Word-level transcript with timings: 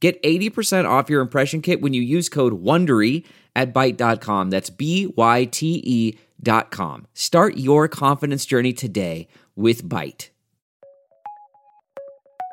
Get 0.00 0.22
80% 0.22 0.88
off 0.88 1.10
your 1.10 1.20
impression 1.20 1.60
kit 1.60 1.80
when 1.80 1.92
you 1.92 2.02
use 2.02 2.28
code 2.28 2.62
WONDERY 2.62 3.24
at 3.56 3.74
Byte.com. 3.74 4.50
That's 4.50 4.70
B-Y-T-E 4.70 6.18
dot 6.40 6.70
com. 6.70 7.06
Start 7.14 7.56
your 7.56 7.88
confidence 7.88 8.46
journey 8.46 8.72
today 8.72 9.26
with 9.56 9.82
Byte. 9.82 10.28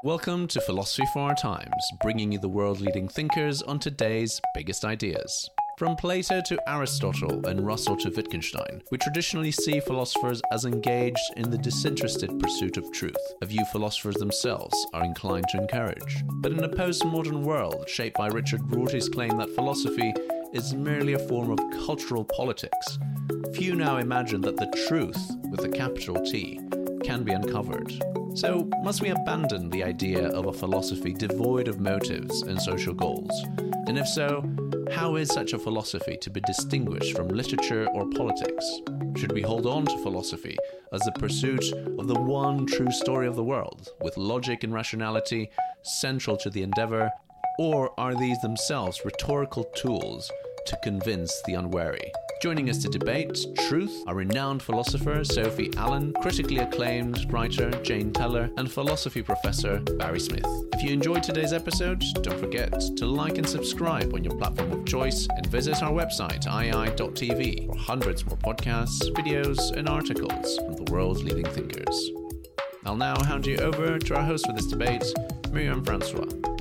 Welcome 0.04 0.48
to 0.50 0.62
Philosophy 0.62 1.08
for 1.14 1.30
Our 1.30 1.36
Times, 1.36 1.84
bringing 2.02 2.32
you 2.32 2.40
the 2.40 2.50
world-leading 2.50 3.10
thinkers 3.10 3.62
on 3.62 3.80
today's 3.80 4.40
biggest 4.54 4.86
ideas. 4.86 5.50
From 5.78 5.98
Plato 5.98 6.40
to 6.40 6.70
Aristotle 6.70 7.46
and 7.48 7.66
Russell 7.66 7.98
to 7.98 8.10
Wittgenstein, 8.10 8.82
we 8.92 8.98
traditionally 8.98 9.52
see 9.52 9.82
philosophers 9.82 10.42
as 10.54 10.64
engaged 10.64 11.20
in 11.36 11.52
the 11.52 11.58
disinterested 11.58 12.40
pursuit 12.40 12.78
of 12.78 12.90
truth, 12.94 13.18
a 13.42 13.46
view 13.46 13.66
philosophers 13.74 14.16
themselves 14.16 14.88
are 14.94 15.04
inclined 15.04 15.50
to 15.50 15.58
encourage. 15.58 16.24
But 16.36 16.54
in 16.54 16.64
a 16.64 16.70
postmodern 16.70 17.44
world 17.44 17.90
shaped 17.90 18.18
by 18.18 18.28
Richard 18.28 18.62
Rorty's 18.74 19.10
claim 19.10 19.36
that 19.38 19.54
philosophy 19.54 20.14
is 20.54 20.74
merely 20.74 21.12
a 21.12 21.28
form 21.28 21.52
of 21.52 21.60
cultural 21.86 22.24
politics, 22.24 22.98
few 23.54 23.76
now 23.76 23.98
imagine 23.98 24.40
that 24.42 24.56
the 24.56 24.86
truth, 24.88 25.20
with 25.52 25.66
a 25.66 25.70
capital 25.70 26.16
T, 26.26 26.62
can 27.06 27.24
be 27.24 27.34
uncovered. 27.34 27.94
So, 28.34 28.68
must 28.82 29.02
we 29.02 29.10
abandon 29.10 29.70
the 29.70 29.84
idea 29.84 30.28
of 30.30 30.48
a 30.48 30.54
philosophy 30.54 31.14
devoid 31.14 31.68
of 31.68 31.80
motives 31.80 32.42
and 32.42 32.60
social 32.60 32.94
goals? 32.94 33.32
And 33.88 33.98
if 34.00 34.08
so, 34.08 34.44
how 34.92 35.16
is 35.16 35.30
such 35.32 35.54
a 35.54 35.60
philosophy 35.60 36.18
to 36.22 36.30
be 36.32 36.42
distinguished 36.42 37.16
from 37.16 37.28
literature 37.28 37.88
or 37.94 38.10
politics? 38.10 38.66
Should 39.18 39.34
we 39.34 39.44
hold 39.44 39.68
on 39.68 39.86
to 39.86 39.98
philosophy 40.00 40.58
as 40.92 41.02
the 41.02 41.12
pursuit 41.14 41.72
of 42.00 42.08
the 42.08 42.20
one 42.20 42.66
true 42.66 42.92
story 42.92 43.28
of 43.28 43.36
the 43.36 43.44
world, 43.44 43.90
with 44.02 44.18
logic 44.18 44.64
and 44.64 44.74
rationality 44.74 45.52
central 45.84 46.36
to 46.38 46.50
the 46.50 46.64
endeavour, 46.64 47.12
or 47.60 47.98
are 48.00 48.16
these 48.16 48.42
themselves 48.42 49.06
rhetorical 49.06 49.66
tools 49.76 50.32
to 50.66 50.78
convince 50.84 51.42
the 51.46 51.54
unwary? 51.54 52.12
Joining 52.46 52.70
us 52.70 52.78
to 52.84 52.90
debate 52.90 53.44
truth 53.68 54.04
are 54.06 54.14
renowned 54.14 54.62
philosopher 54.62 55.24
Sophie 55.24 55.72
Allen, 55.78 56.14
critically 56.22 56.60
acclaimed 56.60 57.26
writer 57.34 57.72
Janne 57.72 58.14
Teller, 58.14 58.52
and 58.58 58.72
philosophy 58.72 59.24
professor 59.24 59.80
Barry 59.98 60.20
Smith. 60.20 60.46
If 60.74 60.84
you 60.84 60.92
enjoyed 60.92 61.24
today's 61.24 61.54
episode, 61.54 62.04
don't 62.22 62.40
forget 62.40 62.80
to 62.98 63.08
like 63.08 63.40
and 63.40 63.50
subscribe 63.50 64.14
on 64.14 64.24
your 64.24 64.38
platform 64.38 64.74
of 64.74 64.86
choice 64.86 65.28
and 65.28 65.48
visit 65.48 65.82
our 65.82 65.92
website, 65.92 66.46
iai.tv, 66.46 67.66
for 67.66 67.78
hundreds 67.80 68.24
more 68.28 68.38
podcasts, 68.38 69.02
videos, 69.16 69.72
and 69.72 69.90
articles 69.90 70.60
from 70.60 70.74
the 70.74 70.92
world's 70.92 71.24
leading 71.24 71.46
thinkers. 71.46 72.12
I'll 72.86 72.96
now 72.96 73.20
hand 73.24 73.48
you 73.48 73.58
over 73.58 73.98
to 73.98 74.16
our 74.16 74.24
host 74.24 74.46
for 74.46 74.54
this 74.54 74.68
debate, 74.68 75.02
Myriam 75.50 75.84
Francois. 75.84 76.55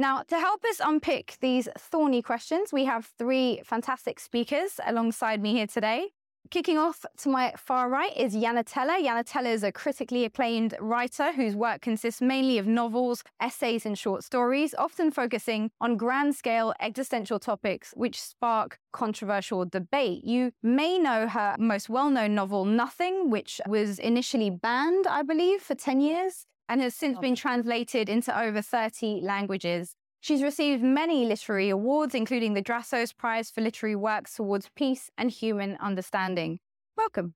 Now, 0.00 0.22
to 0.28 0.36
help 0.36 0.64
us 0.64 0.80
unpick 0.82 1.36
these 1.42 1.68
thorny 1.76 2.22
questions, 2.22 2.72
we 2.72 2.86
have 2.86 3.04
three 3.18 3.60
fantastic 3.66 4.18
speakers 4.18 4.80
alongside 4.86 5.42
me 5.42 5.52
here 5.52 5.66
today. 5.66 6.12
Kicking 6.50 6.78
off 6.78 7.04
to 7.18 7.28
my 7.28 7.52
far 7.58 7.90
right 7.90 8.16
is 8.16 8.34
Janne 8.34 8.62
Teller. 8.64 8.94
Janne 8.94 9.24
Teller 9.26 9.50
is 9.50 9.62
a 9.62 9.70
critically 9.70 10.24
acclaimed 10.24 10.74
writer 10.80 11.32
whose 11.32 11.54
work 11.54 11.82
consists 11.82 12.22
mainly 12.22 12.56
of 12.56 12.66
novels, 12.66 13.22
essays, 13.42 13.84
and 13.84 13.98
short 13.98 14.24
stories, 14.24 14.74
often 14.78 15.10
focusing 15.10 15.70
on 15.82 15.98
grand 15.98 16.34
scale 16.34 16.72
existential 16.80 17.38
topics 17.38 17.92
which 17.94 18.18
spark 18.18 18.78
controversial 18.92 19.66
debate. 19.66 20.24
You 20.24 20.52
may 20.62 20.98
know 20.98 21.28
her 21.28 21.56
most 21.58 21.90
well 21.90 22.08
known 22.08 22.34
novel, 22.34 22.64
Nothing, 22.64 23.28
which 23.28 23.60
was 23.68 23.98
initially 23.98 24.48
banned, 24.48 25.06
I 25.06 25.20
believe, 25.20 25.60
for 25.60 25.74
10 25.74 26.00
years 26.00 26.46
and 26.70 26.80
has 26.80 26.94
since 26.94 27.18
been 27.18 27.34
translated 27.34 28.08
into 28.08 28.38
over 28.40 28.62
30 28.62 29.20
languages. 29.22 29.96
She's 30.22 30.42
received 30.42 30.82
many 30.82 31.24
literary 31.24 31.70
awards, 31.70 32.14
including 32.14 32.52
the 32.52 32.62
Drassos 32.62 33.16
Prize 33.16 33.50
for 33.50 33.62
Literary 33.62 33.96
Works 33.96 34.34
towards 34.34 34.68
Peace 34.76 35.10
and 35.16 35.30
Human 35.30 35.78
Understanding. 35.80 36.60
Welcome. 36.94 37.34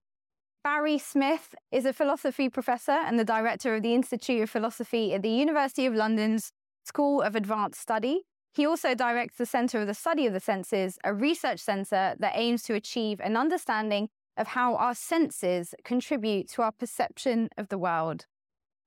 Barry 0.63 0.99
Smith 0.99 1.55
is 1.73 1.87
a 1.87 1.95
philosophy 1.95 2.51
professor 2.51 2.93
and 2.93 3.19
the 3.19 3.25
director 3.25 3.75
of 3.75 3.83
the 3.83 3.95
Institute 3.95 4.43
of 4.43 4.51
Philosophy 4.51 5.15
at 5.15 5.23
the 5.23 5.31
University 5.31 5.87
of 5.87 5.95
London's 5.95 6.53
School 6.85 7.23
of 7.23 7.35
Advanced 7.35 7.81
Study. 7.81 8.25
He 8.53 8.67
also 8.67 8.95
directs 8.95 9.37
the 9.37 9.47
Centre 9.47 9.81
of 9.81 9.87
the 9.87 9.95
Study 9.95 10.27
of 10.27 10.35
the 10.35 10.41
Senses, 10.41 10.99
a 11.05 11.15
research 11.15 11.61
centre 11.61 12.15
that 12.19 12.33
aims 12.35 12.63
to 12.65 12.75
achieve 12.75 13.19
an 13.21 13.35
understanding 13.35 14.11
of 14.37 14.49
how 14.49 14.77
our 14.77 14.95
senses 14.95 15.75
contribute 15.85 16.51
to 16.51 16.61
our 16.61 16.73
perception 16.73 17.49
of 17.57 17.69
the 17.69 17.79
world. 17.79 18.27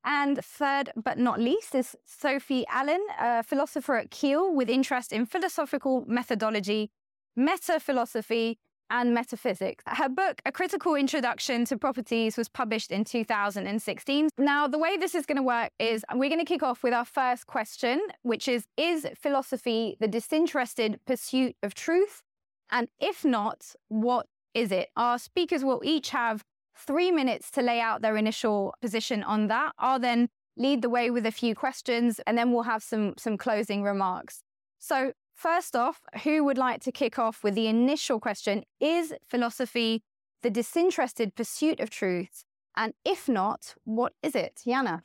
And 0.08 0.40
third 0.42 0.92
but 0.96 1.18
not 1.18 1.38
least 1.38 1.76
is 1.76 1.94
Sophie 2.06 2.66
Allen, 2.70 3.06
a 3.20 3.44
philosopher 3.44 3.98
at 3.98 4.10
Keele 4.10 4.54
with 4.54 4.70
interest 4.70 5.12
in 5.12 5.26
philosophical 5.26 6.06
methodology, 6.08 6.92
meta 7.36 7.78
philosophy, 7.78 8.58
and 8.90 9.14
metaphysics. 9.14 9.84
Her 9.86 10.08
book, 10.08 10.42
A 10.46 10.52
Critical 10.54 10.96
Introduction 10.96 11.66
to 11.66 11.78
Properties, 11.78 12.38
was 12.38 12.48
published 12.48 12.90
in 12.90 13.04
2016. 13.04 14.30
Now, 14.38 14.66
the 14.66 14.78
way 14.78 14.96
this 14.96 15.14
is 15.14 15.26
going 15.26 15.36
to 15.36 15.44
work 15.44 15.72
is 15.78 16.06
we're 16.16 16.30
going 16.30 16.40
to 16.40 16.46
kick 16.46 16.64
off 16.64 16.84
with 16.84 16.94
our 16.94 17.04
first 17.04 17.46
question, 17.46 18.00
which 18.22 18.48
is 18.48 18.66
Is 18.78 19.06
philosophy 19.14 19.98
the 20.00 20.08
disinterested 20.08 21.02
pursuit 21.06 21.58
of 21.62 21.74
truth? 21.74 22.24
And 22.72 22.88
if 23.02 23.26
not, 23.26 23.76
what 23.90 24.28
is 24.54 24.72
it? 24.72 24.88
Our 24.96 25.20
speakers 25.20 25.66
will 25.66 25.82
each 25.84 26.12
have 26.12 26.46
three 26.78 27.12
minutes 27.12 27.52
to 27.52 27.62
lay 27.62 27.80
out 27.80 28.02
their 28.02 28.18
initial 28.18 28.74
position 28.82 29.24
on 29.24 29.48
that. 29.48 29.74
I'll 29.78 30.00
then 30.00 30.30
lead 30.56 30.82
the 30.82 30.90
way 30.90 31.10
with 31.10 31.26
a 31.26 31.32
few 31.32 31.56
questions 31.56 32.20
and 32.26 32.38
then 32.38 32.52
we'll 32.52 32.64
have 32.64 32.84
some, 32.84 33.14
some 33.18 33.38
closing 33.38 33.84
remarks. 33.84 34.42
So, 34.80 35.14
first 35.36 35.76
off, 35.76 36.02
who 36.24 36.44
would 36.44 36.58
like 36.58 36.82
to 36.82 36.92
kick 36.92 37.20
off 37.20 37.44
with 37.44 37.56
the 37.56 37.68
initial 37.68 38.20
question 38.20 38.64
Is 38.80 39.14
philosophy 39.28 40.04
the 40.44 40.50
disinterested 40.50 41.36
pursuit 41.36 41.80
of 41.80 41.90
truth? 41.90 42.44
And 42.76 42.94
if 43.04 43.28
not, 43.28 43.76
what 43.86 44.14
is 44.22 44.36
it? 44.36 44.62
Janne? 44.66 45.02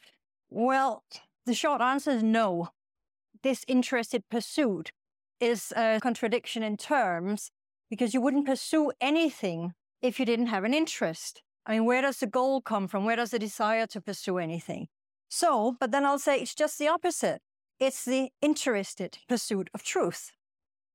Well, 0.51 1.05
the 1.47 1.55
short 1.55 1.81
answer 1.81 2.11
is 2.11 2.23
no. 2.23 2.69
Disinterested 3.43 4.25
pursuit 4.31 4.93
is 5.41 5.73
a 5.75 5.99
contradiction 6.01 6.63
in 6.63 6.77
terms 6.77 7.51
because 7.91 8.15
you 8.15 8.21
wouldn't 8.21 8.47
pursue 8.47 8.93
anything 9.01 9.73
if 10.03 10.21
you 10.21 10.27
didn't 10.27 10.47
have 10.47 10.65
an 10.65 10.75
interest. 10.75 11.43
I 11.67 11.73
mean, 11.73 11.85
where 11.85 12.03
does 12.03 12.19
the 12.19 12.27
goal 12.27 12.61
come 12.61 12.89
from? 12.89 13.05
Where 13.05 13.17
does 13.17 13.31
the 13.31 13.39
desire 13.39 13.87
to 13.89 14.01
pursue 14.01 14.39
anything? 14.39 14.89
So, 15.29 15.77
but 15.79 15.93
then 15.93 16.05
I'll 16.05 16.19
say 16.19 16.39
it's 16.39 16.55
just 16.55 16.79
the 16.79 16.89
opposite. 16.89 17.41
It's 17.79 18.05
the 18.05 18.31
interested 18.41 19.19
pursuit 19.29 19.71
of 19.73 19.83
truth. 19.83 20.33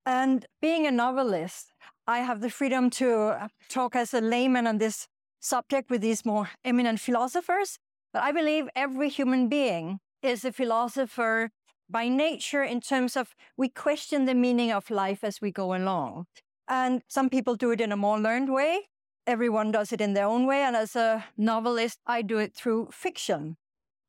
And 0.05 0.45
being 0.61 0.85
a 0.85 0.91
novelist, 0.91 1.73
I 2.05 2.19
have 2.19 2.41
the 2.41 2.49
freedom 2.49 2.89
to 2.91 3.13
uh, 3.13 3.47
talk 3.67 3.95
as 3.95 4.13
a 4.13 4.21
layman 4.21 4.67
on 4.67 4.77
this 4.77 5.07
subject 5.39 5.89
with 5.89 6.01
these 6.01 6.25
more 6.25 6.49
eminent 6.63 6.99
philosophers. 6.99 7.77
But 8.13 8.23
I 8.23 8.31
believe 8.31 8.69
every 8.75 9.09
human 9.09 9.49
being 9.49 9.99
is 10.21 10.45
a 10.45 10.51
philosopher 10.51 11.49
by 11.89 12.07
nature 12.07 12.63
in 12.63 12.81
terms 12.81 13.17
of 13.17 13.35
we 13.55 13.69
question 13.69 14.25
the 14.25 14.35
meaning 14.35 14.71
of 14.71 14.89
life 14.89 15.23
as 15.23 15.41
we 15.41 15.51
go 15.51 15.75
along. 15.75 16.25
And 16.67 17.01
some 17.07 17.29
people 17.29 17.55
do 17.55 17.71
it 17.71 17.81
in 17.81 17.91
a 17.91 17.97
more 17.97 18.19
learned 18.19 18.51
way, 18.51 18.87
everyone 19.27 19.71
does 19.71 19.91
it 19.91 20.01
in 20.01 20.13
their 20.13 20.25
own 20.25 20.47
way. 20.47 20.61
And 20.61 20.75
as 20.75 20.95
a 20.95 21.25
novelist, 21.37 21.99
I 22.07 22.21
do 22.21 22.37
it 22.39 22.55
through 22.55 22.89
fiction. 22.91 23.57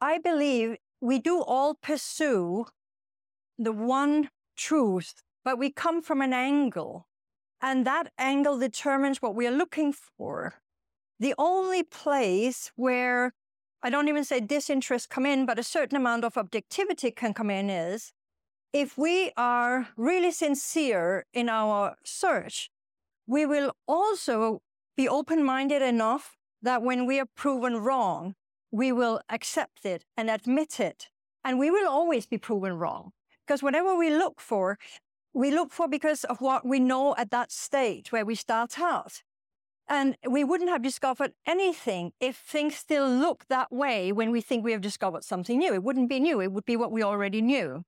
I 0.00 0.18
believe 0.18 0.76
we 1.00 1.18
do 1.18 1.42
all 1.42 1.74
pursue 1.74 2.66
the 3.58 3.72
one 3.72 4.30
truth, 4.56 5.22
but 5.44 5.58
we 5.58 5.70
come 5.70 6.00
from 6.00 6.22
an 6.22 6.32
angle. 6.32 7.08
And 7.60 7.84
that 7.84 8.12
angle 8.16 8.58
determines 8.58 9.20
what 9.20 9.34
we 9.34 9.46
are 9.46 9.52
looking 9.52 9.92
for. 9.92 10.54
The 11.18 11.34
only 11.36 11.82
place 11.82 12.70
where 12.76 13.34
I 13.82 13.90
don't 13.90 14.08
even 14.08 14.24
say 14.24 14.40
disinterest 14.40 15.10
come 15.10 15.26
in, 15.26 15.46
but 15.46 15.58
a 15.58 15.64
certain 15.64 15.96
amount 15.96 16.24
of 16.24 16.36
objectivity 16.36 17.10
can 17.10 17.34
come 17.34 17.50
in 17.50 17.68
is 17.68 18.12
if 18.72 18.96
we 18.96 19.32
are 19.36 19.88
really 19.96 20.30
sincere 20.30 21.26
in 21.32 21.48
our 21.48 21.96
search, 22.04 22.70
we 23.26 23.46
will 23.46 23.72
also 23.86 24.62
be 24.98 25.08
open 25.08 25.44
minded 25.44 25.80
enough 25.80 26.36
that 26.60 26.82
when 26.82 27.06
we 27.06 27.20
are 27.20 27.30
proven 27.36 27.76
wrong, 27.76 28.34
we 28.72 28.90
will 28.90 29.20
accept 29.30 29.86
it 29.86 30.04
and 30.16 30.28
admit 30.28 30.80
it. 30.80 31.08
And 31.44 31.56
we 31.56 31.70
will 31.70 31.88
always 31.88 32.26
be 32.26 32.36
proven 32.36 32.72
wrong 32.72 33.12
Because 33.46 33.62
whatever 33.62 33.96
we 33.96 34.10
look 34.10 34.40
for, 34.40 34.76
we 35.32 35.52
look 35.52 35.70
for 35.72 35.86
because 35.88 36.24
of 36.24 36.40
what 36.40 36.66
we 36.66 36.80
know 36.80 37.14
at 37.16 37.30
that 37.30 37.52
stage 37.52 38.10
where 38.10 38.26
we 38.26 38.34
start 38.34 38.78
out. 38.80 39.22
And 39.88 40.16
we 40.28 40.42
wouldn't 40.42 40.68
have 40.68 40.82
discovered 40.82 41.32
anything 41.46 42.12
if 42.20 42.36
things 42.36 42.74
still 42.74 43.08
look 43.08 43.46
that 43.48 43.70
way 43.70 44.12
when 44.12 44.30
we 44.32 44.40
think 44.40 44.64
we 44.64 44.72
have 44.72 44.82
discovered 44.90 45.24
something 45.24 45.58
new. 45.58 45.72
It 45.72 45.84
wouldn't 45.84 46.10
be 46.10 46.20
new, 46.20 46.40
it 46.40 46.52
would 46.52 46.66
be 46.66 46.76
what 46.76 46.92
we 46.92 47.04
already 47.04 47.40
knew. 47.40 47.84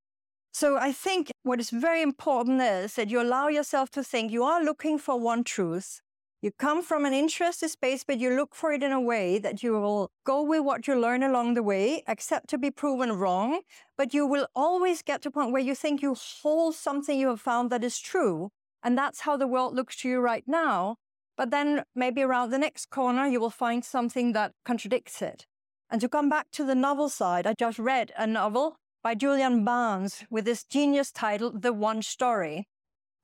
So 0.53 0.79
I 0.79 0.93
think 0.93 1.31
what 1.43 1.61
is 1.61 1.71
very 1.71 2.03
important 2.03 2.63
is 2.63 2.95
that 2.95 3.11
you 3.11 3.21
allow 3.21 3.49
yourself 3.49 3.91
to 3.91 4.05
think 4.05 4.31
you 4.31 4.45
are 4.45 4.63
looking 4.63 4.97
for 4.97 5.19
one 5.19 5.43
truth. 5.43 6.01
You 6.43 6.51
come 6.53 6.83
from 6.83 7.05
an 7.05 7.13
interested 7.13 7.69
space, 7.69 8.03
but 8.03 8.19
you 8.19 8.31
look 8.31 8.55
for 8.55 8.73
it 8.73 8.83
in 8.83 8.93
a 8.93 9.01
way 9.01 9.39
that 9.39 9.63
you 9.63 9.73
will 9.73 10.11
go 10.25 10.43
with 10.43 10.63
what 10.63 10.89
you 10.89 10.99
learn 10.99 11.23
along 11.23 11.53
the 11.53 11.63
way, 11.63 12.03
accept 12.07 12.49
to 12.49 12.59
be 12.59 12.71
proven 12.71 13.13
wrong, 13.13 13.61
but 13.99 14.15
you 14.15 14.27
will 14.27 14.49
always 14.57 15.03
get 15.03 15.21
to 15.23 15.29
a 15.29 15.33
point 15.33 15.53
where 15.53 15.61
you 15.61 15.75
think 15.75 16.01
you 16.01 16.17
hold 16.43 16.75
something 16.75 17.19
you 17.19 17.29
have 17.29 17.43
found 17.43 17.69
that 17.69 17.85
is 17.85 17.99
true. 17.99 18.49
And 18.83 18.97
that's 18.97 19.21
how 19.21 19.37
the 19.37 19.47
world 19.47 19.75
looks 19.75 19.97
to 19.97 20.09
you 20.09 20.21
right 20.21 20.45
now. 20.47 20.97
But 21.37 21.51
then 21.51 21.85
maybe 21.95 22.23
around 22.23 22.51
the 22.51 22.59
next 22.59 22.89
corner, 22.89 23.27
you 23.27 23.39
will 23.39 23.51
find 23.51 23.85
something 23.85 24.33
that 24.33 24.53
contradicts 24.65 25.21
it. 25.21 25.47
And 25.91 26.01
to 26.01 26.09
come 26.09 26.31
back 26.31 26.51
to 26.53 26.65
the 26.65 26.75
novel 26.75 27.11
side, 27.11 27.47
I 27.47 27.53
just 27.53 27.79
read 27.79 28.13
a 28.17 28.27
novel 28.27 28.77
by 29.03 29.15
Julian 29.15 29.63
Barnes 29.63 30.25
with 30.31 30.47
this 30.47 30.65
genius 30.65 31.13
title, 31.13 31.53
The 31.53 31.75
One 31.75 32.01
Story. 32.01 32.67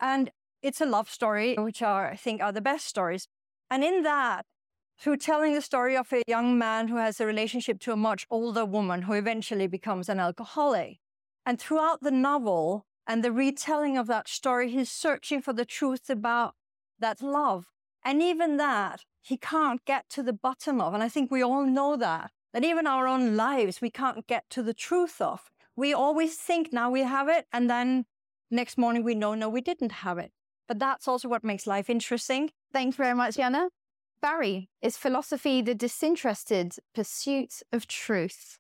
And 0.01 0.31
it's 0.67 0.81
a 0.81 0.87
love 0.87 1.09
story, 1.09 1.55
which 1.55 1.81
are, 1.81 2.11
I 2.11 2.17
think, 2.17 2.43
are 2.43 2.51
the 2.51 2.61
best 2.61 2.87
stories. 2.87 3.29
And 3.71 3.85
in 3.85 4.03
that, 4.03 4.45
through 4.99 5.19
telling 5.19 5.55
the 5.55 5.63
story 5.63 5.97
of 5.97 6.13
a 6.13 6.25
young 6.27 6.59
man 6.59 6.89
who 6.89 6.97
has 6.97 7.21
a 7.21 7.27
relationship 7.27 7.79
to 7.81 7.93
a 7.93 7.97
much 7.97 8.27
older 8.31 8.65
woman 8.65 9.03
who 9.03 9.13
eventually 9.13 9.69
becomes 9.69 10.09
an 10.09 10.19
alcoholic. 10.19 10.99
And 11.45 11.61
throughout 11.61 12.01
the 12.03 12.11
novel 12.11 12.85
and 13.07 13.23
the 13.23 13.31
retelling 13.31 13.97
of 13.97 14.09
that 14.09 14.29
story, 14.29 14.71
he's 14.71 14.91
searching 14.91 15.41
for 15.41 15.53
the 15.53 15.65
truth 15.65 16.11
about 16.11 16.55
that 16.99 17.23
love. 17.23 17.67
And 18.05 18.21
even 18.21 18.57
that, 18.57 19.05
he 19.23 19.37
can't 19.37 19.85
get 19.85 20.09
to 20.11 20.23
the 20.23 20.33
bottom 20.33 20.81
of. 20.81 20.95
And 20.95 21.03
I 21.03 21.09
think 21.09 21.31
we 21.31 21.43
all 21.43 21.65
know 21.65 21.97
that, 21.97 22.33
that 22.53 22.65
even 22.65 22.89
our 22.89 23.07
own 23.07 23.37
lives, 23.37 23.81
we 23.81 23.91
can't 23.91 24.27
get 24.27 24.51
to 24.51 24.65
the 24.65 24.75
truth 24.75 25.21
of. 25.21 25.51
We 25.77 25.95
always 25.95 26.37
think 26.37 26.73
now 26.73 26.91
we 26.91 27.03
have 27.03 27.29
it. 27.29 27.47
And 27.53 27.71
then 27.71 28.07
next 28.51 28.77
morning 28.79 29.05
we 29.05 29.15
know, 29.15 29.35
no, 29.35 29.49
we 29.49 29.61
didn't 29.61 29.93
have 29.93 30.19
it. 30.19 30.33
But 30.69 30.79
that's 30.79 31.07
also 31.07 31.29
what 31.29 31.45
makes 31.45 31.67
life 31.67 31.89
interesting. 31.89 32.51
Thank 32.73 32.95
you 32.95 33.05
very 33.05 33.15
much, 33.15 33.37
Janne. 33.37 33.69
Barry, 34.21 34.69
is 34.83 34.97
philosophy 34.97 35.63
the 35.63 35.75
disinterested 35.75 36.75
pursuit 36.95 37.63
of 37.73 37.87
truth? 37.87 38.59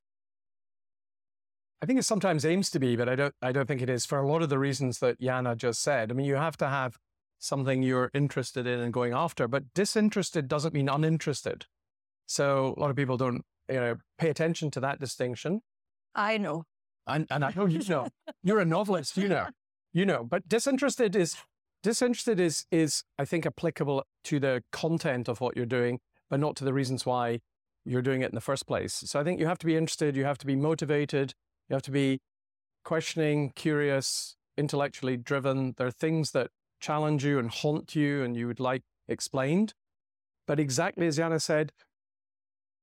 I 1.82 1.86
think 1.86 1.98
it 1.98 2.04
sometimes 2.04 2.44
aims 2.44 2.70
to 2.70 2.78
be, 2.78 2.96
but 2.96 3.08
I 3.08 3.16
don't 3.16 3.34
I 3.42 3.52
don't 3.52 3.66
think 3.66 3.82
it 3.82 3.90
is 3.90 4.06
for 4.06 4.18
a 4.18 4.26
lot 4.26 4.42
of 4.42 4.48
the 4.48 4.58
reasons 4.58 4.98
that 5.00 5.20
Janne 5.20 5.56
just 5.56 5.82
said. 5.82 6.10
I 6.10 6.14
mean, 6.14 6.26
you 6.26 6.36
have 6.36 6.56
to 6.58 6.68
have 6.68 6.96
something 7.38 7.82
you're 7.82 8.10
interested 8.14 8.66
in 8.66 8.80
and 8.80 8.92
going 8.92 9.12
after, 9.12 9.46
but 9.46 9.64
disinterested 9.74 10.48
doesn't 10.48 10.74
mean 10.74 10.88
uninterested. 10.88 11.66
So 12.26 12.74
a 12.76 12.80
lot 12.80 12.90
of 12.90 12.96
people 12.96 13.16
don't, 13.16 13.42
you 13.68 13.76
know, 13.76 13.96
pay 14.18 14.30
attention 14.30 14.70
to 14.72 14.80
that 14.80 14.98
distinction. 15.00 15.60
I 16.14 16.38
know. 16.38 16.64
And, 17.06 17.26
and 17.30 17.44
I 17.44 17.52
know 17.54 17.66
you 17.66 17.80
know. 17.88 18.08
You're 18.42 18.60
a 18.60 18.64
novelist, 18.64 19.16
you 19.16 19.28
know. 19.28 19.48
You 19.92 20.06
know, 20.06 20.24
but 20.24 20.48
disinterested 20.48 21.14
is 21.14 21.36
Disinterested 21.82 22.40
is, 22.40 22.66
is, 22.70 23.04
I 23.18 23.24
think, 23.24 23.46
applicable 23.46 24.04
to 24.24 24.40
the 24.40 24.62
content 24.72 25.28
of 25.28 25.40
what 25.40 25.56
you're 25.56 25.66
doing, 25.66 26.00
but 26.28 26.40
not 26.40 26.56
to 26.56 26.64
the 26.64 26.72
reasons 26.72 27.06
why 27.06 27.40
you're 27.84 28.02
doing 28.02 28.22
it 28.22 28.30
in 28.30 28.34
the 28.34 28.40
first 28.40 28.66
place. 28.66 28.94
So 29.06 29.20
I 29.20 29.24
think 29.24 29.38
you 29.38 29.46
have 29.46 29.58
to 29.58 29.66
be 29.66 29.76
interested, 29.76 30.16
you 30.16 30.24
have 30.24 30.38
to 30.38 30.46
be 30.46 30.56
motivated, 30.56 31.34
you 31.68 31.74
have 31.74 31.82
to 31.82 31.90
be 31.90 32.20
questioning, 32.84 33.52
curious, 33.54 34.36
intellectually 34.56 35.16
driven. 35.16 35.74
There 35.76 35.86
are 35.86 35.92
things 35.92 36.32
that 36.32 36.50
challenge 36.80 37.24
you 37.24 37.38
and 37.38 37.50
haunt 37.50 37.94
you 37.94 38.22
and 38.22 38.36
you 38.36 38.46
would 38.46 38.60
like 38.60 38.82
explained. 39.08 39.74
But 40.46 40.60
exactly 40.60 41.06
as 41.06 41.18
Janne 41.18 41.40
said, 41.40 41.72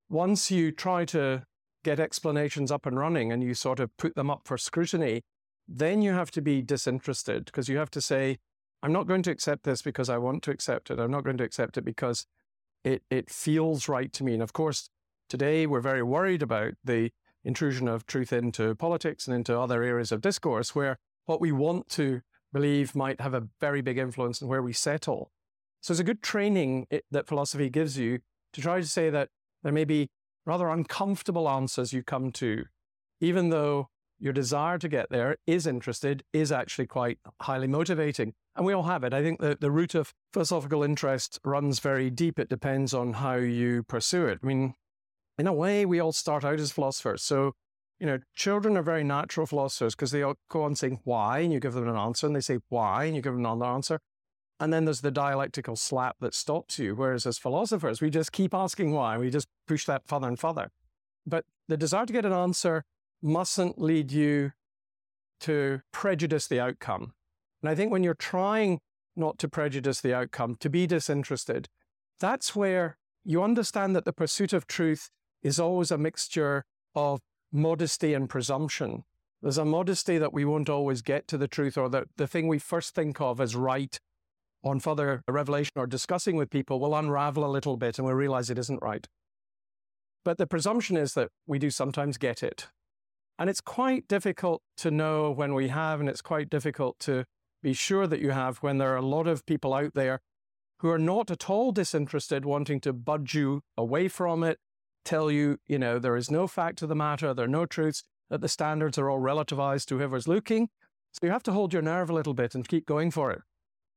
once 0.09 0.51
you 0.51 0.71
try 0.71 1.05
to 1.05 1.43
get 1.83 1.99
explanations 1.99 2.71
up 2.71 2.85
and 2.85 2.97
running 2.97 3.31
and 3.31 3.43
you 3.43 3.53
sort 3.53 3.79
of 3.79 3.95
put 3.97 4.15
them 4.15 4.29
up 4.29 4.41
for 4.45 4.57
scrutiny, 4.57 5.21
then 5.67 6.01
you 6.01 6.11
have 6.11 6.31
to 6.31 6.41
be 6.41 6.61
disinterested 6.61 7.45
because 7.45 7.69
you 7.69 7.77
have 7.77 7.91
to 7.91 8.01
say, 8.01 8.37
I'm 8.83 8.91
not 8.91 9.07
going 9.07 9.23
to 9.23 9.31
accept 9.31 9.63
this 9.63 9.81
because 9.81 10.09
I 10.09 10.17
want 10.17 10.43
to 10.43 10.51
accept 10.51 10.91
it. 10.91 10.99
I'm 10.99 11.09
not 11.09 11.23
going 11.23 11.37
to 11.37 11.43
accept 11.43 11.77
it 11.77 11.85
because 11.85 12.27
it, 12.83 13.01
it 13.09 13.29
feels 13.29 13.87
right 13.87 14.11
to 14.11 14.25
me. 14.25 14.33
And 14.33 14.43
of 14.43 14.51
course, 14.51 14.89
today 15.29 15.65
we're 15.65 15.79
very 15.79 16.03
worried 16.03 16.43
about 16.43 16.73
the 16.83 17.11
intrusion 17.45 17.87
of 17.87 18.05
truth 18.05 18.33
into 18.33 18.75
politics 18.75 19.25
and 19.25 19.33
into 19.33 19.57
other 19.57 19.83
areas 19.83 20.11
of 20.11 20.19
discourse 20.19 20.75
where 20.75 20.99
what 21.25 21.39
we 21.39 21.53
want 21.53 21.87
to 21.89 22.21
believe 22.51 22.93
might 22.93 23.21
have 23.21 23.33
a 23.33 23.47
very 23.61 23.81
big 23.81 23.97
influence 23.97 24.41
on 24.41 24.49
where 24.49 24.61
we 24.61 24.73
settle. 24.73 25.31
So 25.79 25.93
it's 25.93 26.01
a 26.01 26.03
good 26.03 26.21
training 26.21 26.87
that 27.09 27.27
philosophy 27.27 27.69
gives 27.69 27.97
you 27.97 28.19
to 28.51 28.61
try 28.61 28.81
to 28.81 28.85
say 28.85 29.09
that 29.09 29.29
there 29.63 29.71
may 29.71 29.85
be 29.85 30.09
rather 30.45 30.67
uncomfortable 30.67 31.47
answers 31.47 31.93
you 31.93 32.03
come 32.03 32.31
to, 32.33 32.65
even 33.21 33.49
though 33.49 33.87
your 34.19 34.33
desire 34.33 34.77
to 34.77 34.87
get 34.87 35.09
there 35.09 35.37
is 35.45 35.67
interested, 35.67 36.23
is 36.33 36.51
actually 36.51 36.87
quite 36.87 37.19
highly 37.41 37.67
motivating. 37.67 38.33
And 38.55 38.65
we 38.65 38.73
all 38.73 38.83
have 38.83 39.03
it. 39.03 39.13
I 39.13 39.23
think 39.23 39.39
that 39.41 39.61
the 39.61 39.71
root 39.71 39.95
of 39.95 40.13
philosophical 40.31 40.83
interest 40.83 41.39
runs 41.43 41.79
very 41.79 42.09
deep. 42.09 42.39
It 42.39 42.49
depends 42.49 42.93
on 42.93 43.13
how 43.13 43.35
you 43.35 43.83
pursue 43.83 44.27
it. 44.27 44.39
I 44.43 44.45
mean, 44.45 44.75
in 45.37 45.47
a 45.47 45.53
way, 45.53 45.85
we 45.85 45.99
all 45.99 46.11
start 46.11 46.45
out 46.45 46.59
as 46.59 46.71
philosophers. 46.71 47.23
So, 47.23 47.53
you 47.99 48.05
know, 48.05 48.19
children 48.35 48.77
are 48.77 48.83
very 48.83 49.03
natural 49.03 49.47
philosophers 49.47 49.95
because 49.95 50.11
they 50.11 50.21
all 50.21 50.35
go 50.49 50.63
on 50.63 50.75
saying 50.75 50.99
why, 51.03 51.39
and 51.39 51.51
you 51.51 51.59
give 51.59 51.73
them 51.73 51.87
an 51.87 51.95
answer, 51.95 52.27
and 52.27 52.35
they 52.35 52.41
say 52.41 52.59
why, 52.69 53.05
and 53.05 53.15
you 53.15 53.21
give 53.21 53.33
them 53.33 53.45
another 53.45 53.65
answer. 53.65 53.99
And 54.59 54.71
then 54.71 54.85
there's 54.85 55.01
the 55.01 55.11
dialectical 55.11 55.75
slap 55.75 56.17
that 56.21 56.35
stops 56.35 56.77
you. 56.77 56.95
Whereas 56.95 57.25
as 57.25 57.39
philosophers, 57.39 58.01
we 58.01 58.09
just 58.09 58.31
keep 58.31 58.53
asking 58.53 58.91
why. 58.91 59.17
We 59.17 59.31
just 59.31 59.47
push 59.67 59.85
that 59.85 60.07
further 60.07 60.27
and 60.27 60.39
further. 60.39 60.69
But 61.25 61.45
the 61.67 61.77
desire 61.77 62.05
to 62.05 62.13
get 62.13 62.25
an 62.25 62.33
answer 62.33 62.83
mustn't 63.23 63.79
lead 63.79 64.11
you 64.11 64.51
to 65.39 65.81
prejudice 65.91 66.47
the 66.47 66.59
outcome. 66.59 67.13
And 67.61 67.69
I 67.69 67.75
think 67.75 67.91
when 67.91 68.03
you're 68.03 68.13
trying 68.13 68.79
not 69.15 69.37
to 69.39 69.47
prejudice 69.47 70.01
the 70.01 70.13
outcome, 70.13 70.57
to 70.59 70.69
be 70.69 70.85
disinterested, 70.85 71.69
that's 72.19 72.55
where 72.55 72.97
you 73.23 73.41
understand 73.41 73.95
that 73.95 74.05
the 74.05 74.13
pursuit 74.13 74.53
of 74.53 74.67
truth 74.67 75.09
is 75.41 75.59
always 75.59 75.91
a 75.91 75.97
mixture 75.97 76.65
of 76.95 77.21
modesty 77.51 78.13
and 78.13 78.29
presumption. 78.29 79.03
There's 79.41 79.57
a 79.57 79.65
modesty 79.65 80.17
that 80.17 80.33
we 80.33 80.45
won't 80.45 80.69
always 80.69 81.01
get 81.01 81.27
to 81.27 81.37
the 81.37 81.47
truth 81.47 81.77
or 81.77 81.89
that 81.89 82.07
the 82.17 82.27
thing 82.27 82.47
we 82.47 82.59
first 82.59 82.95
think 82.95 83.19
of 83.21 83.39
as 83.39 83.55
right 83.55 83.99
on 84.63 84.79
further 84.79 85.23
revelation 85.27 85.73
or 85.75 85.85
discussing 85.85 86.35
with 86.37 86.49
people 86.49 86.79
will 86.79 86.95
unravel 86.95 87.45
a 87.45 87.51
little 87.51 87.75
bit 87.75 87.97
and 87.97 88.07
we 88.07 88.13
realize 88.13 88.49
it 88.49 88.57
isn't 88.57 88.81
right. 88.81 89.07
But 90.23 90.37
the 90.37 90.47
presumption 90.47 90.95
is 90.95 91.13
that 91.15 91.29
we 91.45 91.59
do 91.59 91.69
sometimes 91.69 92.17
get 92.17 92.41
it. 92.41 92.67
And 93.39 93.49
it's 93.49 93.61
quite 93.61 94.07
difficult 94.07 94.61
to 94.77 94.91
know 94.91 95.31
when 95.31 95.53
we 95.53 95.69
have, 95.69 95.99
and 95.99 96.07
it's 96.07 96.21
quite 96.21 96.49
difficult 96.49 96.99
to 96.99 97.25
be 97.61 97.73
sure 97.73 98.05
that 98.07 98.19
you 98.19 98.31
have 98.31 98.57
when 98.57 98.77
there 98.77 98.93
are 98.93 98.97
a 98.97 99.01
lot 99.01 99.27
of 99.27 99.45
people 99.45 99.73
out 99.73 99.93
there 99.93 100.19
who 100.79 100.89
are 100.89 100.99
not 100.99 101.31
at 101.31 101.49
all 101.49 101.71
disinterested, 101.71 102.45
wanting 102.45 102.79
to 102.81 102.93
budge 102.93 103.33
you 103.33 103.61
away 103.77 104.07
from 104.07 104.43
it, 104.43 104.59
tell 105.05 105.31
you, 105.31 105.57
you 105.65 105.79
know, 105.79 105.97
there 105.97 106.17
is 106.17 106.29
no 106.29 106.45
fact 106.45 106.77
to 106.79 106.87
the 106.87 106.95
matter, 106.95 107.33
there 107.33 107.45
are 107.45 107.47
no 107.47 107.65
truths, 107.65 108.03
that 108.29 108.41
the 108.41 108.49
standards 108.49 108.97
are 108.97 109.09
all 109.09 109.19
relativized 109.19 109.85
to 109.85 109.97
whoever's 109.97 110.27
looking. 110.27 110.69
So 111.13 111.25
you 111.25 111.31
have 111.31 111.43
to 111.43 111.51
hold 111.51 111.73
your 111.73 111.81
nerve 111.81 112.09
a 112.09 112.13
little 112.13 112.33
bit 112.33 112.53
and 112.53 112.67
keep 112.67 112.85
going 112.85 113.11
for 113.11 113.31
it. 113.31 113.41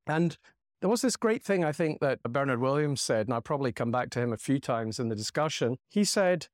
And 0.06 0.36
there 0.80 0.90
was 0.90 1.02
this 1.02 1.16
great 1.16 1.42
thing 1.42 1.64
I 1.64 1.72
think 1.72 2.00
that 2.00 2.22
Bernard 2.22 2.60
Williams 2.60 3.00
said, 3.00 3.26
and 3.26 3.34
I'll 3.34 3.40
probably 3.40 3.72
come 3.72 3.90
back 3.90 4.10
to 4.10 4.20
him 4.20 4.32
a 4.32 4.36
few 4.36 4.60
times 4.60 5.00
in 5.00 5.08
the 5.08 5.16
discussion. 5.16 5.78
He 5.88 6.04
said, 6.04 6.48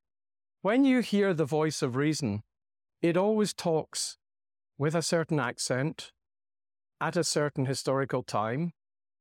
When 0.62 0.84
you 0.84 1.00
hear 1.00 1.34
the 1.34 1.44
voice 1.44 1.82
of 1.82 1.96
reason, 1.96 2.42
it 3.02 3.16
always 3.16 3.52
talks 3.52 4.16
with 4.78 4.94
a 4.94 5.02
certain 5.02 5.38
accent, 5.38 6.12
at 7.02 7.16
a 7.16 7.24
certain 7.24 7.66
historical 7.66 8.22
time 8.22 8.72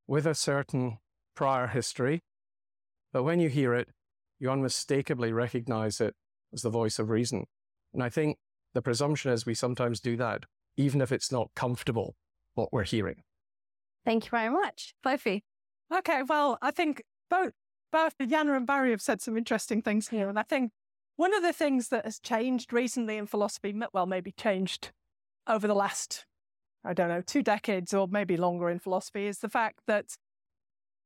with 0.07 0.27
a 0.27 0.35
certain 0.35 0.99
prior 1.35 1.65
history. 1.65 2.21
But 3.11 3.23
when 3.23 3.39
you 3.39 3.49
hear 3.49 3.73
it, 3.73 3.89
you 4.39 4.51
unmistakably 4.51 5.33
recognize 5.33 5.99
it 5.99 6.15
as 6.53 6.61
the 6.61 6.69
voice 6.69 6.99
of 6.99 7.09
reason. 7.09 7.45
And 7.91 8.03
I 8.03 8.09
think 8.09 8.37
the 8.75 8.83
presumption 8.83 9.31
is 9.31 9.45
we 9.45 9.55
sometimes 9.55 9.99
do 9.99 10.15
that, 10.17 10.43
even 10.77 11.01
if 11.01 11.11
it's 11.11 11.31
not 11.31 11.49
comfortable 11.55 12.15
what 12.53 12.71
we're 12.71 12.83
hearing. 12.83 13.23
Thank 14.05 14.25
you 14.25 14.29
very 14.29 14.49
much. 14.49 14.93
Sophie. 15.03 15.43
Okay, 15.91 16.21
well, 16.21 16.59
I 16.61 16.69
think 16.69 17.03
both 17.29 17.53
both 17.91 18.17
Janne 18.19 18.55
and 18.55 18.67
Barry 18.67 18.91
have 18.91 19.01
said 19.01 19.21
some 19.21 19.37
interesting 19.37 19.81
things 19.81 20.07
here. 20.09 20.29
And 20.29 20.39
I 20.39 20.43
think 20.43 20.71
one 21.21 21.35
of 21.35 21.43
the 21.43 21.53
things 21.53 21.89
that 21.89 22.03
has 22.03 22.19
changed 22.19 22.73
recently 22.73 23.15
in 23.15 23.27
philosophy, 23.27 23.79
well, 23.93 24.07
maybe 24.07 24.31
changed 24.31 24.89
over 25.47 25.67
the 25.67 25.75
last 25.75 26.25
I 26.83 26.93
don't 26.93 27.09
know, 27.09 27.21
two 27.21 27.43
decades 27.43 27.93
or 27.93 28.07
maybe 28.07 28.37
longer 28.37 28.67
in 28.67 28.79
philosophy 28.79 29.27
is 29.27 29.37
the 29.37 29.49
fact 29.49 29.81
that 29.85 30.17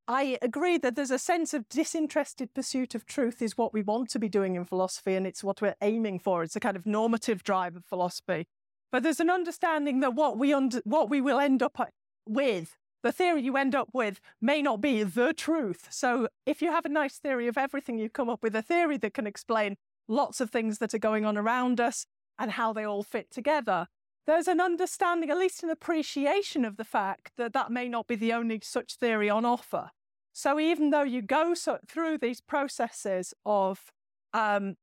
I 0.08 0.38
agree 0.42 0.78
that 0.78 0.96
there's 0.96 1.12
a 1.12 1.20
sense 1.20 1.54
of 1.54 1.68
disinterested 1.68 2.54
pursuit 2.54 2.96
of 2.96 3.06
truth 3.06 3.42
is 3.42 3.58
what 3.58 3.74
we 3.74 3.82
want 3.82 4.10
to 4.12 4.20
be 4.20 4.30
doing 4.30 4.56
in 4.56 4.64
philosophy 4.64 5.16
and 5.16 5.28
it's 5.28 5.44
what 5.44 5.62
we're 5.62 5.76
aiming 5.82 6.20
for. 6.20 6.44
It's 6.44 6.56
a 6.56 6.62
kind 6.62 6.78
of 6.78 6.86
normative 6.86 7.44
drive 7.44 7.76
of 7.76 7.84
philosophy. 7.84 8.48
but 8.94 9.04
there's 9.04 9.20
an 9.20 9.30
understanding 9.30 10.00
that 10.00 10.14
what 10.14 10.38
we 10.38 10.54
what 10.86 11.10
we 11.10 11.20
will 11.20 11.40
end 11.40 11.62
up 11.62 11.78
uh, 11.78 11.88
with, 12.26 12.78
the 13.04 13.12
theory 13.12 13.42
you 13.42 13.58
end 13.58 13.76
up 13.76 13.90
with, 13.92 14.22
may 14.40 14.62
not 14.62 14.80
be 14.80 15.04
the 15.04 15.34
truth. 15.34 15.88
So 15.90 16.30
if 16.46 16.62
you 16.62 16.72
have 16.72 16.86
a 16.86 16.90
nice 16.90 17.18
theory 17.18 17.48
of 17.48 17.58
everything, 17.58 17.98
you 17.98 18.10
come 18.10 18.30
up 18.30 18.42
with 18.42 18.56
a 18.56 18.62
theory 18.62 18.96
that 19.00 19.14
can 19.14 19.28
explain 19.28 19.76
lots 20.08 20.42
of 20.42 20.50
things 20.50 20.78
that 20.80 20.94
are 20.94 21.00
going 21.00 21.26
on 21.26 21.38
around 21.38 21.80
us 21.80 22.06
and 22.38 22.52
how 22.52 22.74
they 22.74 22.84
all 22.84 23.04
fit 23.04 23.32
together. 23.32 23.88
There's 24.28 24.48
an 24.48 24.60
understanding, 24.60 25.30
at 25.30 25.38
least 25.38 25.64
an 25.64 25.70
appreciation 25.70 26.66
of 26.66 26.78
the 26.78 26.84
fact 26.84 27.32
that 27.38 27.54
that 27.54 27.72
may 27.72 27.88
not 27.88 28.08
be 28.08 28.16
the 28.16 28.34
only 28.34 28.60
such 28.64 28.96
theory 28.96 29.30
on 29.30 29.46
offer. 29.46 29.92
So 30.34 30.60
even 30.60 30.90
though 30.90 31.04
you 31.04 31.22
go 31.22 31.54
so, 31.54 31.78
through 31.88 32.18
these 32.18 32.42
processes 32.42 33.34
of 33.46 33.92
um, 34.34 34.76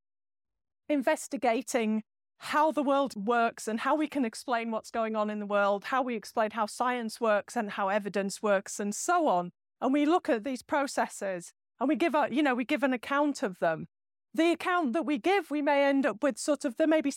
investigating 0.89 2.05
how 2.39 2.73
the 2.73 2.83
world 2.83 3.15
works 3.15 3.69
and 3.69 3.81
how 3.81 3.95
we 3.95 4.07
can 4.09 4.25
explain 4.25 4.71
what's 4.71 4.91
going 4.91 5.15
on 5.15 5.31
in 5.31 5.41
the 5.41 5.47
world, 5.47 5.85
how 5.85 6.03
we 6.03 6.17
explain 6.17 6.51
how 6.53 6.67
science 6.67 7.21
works 7.21 7.57
and 7.57 7.73
how 7.73 7.89
evidence 7.89 8.43
works, 8.43 8.81
and 8.81 8.95
so 8.95 9.29
on. 9.29 9.53
And 9.81 9.93
we 9.93 10.07
look 10.07 10.29
at 10.29 10.43
these 10.43 10.63
processes 10.63 11.53
and 11.79 11.89
we 11.89 11.97
give 11.97 12.15
a, 12.15 12.29
you 12.31 12.43
know, 12.43 12.55
we 12.55 12.65
give 12.65 12.83
an 12.83 12.93
account 12.93 13.43
of 13.43 13.59
them. 13.59 13.87
The 14.35 14.53
account 14.53 14.93
that 14.95 15.05
we 15.05 15.19
give, 15.19 15.51
we 15.51 15.63
may 15.63 15.85
end 15.85 16.07
up 16.07 16.23
with 16.23 16.39
sort 16.39 16.65
of 16.65 16.77
there 16.77 16.87
may 16.87 17.01
be 17.01 17.13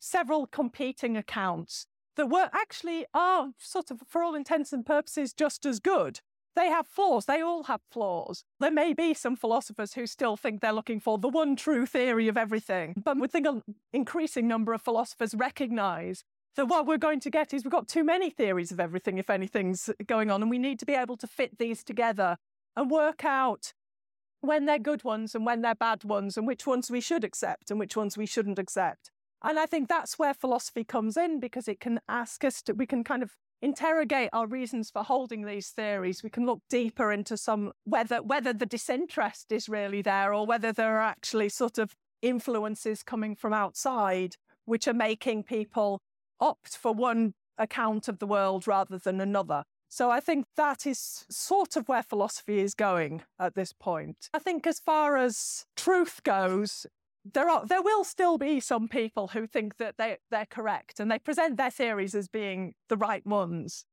several 0.00 0.46
competing 0.46 1.16
accounts 1.16 1.86
that 2.16 2.28
were 2.28 2.48
actually 2.52 3.06
are 3.12 3.50
sort 3.58 3.90
of, 3.90 4.02
for 4.06 4.22
all 4.22 4.34
intents 4.34 4.72
and 4.72 4.86
purposes, 4.86 5.32
just 5.32 5.66
as 5.66 5.80
good. 5.80 6.20
They 6.56 6.68
have 6.68 6.86
flaws. 6.86 7.26
They 7.26 7.40
all 7.40 7.64
have 7.64 7.80
flaws. 7.90 8.44
There 8.60 8.70
may 8.70 8.92
be 8.92 9.12
some 9.12 9.34
philosophers 9.34 9.94
who 9.94 10.06
still 10.06 10.36
think 10.36 10.60
they're 10.60 10.72
looking 10.72 11.00
for 11.00 11.18
the 11.18 11.28
one 11.28 11.56
true 11.56 11.84
theory 11.84 12.28
of 12.28 12.36
everything. 12.36 12.94
But 13.04 13.18
we 13.18 13.26
think 13.26 13.46
an 13.46 13.62
increasing 13.92 14.46
number 14.46 14.72
of 14.72 14.80
philosophers 14.80 15.34
recognize 15.34 16.22
that 16.54 16.66
what 16.66 16.86
we're 16.86 16.96
going 16.96 17.18
to 17.20 17.30
get 17.30 17.52
is 17.52 17.64
we've 17.64 17.72
got 17.72 17.88
too 17.88 18.04
many 18.04 18.30
theories 18.30 18.70
of 18.70 18.78
everything 18.78 19.18
if 19.18 19.28
anything's 19.28 19.90
going 20.06 20.30
on. 20.30 20.42
And 20.42 20.50
we 20.50 20.58
need 20.58 20.78
to 20.78 20.86
be 20.86 20.94
able 20.94 21.16
to 21.16 21.26
fit 21.26 21.58
these 21.58 21.82
together 21.82 22.36
and 22.76 22.88
work 22.88 23.24
out 23.24 23.72
when 24.46 24.66
they're 24.66 24.78
good 24.78 25.04
ones 25.04 25.34
and 25.34 25.46
when 25.46 25.62
they're 25.62 25.74
bad 25.74 26.04
ones 26.04 26.36
and 26.36 26.46
which 26.46 26.66
ones 26.66 26.90
we 26.90 27.00
should 27.00 27.24
accept 27.24 27.70
and 27.70 27.80
which 27.80 27.96
ones 27.96 28.16
we 28.16 28.26
shouldn't 28.26 28.58
accept. 28.58 29.10
And 29.42 29.58
I 29.58 29.66
think 29.66 29.88
that's 29.88 30.18
where 30.18 30.32
philosophy 30.32 30.84
comes 30.84 31.16
in 31.16 31.38
because 31.38 31.68
it 31.68 31.80
can 31.80 32.00
ask 32.08 32.44
us 32.44 32.62
to, 32.62 32.72
we 32.72 32.86
can 32.86 33.04
kind 33.04 33.22
of 33.22 33.32
interrogate 33.60 34.30
our 34.32 34.46
reasons 34.46 34.90
for 34.90 35.02
holding 35.02 35.44
these 35.44 35.68
theories. 35.68 36.22
We 36.22 36.30
can 36.30 36.46
look 36.46 36.60
deeper 36.68 37.12
into 37.12 37.36
some 37.36 37.72
whether 37.84 38.22
whether 38.22 38.52
the 38.52 38.66
disinterest 38.66 39.52
is 39.52 39.68
really 39.68 40.02
there 40.02 40.34
or 40.34 40.46
whether 40.46 40.72
there 40.72 40.96
are 40.98 41.02
actually 41.02 41.48
sort 41.48 41.78
of 41.78 41.94
influences 42.22 43.02
coming 43.02 43.34
from 43.34 43.52
outside 43.52 44.36
which 44.64 44.88
are 44.88 44.94
making 44.94 45.42
people 45.42 46.00
opt 46.40 46.76
for 46.76 46.92
one 46.92 47.34
account 47.58 48.08
of 48.08 48.18
the 48.18 48.26
world 48.26 48.66
rather 48.66 48.98
than 48.98 49.20
another. 49.20 49.64
So 49.94 50.10
I 50.10 50.18
think 50.18 50.46
that 50.56 50.88
is 50.88 51.24
sort 51.30 51.76
of 51.76 51.88
where 51.88 52.02
philosophy 52.02 52.58
is 52.58 52.74
going 52.74 53.22
at 53.38 53.54
this 53.54 53.72
point. 53.72 54.28
I 54.34 54.40
think 54.40 54.66
as 54.66 54.80
far 54.80 55.16
as 55.16 55.66
truth 55.76 56.20
goes, 56.24 56.84
there 57.24 57.48
are 57.48 57.64
there 57.64 57.80
will 57.80 58.02
still 58.02 58.36
be 58.36 58.58
some 58.58 58.88
people 58.88 59.28
who 59.28 59.46
think 59.46 59.76
that 59.76 59.94
they 59.96 60.16
they're 60.32 60.46
correct 60.50 60.98
and 60.98 61.12
they 61.12 61.20
present 61.20 61.58
their 61.58 61.70
theories 61.70 62.12
as 62.12 62.26
being 62.26 62.74
the 62.88 62.96
right 62.96 63.24
ones. 63.24 63.84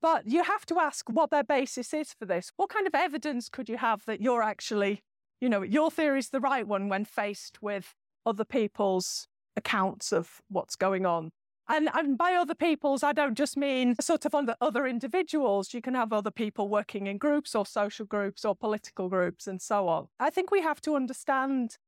But 0.00 0.26
you 0.26 0.44
have 0.44 0.64
to 0.64 0.78
ask 0.78 1.10
what 1.10 1.30
their 1.30 1.44
basis 1.44 1.92
is 1.92 2.14
for 2.14 2.24
this. 2.24 2.52
What 2.56 2.70
kind 2.70 2.86
of 2.86 2.94
evidence 2.94 3.50
could 3.50 3.68
you 3.68 3.76
have 3.76 4.06
that 4.06 4.22
you're 4.22 4.42
actually, 4.42 5.02
you 5.42 5.50
know, 5.50 5.60
your 5.60 5.90
theory 5.90 6.20
is 6.20 6.30
the 6.30 6.40
right 6.40 6.66
one 6.66 6.88
when 6.88 7.04
faced 7.04 7.60
with 7.60 7.94
other 8.24 8.46
people's 8.46 9.28
accounts 9.58 10.10
of 10.10 10.40
what's 10.48 10.74
going 10.74 11.04
on? 11.04 11.32
And, 11.70 11.88
and 11.94 12.18
by 12.18 12.34
other 12.34 12.56
people's, 12.56 13.04
I 13.04 13.12
don't 13.12 13.38
just 13.38 13.56
mean 13.56 13.94
sort 14.00 14.26
of 14.26 14.34
on 14.34 14.46
the 14.46 14.56
other 14.60 14.88
individuals. 14.88 15.72
You 15.72 15.80
can 15.80 15.94
have 15.94 16.12
other 16.12 16.32
people 16.32 16.68
working 16.68 17.06
in 17.06 17.16
groups 17.16 17.54
or 17.54 17.64
social 17.64 18.04
groups 18.04 18.44
or 18.44 18.56
political 18.56 19.08
groups 19.08 19.46
and 19.46 19.62
so 19.62 19.86
on. 19.86 20.08
I 20.18 20.30
think 20.30 20.50
we 20.50 20.62
have 20.62 20.80
to 20.82 20.96
understand 20.96 21.78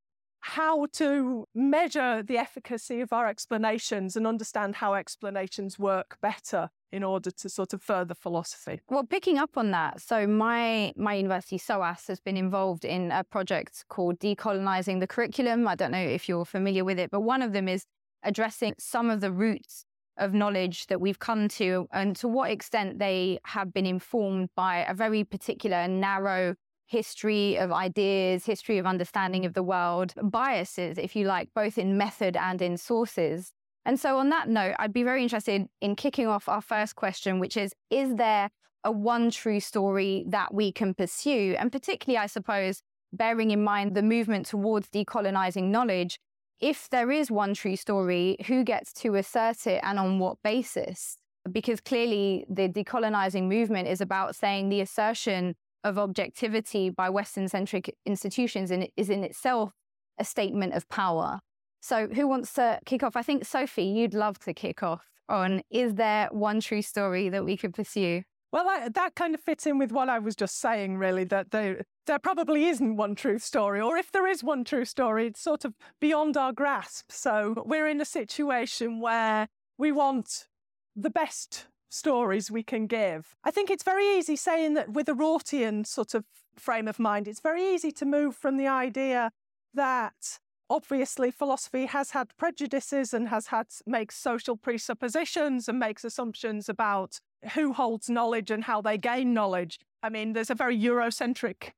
how 0.43 0.87
to 0.93 1.47
measure 1.55 2.23
the 2.23 2.39
efficacy 2.39 3.01
of 3.01 3.13
our 3.13 3.27
explanations 3.27 4.17
and 4.17 4.25
understand 4.25 4.77
how 4.77 4.95
explanations 4.95 5.81
work 5.81 6.17
better 6.23 6.71
in 6.93 7.03
order 7.03 7.33
to 7.33 7.49
sort 7.49 7.73
of 7.73 7.83
further 7.83 8.15
philosophy. 8.15 8.81
Well, 8.89 9.05
picking 9.05 9.39
up 9.39 9.57
on 9.57 9.73
that, 9.73 10.01
so 10.01 10.27
my 10.27 10.93
my 10.97 11.15
university 11.15 11.59
SOAS 11.59 12.07
has 12.09 12.21
been 12.21 12.37
involved 12.37 12.85
in 12.85 13.11
a 13.11 13.25
project 13.25 13.85
called 13.89 14.19
decolonizing 14.21 15.01
the 15.01 15.07
curriculum. 15.07 15.67
I 15.67 15.75
don't 15.75 15.93
know 15.93 15.99
if 15.99 16.29
you're 16.29 16.45
familiar 16.45 16.85
with 16.85 16.99
it, 16.99 17.11
but 17.11 17.21
one 17.21 17.43
of 17.43 17.53
them 17.53 17.69
is 17.69 17.87
addressing 18.23 18.75
some 18.79 19.11
of 19.11 19.21
the 19.21 19.33
roots 19.33 19.85
of 20.19 20.35
knowledge 20.35 20.87
that 20.87 21.01
we've 21.01 21.19
come 21.19 21.49
to 21.49 21.87
and 21.93 22.15
to 22.17 22.29
what 22.29 22.51
extent 22.51 22.99
they 22.99 23.39
have 23.45 23.73
been 23.73 23.87
informed 23.87 24.51
by 24.55 24.85
a 24.89 24.95
very 24.95 25.25
particular 25.25 25.77
and 25.77 26.01
narrow 26.01 26.55
history 26.87 27.57
of 27.57 27.73
ideas, 27.73 28.45
history 28.45 28.79
of 28.79 28.87
understanding 28.87 29.47
of 29.47 29.55
the 29.55 29.63
world, 29.63 30.13
biases, 30.23 30.99
if 30.99 31.17
you 31.17 31.27
like, 31.27 31.49
both 31.55 31.79
in 31.79 31.97
method 31.97 32.37
and 32.37 32.61
in 32.61 32.77
sources. 32.77 33.53
And 33.85 33.99
so, 33.99 34.19
on 34.19 34.29
that 34.29 34.49
note, 34.49 34.77
I'd 34.79 34.93
be 34.93 35.03
very 35.03 35.23
interested 35.23 35.67
in 35.81 35.97
kicking 35.97 36.27
off 36.27 36.49
our 36.49 36.61
first 36.61 36.95
question, 36.95 37.41
which 37.41 37.57
is 37.57 37.73
Is 37.91 38.15
there 38.17 38.51
a 38.85 38.93
one 38.93 39.31
true 39.31 39.59
story 39.59 40.25
that 40.29 40.55
we 40.55 40.71
can 40.71 40.95
pursue? 40.95 41.57
And 41.59 41.73
particularly, 41.73 42.19
I 42.19 42.27
suppose, 42.27 42.83
bearing 43.13 43.51
in 43.51 43.65
mind 43.65 43.95
the 43.95 44.03
movement 44.03 44.47
towards 44.47 44.89
decolonizing 44.89 45.65
knowledge, 45.65 46.19
if 46.61 46.89
there 46.91 47.11
is 47.11 47.31
one 47.31 47.55
true 47.55 47.77
story, 47.77 48.37
who 48.47 48.65
gets 48.65 48.93
to 48.95 49.15
assert 49.17 49.67
it 49.67 49.81
and 49.83 49.99
on 49.99 50.19
what 50.19 50.39
basis? 50.43 51.19
Because 51.51 51.81
clearly, 51.81 52.45
the 52.49 52.69
decolonizing 52.69 53.49
movement 53.49 53.89
is 53.89 54.01
about 54.01 54.37
saying 54.37 54.69
the 54.69 54.81
assertion 54.81 55.57
of 55.85 55.99
objectivity 55.99 56.89
by 56.91 57.11
Western 57.11 57.49
centric 57.49 57.97
institutions 58.07 58.71
in, 58.71 58.89
is 58.97 59.11
in 59.11 59.25
itself 59.25 59.73
a 60.19 60.25
statement 60.25 60.75
of 60.75 60.89
power. 60.89 61.41
So, 61.81 62.07
who 62.07 62.29
wants 62.29 62.53
to 62.55 62.79
kick 62.87 63.03
off? 63.03 63.17
I 63.17 63.23
think, 63.23 63.45
Sophie, 63.45 63.85
you'd 63.85 64.15
love 64.15 64.39
to 64.41 64.55
kick 64.55 64.83
off 64.85 65.09
on 65.29 65.63
is 65.71 65.95
there 65.95 66.29
one 66.31 66.61
true 66.61 66.83
story 66.83 67.29
that 67.29 67.45
we 67.45 67.57
could 67.57 67.75
pursue? 67.75 68.23
Well, 68.53 68.65
that, 68.65 68.93
that 68.95 69.15
kind 69.15 69.35
of 69.35 69.41
fits 69.41 69.67
in 69.67 69.79
with 69.79 69.93
what 69.93 70.11
I 70.11 70.19
was 70.19 70.37
just 70.37 70.61
saying, 70.61 70.99
really, 70.99 71.25
that 71.25 71.53
there, 71.53 71.87
there 72.07 72.19
probably 72.19 72.67
isn't 72.67 72.97
one 72.97 73.15
true 73.15 73.39
story. 73.39 73.81
Or 73.81 73.97
if 73.97 74.13
there 74.13 74.27
is 74.27 74.45
one 74.45 74.63
true 74.63 74.85
story, 74.85 75.27
it's 75.29 75.41
sort 75.41 75.65
of 75.65 75.75
beyond 76.01 76.37
our 76.37 76.53
grasp. 76.53 77.11
So 77.11 77.65
we're 77.67 77.89
in 77.89 78.01
a 78.01 78.05
situation 78.05 79.01
where 79.01 79.49
we 79.79 79.91
want 79.91 80.49
the 80.95 81.09
best 81.09 81.67
stories 81.91 82.51
we 82.51 82.63
can 82.63 82.87
give. 82.87 83.35
I 83.43 83.51
think 83.51 83.71
it's 83.71 83.83
very 83.83 84.07
easy 84.07 84.37
saying 84.37 84.75
that 84.75 84.91
with 84.91 85.09
a 85.09 85.15
Rortian 85.15 85.87
sort 85.87 86.15
of 86.15 86.25
frame 86.57 86.89
of 86.89 86.99
mind, 86.99 87.29
it's 87.29 87.41
very 87.41 87.65
easy 87.65 87.91
to 87.93 88.05
move 88.05 88.37
from 88.37 88.59
the 88.59 88.69
idea 88.69 89.31
that 89.73 90.39
obviously 90.69 91.31
philosophy 91.31 91.87
has 91.87 92.11
had 92.11 92.37
prejudices 92.37 93.15
and 93.15 93.29
has 93.29 93.47
had 93.49 93.67
makes 93.87 94.17
social 94.17 94.57
presuppositions 94.57 95.69
and 95.69 95.79
makes 95.79 96.05
assumptions 96.05 96.69
about 96.69 97.21
who 97.55 97.73
holds 97.73 98.09
knowledge 98.09 98.51
and 98.51 98.65
how 98.65 98.81
they 98.81 98.99
gain 98.99 99.35
knowledge. 99.35 99.79
I 100.03 100.09
mean, 100.09 100.33
there's 100.33 100.51
a 100.51 100.55
very 100.55 100.79
Eurocentric 100.79 101.71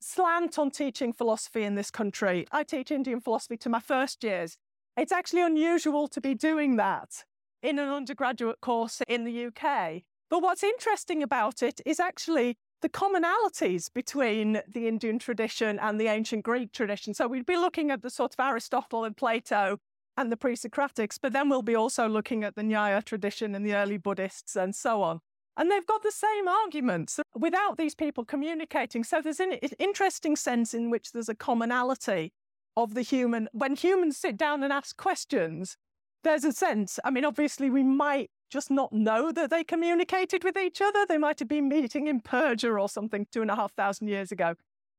slant 0.00 0.58
on 0.58 0.70
teaching 0.70 1.12
philosophy 1.12 1.62
in 1.62 1.74
this 1.74 1.90
country. 1.90 2.46
I 2.50 2.64
teach 2.64 2.90
Indian 2.90 3.20
philosophy 3.20 3.56
to 3.58 3.68
my 3.68 3.80
first 3.80 4.24
years. 4.24 4.56
It's 4.96 5.12
actually 5.12 5.42
unusual 5.42 6.08
to 6.08 6.20
be 6.20 6.34
doing 6.34 6.76
that 6.76 7.24
in 7.62 7.78
an 7.78 7.88
undergraduate 7.88 8.60
course 8.60 9.02
in 9.06 9.24
the 9.24 9.46
UK. 9.46 10.02
But 10.30 10.42
what's 10.42 10.62
interesting 10.62 11.22
about 11.22 11.62
it 11.62 11.80
is 11.84 12.00
actually 12.00 12.56
the 12.80 12.88
commonalities 12.88 13.92
between 13.92 14.62
the 14.66 14.88
Indian 14.88 15.18
tradition 15.18 15.78
and 15.78 16.00
the 16.00 16.06
ancient 16.06 16.44
Greek 16.44 16.72
tradition. 16.72 17.12
So 17.12 17.28
we'd 17.28 17.44
be 17.44 17.56
looking 17.56 17.90
at 17.90 18.02
the 18.02 18.10
sort 18.10 18.32
of 18.34 18.40
Aristotle 18.40 19.04
and 19.04 19.16
Plato 19.16 19.78
and 20.16 20.30
the 20.30 20.36
pre 20.36 20.54
Socratics, 20.54 21.18
but 21.20 21.32
then 21.32 21.48
we'll 21.48 21.62
be 21.62 21.74
also 21.74 22.08
looking 22.08 22.44
at 22.44 22.56
the 22.56 22.62
Nyaya 22.62 23.04
tradition 23.04 23.54
and 23.54 23.64
the 23.64 23.74
early 23.74 23.96
Buddhists 23.96 24.56
and 24.56 24.74
so 24.74 25.02
on. 25.02 25.20
And 25.56 25.70
they've 25.70 25.86
got 25.86 26.02
the 26.02 26.12
same 26.12 26.48
arguments 26.48 27.20
without 27.34 27.76
these 27.76 27.94
people 27.94 28.24
communicating. 28.24 29.04
So 29.04 29.20
there's 29.20 29.40
an 29.40 29.52
interesting 29.78 30.36
sense 30.36 30.74
in 30.74 30.90
which 30.90 31.12
there's 31.12 31.28
a 31.28 31.34
commonality 31.34 32.32
of 32.76 32.94
the 32.94 33.02
human. 33.02 33.48
When 33.52 33.76
humans 33.76 34.16
sit 34.16 34.36
down 34.36 34.62
and 34.62 34.72
ask 34.72 34.96
questions, 34.96 35.76
there's 36.22 36.44
a 36.44 36.52
sense. 36.52 36.98
I 37.04 37.10
mean, 37.10 37.24
obviously, 37.24 37.70
we 37.70 37.82
might 37.82 38.30
just 38.50 38.70
not 38.70 38.92
know 38.92 39.32
that 39.32 39.50
they 39.50 39.64
communicated 39.64 40.44
with 40.44 40.56
each 40.56 40.80
other. 40.80 41.06
They 41.06 41.18
might 41.18 41.38
have 41.38 41.48
been 41.48 41.68
meeting 41.68 42.06
in 42.06 42.20
Persia 42.20 42.72
or 42.72 42.88
something 42.88 43.26
two 43.30 43.42
and 43.42 43.50
a 43.50 43.56
half 43.56 43.72
thousand 43.72 44.08
years 44.08 44.32
ago. 44.32 44.54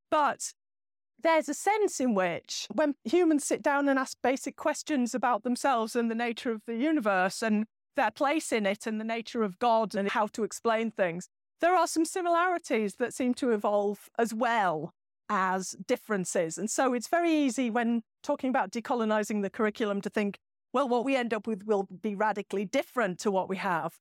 But 0.10 0.54
there's 1.24 1.50
a 1.50 1.54
sense 1.54 2.00
in 2.00 2.14
which 2.14 2.68
when 2.74 2.96
humans 3.04 3.46
sit 3.46 3.62
down 3.62 3.88
and 3.90 4.00
ask 4.00 4.18
basic 4.22 4.56
questions 4.56 5.14
about 5.14 5.44
themselves 5.44 5.96
and 5.96 6.10
the 6.10 6.16
nature 6.16 6.52
of 6.52 6.62
the 6.66 6.76
universe 6.76 7.42
and 7.42 7.66
their 7.96 8.12
place 8.12 8.52
in 8.52 8.66
it 8.66 8.88
and 8.88 9.00
the 9.00 9.06
nature 9.06 9.44
of 9.44 9.60
God 9.60 9.96
and 9.96 10.10
how 10.10 10.28
to 10.28 10.44
explain 10.44 10.92
things, 10.92 11.28
there 11.60 11.76
are 11.76 11.88
some 11.88 12.06
similarities 12.06 12.96
that 12.96 13.14
seem 13.14 13.34
to 13.36 13.52
evolve 13.52 14.10
as 14.18 14.34
well 14.34 14.94
as 15.30 15.76
differences. 15.88 16.58
And 16.58 16.70
so 16.70 16.94
it's 16.94 17.08
very 17.08 17.32
easy 17.32 17.70
when 17.70 18.02
talking 18.24 18.50
about 18.50 18.72
decolonizing 18.72 19.42
the 19.42 19.50
curriculum 19.50 20.02
to 20.02 20.10
think 20.10 20.38
well, 20.74 20.88
what 20.88 21.04
we 21.04 21.16
end 21.16 21.34
up 21.34 21.48
with 21.48 21.66
will 21.66 21.88
be 22.02 22.16
radically 22.16 22.66
different 22.66 23.20
to 23.20 23.32
what 23.32 23.50
we 23.50 23.58
have. 23.58 23.96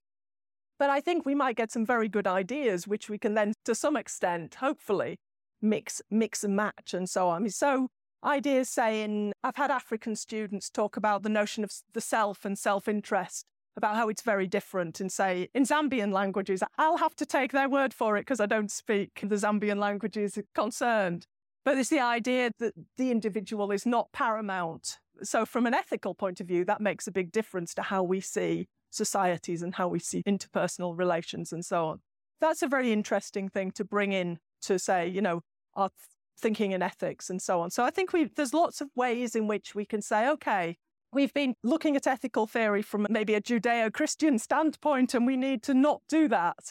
But 0.78 0.88
I 0.88 1.00
think 1.00 1.26
we 1.26 1.34
might 1.34 1.56
get 1.56 1.72
some 1.72 1.84
very 1.84 2.08
good 2.08 2.26
ideas, 2.26 2.86
which 2.86 3.10
we 3.10 3.18
can 3.18 3.34
then, 3.34 3.54
to 3.64 3.74
some 3.74 3.96
extent, 3.96 4.56
hopefully, 4.56 5.18
mix, 5.62 6.02
mix 6.10 6.44
and 6.44 6.56
match 6.56 6.94
and 6.94 7.08
so 7.08 7.28
on. 7.28 7.48
So 7.50 7.88
ideas 8.24 8.68
saying, 8.68 9.32
I've 9.42 9.56
had 9.56 9.70
African 9.70 10.16
students 10.16 10.70
talk 10.70 10.96
about 10.96 11.22
the 11.22 11.28
notion 11.28 11.64
of 11.64 11.72
the 11.92 12.00
self 12.00 12.44
and 12.44 12.58
self-interest, 12.58 13.46
about 13.76 13.96
how 13.96 14.08
it's 14.08 14.22
very 14.22 14.46
different 14.46 15.00
and 15.00 15.10
say, 15.10 15.48
in 15.54 15.64
Zambian 15.64 16.12
languages. 16.12 16.62
I'll 16.76 16.98
have 16.98 17.16
to 17.16 17.26
take 17.26 17.52
their 17.52 17.68
word 17.68 17.94
for 17.94 18.16
it 18.16 18.22
because 18.22 18.40
I 18.40 18.46
don't 18.46 18.70
speak 18.70 19.20
the 19.22 19.36
Zambian 19.36 19.78
languages 19.78 20.38
concerned. 20.54 21.26
But 21.64 21.76
it's 21.76 21.90
the 21.90 22.00
idea 22.00 22.50
that 22.58 22.74
the 22.96 23.10
individual 23.10 23.70
is 23.70 23.84
not 23.84 24.12
paramount. 24.12 24.98
So, 25.22 25.44
from 25.44 25.66
an 25.66 25.74
ethical 25.74 26.14
point 26.14 26.40
of 26.40 26.46
view, 26.46 26.64
that 26.64 26.80
makes 26.80 27.06
a 27.06 27.12
big 27.12 27.30
difference 27.30 27.74
to 27.74 27.82
how 27.82 28.02
we 28.02 28.20
see 28.20 28.68
societies 28.88 29.62
and 29.62 29.74
how 29.74 29.88
we 29.88 29.98
see 29.98 30.22
interpersonal 30.22 30.96
relations 30.96 31.52
and 31.52 31.64
so 31.64 31.86
on. 31.86 32.00
That's 32.40 32.62
a 32.62 32.68
very 32.68 32.92
interesting 32.92 33.50
thing 33.50 33.70
to 33.72 33.84
bring 33.84 34.12
in 34.12 34.38
to 34.62 34.78
say, 34.78 35.06
you 35.06 35.20
know, 35.20 35.42
our 35.80 35.90
thinking 36.38 36.72
and 36.72 36.82
ethics 36.82 37.28
and 37.30 37.40
so 37.40 37.60
on. 37.60 37.70
So 37.70 37.84
I 37.84 37.90
think 37.90 38.12
we 38.12 38.24
there's 38.24 38.54
lots 38.54 38.80
of 38.80 38.88
ways 38.94 39.34
in 39.34 39.46
which 39.46 39.74
we 39.74 39.84
can 39.84 40.02
say, 40.02 40.28
okay, 40.30 40.76
we've 41.12 41.34
been 41.34 41.54
looking 41.62 41.96
at 41.96 42.06
ethical 42.06 42.46
theory 42.46 42.82
from 42.82 43.06
maybe 43.10 43.34
a 43.34 43.40
Judeo-Christian 43.40 44.38
standpoint, 44.38 45.14
and 45.14 45.26
we 45.26 45.36
need 45.36 45.62
to 45.64 45.74
not 45.74 46.00
do 46.08 46.28
that. 46.28 46.70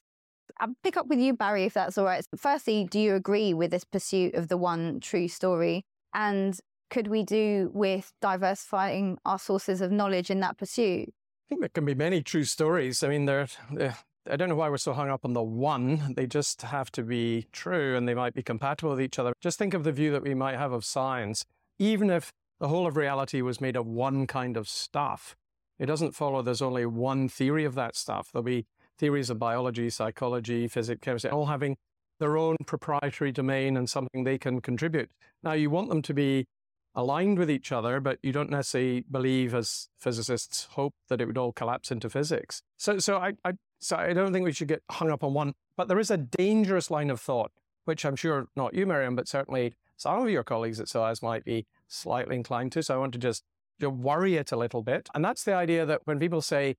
I'll 0.60 0.74
pick 0.84 0.98
up 0.98 1.08
with 1.08 1.20
you, 1.20 1.34
Barry, 1.34 1.66
if 1.66 1.74
that's 1.74 1.98
all 1.98 2.06
right. 2.06 2.26
Firstly, 2.38 2.88
do 2.90 3.00
you 3.00 3.16
agree 3.16 3.54
with 3.54 3.72
this 3.72 3.84
pursuit 3.84 4.34
of 4.36 4.48
the 4.48 4.58
one 4.58 5.00
true 5.00 5.28
story? 5.28 5.86
And 6.14 6.58
could 6.90 7.08
we 7.08 7.24
do 7.24 7.70
with 7.74 8.12
diversifying 8.22 9.20
our 9.26 9.40
sources 9.40 9.80
of 9.80 9.92
knowledge 9.92 10.32
in 10.32 10.40
that 10.40 10.58
pursuit? 10.58 11.10
I 11.10 11.46
think 11.48 11.62
there 11.62 11.70
can 11.70 11.86
be 11.86 11.96
many 11.96 12.22
true 12.22 12.44
stories. 12.44 13.04
I 13.04 13.10
mean, 13.10 13.26
they're, 13.26 13.48
they're 13.72 13.98
I 14.30 14.36
don't 14.36 14.50
know 14.50 14.56
why 14.56 14.70
we're 14.70 14.78
so 14.78 14.94
hung 14.94 15.10
up 15.10 15.26
on 15.26 15.34
the 15.34 15.44
one. 15.44 16.14
They 16.16 16.26
just 16.26 16.62
have 16.64 16.92
to 16.94 17.04
be 17.04 17.48
true 17.52 17.96
and 17.96 18.08
they 18.08 18.14
might 18.14 18.34
be 18.34 18.44
compatible 18.44 18.92
with 18.92 19.02
each 19.02 19.20
other. 19.20 19.34
Just 19.42 19.58
think 19.58 19.74
of 19.74 19.84
the 19.84 19.92
view 19.92 20.12
that 20.12 20.24
we 20.24 20.34
might 20.34 20.58
have 20.58 20.72
of 20.72 20.84
science. 20.84 21.46
Even 21.78 22.10
if 22.10 22.32
the 22.60 22.68
whole 22.68 22.86
of 22.86 22.98
reality 22.98 23.42
was 23.42 23.62
made 23.62 23.76
of 23.76 23.88
one 23.88 24.28
kind 24.28 24.58
of 24.58 24.68
stuff, 24.68 25.36
it 25.78 25.86
doesn't 25.86 26.14
follow 26.14 26.42
there's 26.42 26.62
only 26.62 26.86
one 26.86 27.30
theory 27.30 27.64
of 27.66 27.76
that 27.76 27.96
stuff. 27.96 28.30
There'll 28.32 28.44
be 28.44 28.66
theories 28.98 29.30
of 29.30 29.40
biology, 29.40 29.90
psychology, 29.90 30.68
physics, 30.68 31.00
chemistry, 31.02 31.32
all 31.32 31.46
having 31.46 31.78
their 32.20 32.38
own 32.38 32.58
proprietary 32.66 33.32
domain 33.32 33.78
and 33.78 33.90
something 33.90 34.26
they 34.26 34.38
can 34.38 34.60
contribute. 34.60 35.10
Now, 35.42 35.54
you 35.54 35.70
want 35.70 35.88
them 35.88 36.02
to 36.02 36.14
be 36.14 36.46
aligned 36.94 37.40
with 37.40 37.50
each 37.50 37.72
other, 37.72 38.02
but 38.02 38.20
you 38.22 38.34
don't 38.34 38.50
necessarily 38.50 39.06
believe, 39.10 39.56
as 39.56 39.88
physicists 39.98 40.68
hope, 40.72 40.94
that 41.08 41.22
it 41.22 41.26
would 41.26 41.38
all 41.38 41.54
collapse 41.54 41.92
into 41.92 42.10
physics. 42.10 42.62
So, 42.78 43.00
so 43.00 43.18
I, 43.18 43.34
I, 43.46 43.54
so 43.80 43.96
I 43.96 44.14
don't 44.14 44.34
think 44.34 44.46
we 44.46 44.52
should 44.52 44.68
get 44.68 44.84
hung 44.92 45.10
up 45.10 45.24
on 45.24 45.34
one. 45.34 45.54
But 45.76 45.88
there 45.88 46.00
is 46.00 46.12
a 46.12 46.18
dangerous 46.18 46.92
line 46.92 47.10
of 47.10 47.20
thought, 47.20 47.52
which 47.86 48.06
I'm 48.06 48.16
sure 48.16 48.48
not 48.56 48.74
you, 48.74 48.86
Myriam, 48.86 49.16
but 49.16 49.28
certainly 49.28 49.74
some 49.98 50.22
of 50.22 50.30
your 50.30 50.44
colleagues 50.44 50.80
at 50.80 50.88
SOAS 50.88 51.22
might 51.22 51.46
be 51.46 51.66
slightly 51.88 52.36
inclined 52.36 52.72
to. 52.74 52.84
So 52.84 52.96
I 52.96 52.98
want 52.98 53.14
to 53.14 53.20
just 53.20 53.44
worry 53.82 54.36
it 54.36 54.52
a 54.52 54.58
little 54.58 54.82
bit. 54.82 55.10
And 55.14 55.24
that's 55.24 55.44
the 55.44 55.54
idea 55.54 55.86
that 55.86 56.02
when 56.06 56.20
people 56.20 56.42
say, 56.42 56.76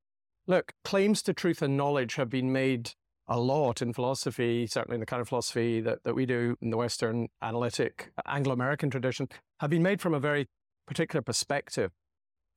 look, 0.46 0.72
claims 0.84 1.22
to 1.22 1.32
truth 1.32 1.62
and 1.62 1.76
knowledge 1.76 2.16
have 2.16 2.28
been 2.28 2.52
made 2.52 2.92
a 3.26 3.38
lot 3.38 3.80
in 3.80 3.92
philosophy, 3.92 4.66
certainly 4.66 4.96
in 4.96 5.00
the 5.00 5.06
kind 5.06 5.22
of 5.22 5.28
philosophy 5.28 5.80
that, 5.80 6.02
that 6.02 6.14
we 6.14 6.26
do 6.26 6.56
in 6.60 6.70
the 6.70 6.76
Western 6.76 7.28
analytic 7.40 8.10
Anglo 8.26 8.52
American 8.52 8.90
tradition, 8.90 9.28
have 9.60 9.70
been 9.70 9.82
made 9.82 10.00
from 10.00 10.14
a 10.14 10.20
very 10.20 10.48
particular 10.86 11.22
perspective. 11.22 11.92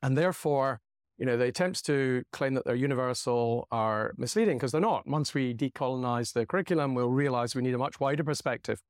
And 0.01 0.17
therefore, 0.17 0.81
you 1.17 1.25
know, 1.25 1.37
the 1.37 1.45
attempts 1.45 1.81
to 1.83 2.23
claim 2.31 2.53
that 2.55 2.65
they're 2.65 2.75
universal 2.75 3.67
are 3.71 4.13
misleading 4.17 4.57
because 4.57 4.71
they're 4.71 4.81
not. 4.81 5.07
Once 5.07 5.33
we 5.33 5.53
decolonize 5.53 6.33
the 6.33 6.45
curriculum, 6.45 6.95
we'll 6.95 7.09
realize 7.09 7.55
we 7.55 7.61
need 7.61 7.75
a 7.75 7.77
much 7.77 7.99
wider 7.99 8.23
perspective. 8.23 8.81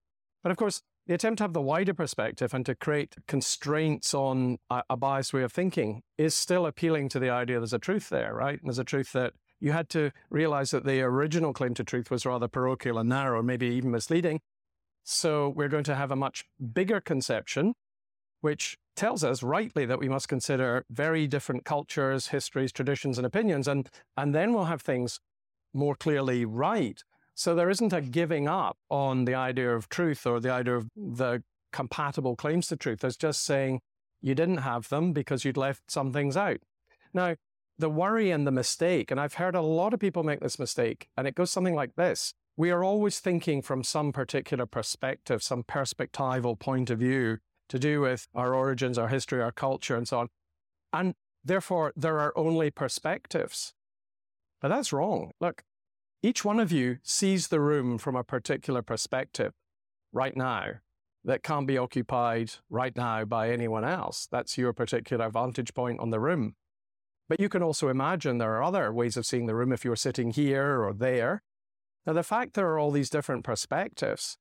But 0.41 0.51
of 0.51 0.57
course, 0.57 0.81
the 1.05 1.13
attempt 1.13 1.39
to 1.39 1.43
have 1.43 1.53
the 1.53 1.61
wider 1.61 1.93
perspective 1.93 2.53
and 2.53 2.65
to 2.65 2.75
create 2.75 3.15
constraints 3.27 4.13
on 4.13 4.57
a, 4.69 4.83
a 4.91 4.97
biased 4.97 5.33
way 5.33 5.43
of 5.43 5.51
thinking 5.51 6.01
is 6.17 6.33
still 6.33 6.65
appealing 6.65 7.09
to 7.09 7.19
the 7.19 7.29
idea 7.29 7.59
there's 7.59 7.73
a 7.73 7.79
truth 7.79 8.09
there, 8.09 8.33
right? 8.33 8.59
And 8.59 8.69
there's 8.69 8.79
a 8.79 8.85
truth 8.85 9.11
that 9.13 9.33
you 9.59 9.71
had 9.73 9.89
to 9.89 10.11
realize 10.29 10.71
that 10.71 10.85
the 10.85 11.01
original 11.01 11.53
claim 11.53 11.73
to 11.75 11.83
truth 11.83 12.09
was 12.09 12.25
rather 12.25 12.47
parochial 12.47 12.97
and 12.97 13.09
narrow, 13.09 13.41
maybe 13.43 13.67
even 13.67 13.91
misleading. 13.91 14.39
So 15.03 15.49
we're 15.49 15.69
going 15.69 15.83
to 15.85 15.95
have 15.95 16.11
a 16.11 16.15
much 16.15 16.45
bigger 16.73 17.01
conception, 17.01 17.73
which 18.39 18.77
tells 18.95 19.23
us 19.23 19.43
rightly 19.43 19.85
that 19.85 19.99
we 19.99 20.09
must 20.09 20.27
consider 20.27 20.85
very 20.89 21.27
different 21.27 21.65
cultures, 21.65 22.27
histories, 22.27 22.71
traditions, 22.71 23.17
and 23.17 23.25
opinions, 23.25 23.67
and, 23.67 23.89
and 24.17 24.33
then 24.33 24.53
we'll 24.53 24.65
have 24.65 24.81
things 24.81 25.19
more 25.73 25.95
clearly 25.95 26.45
right. 26.45 27.03
So 27.35 27.55
there 27.55 27.69
isn't 27.69 27.93
a 27.93 28.01
giving 28.01 28.47
up 28.47 28.77
on 28.89 29.25
the 29.25 29.33
idea 29.33 29.75
of 29.75 29.89
truth 29.89 30.25
or 30.27 30.39
the 30.39 30.51
idea 30.51 30.75
of 30.75 30.87
the 30.95 31.43
compatible 31.71 32.35
claims 32.35 32.67
to 32.67 32.77
truth. 32.77 32.99
There's 32.99 33.17
just 33.17 33.43
saying 33.43 33.81
you 34.21 34.35
didn't 34.35 34.57
have 34.57 34.89
them 34.89 35.13
because 35.13 35.43
you'd 35.43 35.57
left 35.57 35.89
some 35.89 36.13
things 36.13 36.37
out. 36.37 36.59
Now, 37.13 37.35
the 37.79 37.89
worry 37.89 38.29
and 38.29 38.45
the 38.45 38.51
mistake, 38.51 39.09
and 39.09 39.19
I've 39.19 39.33
heard 39.35 39.55
a 39.55 39.61
lot 39.61 39.93
of 39.93 39.99
people 39.99 40.23
make 40.23 40.39
this 40.41 40.59
mistake, 40.59 41.07
and 41.17 41.27
it 41.27 41.35
goes 41.35 41.51
something 41.51 41.75
like 41.75 41.95
this. 41.95 42.33
We 42.55 42.69
are 42.69 42.83
always 42.83 43.19
thinking 43.19 43.63
from 43.63 43.83
some 43.83 44.11
particular 44.11 44.67
perspective, 44.67 45.41
some 45.41 45.63
perspectival 45.63 46.57
point 46.57 46.91
of 46.91 46.99
view 46.99 47.39
to 47.73 47.79
do 47.79 48.01
with 48.01 48.27
our 48.35 48.53
origins, 48.53 48.99
our 48.99 49.07
history, 49.07 49.41
our 49.41 49.51
culture, 49.51 49.95
and 49.95 50.07
so 50.07 50.19
on. 50.19 50.27
And 50.93 51.15
therefore, 51.43 51.91
there 51.95 52.19
are 52.19 52.31
only 52.37 52.69
perspectives. 52.69 53.73
But 54.61 54.67
that's 54.67 54.93
wrong. 54.93 55.31
Look, 55.41 55.63
each 56.21 56.45
one 56.45 56.59
of 56.59 56.71
you 56.71 56.99
sees 57.01 57.47
the 57.47 57.59
room 57.59 57.97
from 57.97 58.15
a 58.15 58.23
particular 58.23 58.83
perspective 58.83 59.53
right 60.11 60.37
now 60.37 60.65
that 61.25 61.41
can't 61.41 61.65
be 61.65 61.79
occupied 61.79 62.51
right 62.69 62.95
now 62.95 63.25
by 63.25 63.49
anyone 63.49 63.83
else. 63.83 64.27
That's 64.31 64.55
your 64.55 64.71
particular 64.71 65.31
vantage 65.31 65.73
point 65.73 65.99
on 65.99 66.11
the 66.11 66.19
room. 66.19 66.53
But 67.27 67.39
you 67.39 67.49
can 67.49 67.63
also 67.63 67.89
imagine 67.89 68.37
there 68.37 68.53
are 68.53 68.63
other 68.63 68.93
ways 68.93 69.17
of 69.17 69.25
seeing 69.25 69.47
the 69.47 69.55
room 69.55 69.73
if 69.73 69.83
you're 69.83 69.95
sitting 69.95 70.29
here 70.29 70.83
or 70.83 70.93
there. 70.93 71.41
Now, 72.05 72.13
the 72.13 72.21
fact 72.21 72.53
there 72.53 72.67
are 72.67 72.77
all 72.77 72.91
these 72.91 73.09
different 73.09 73.43
perspectives, 73.43 74.37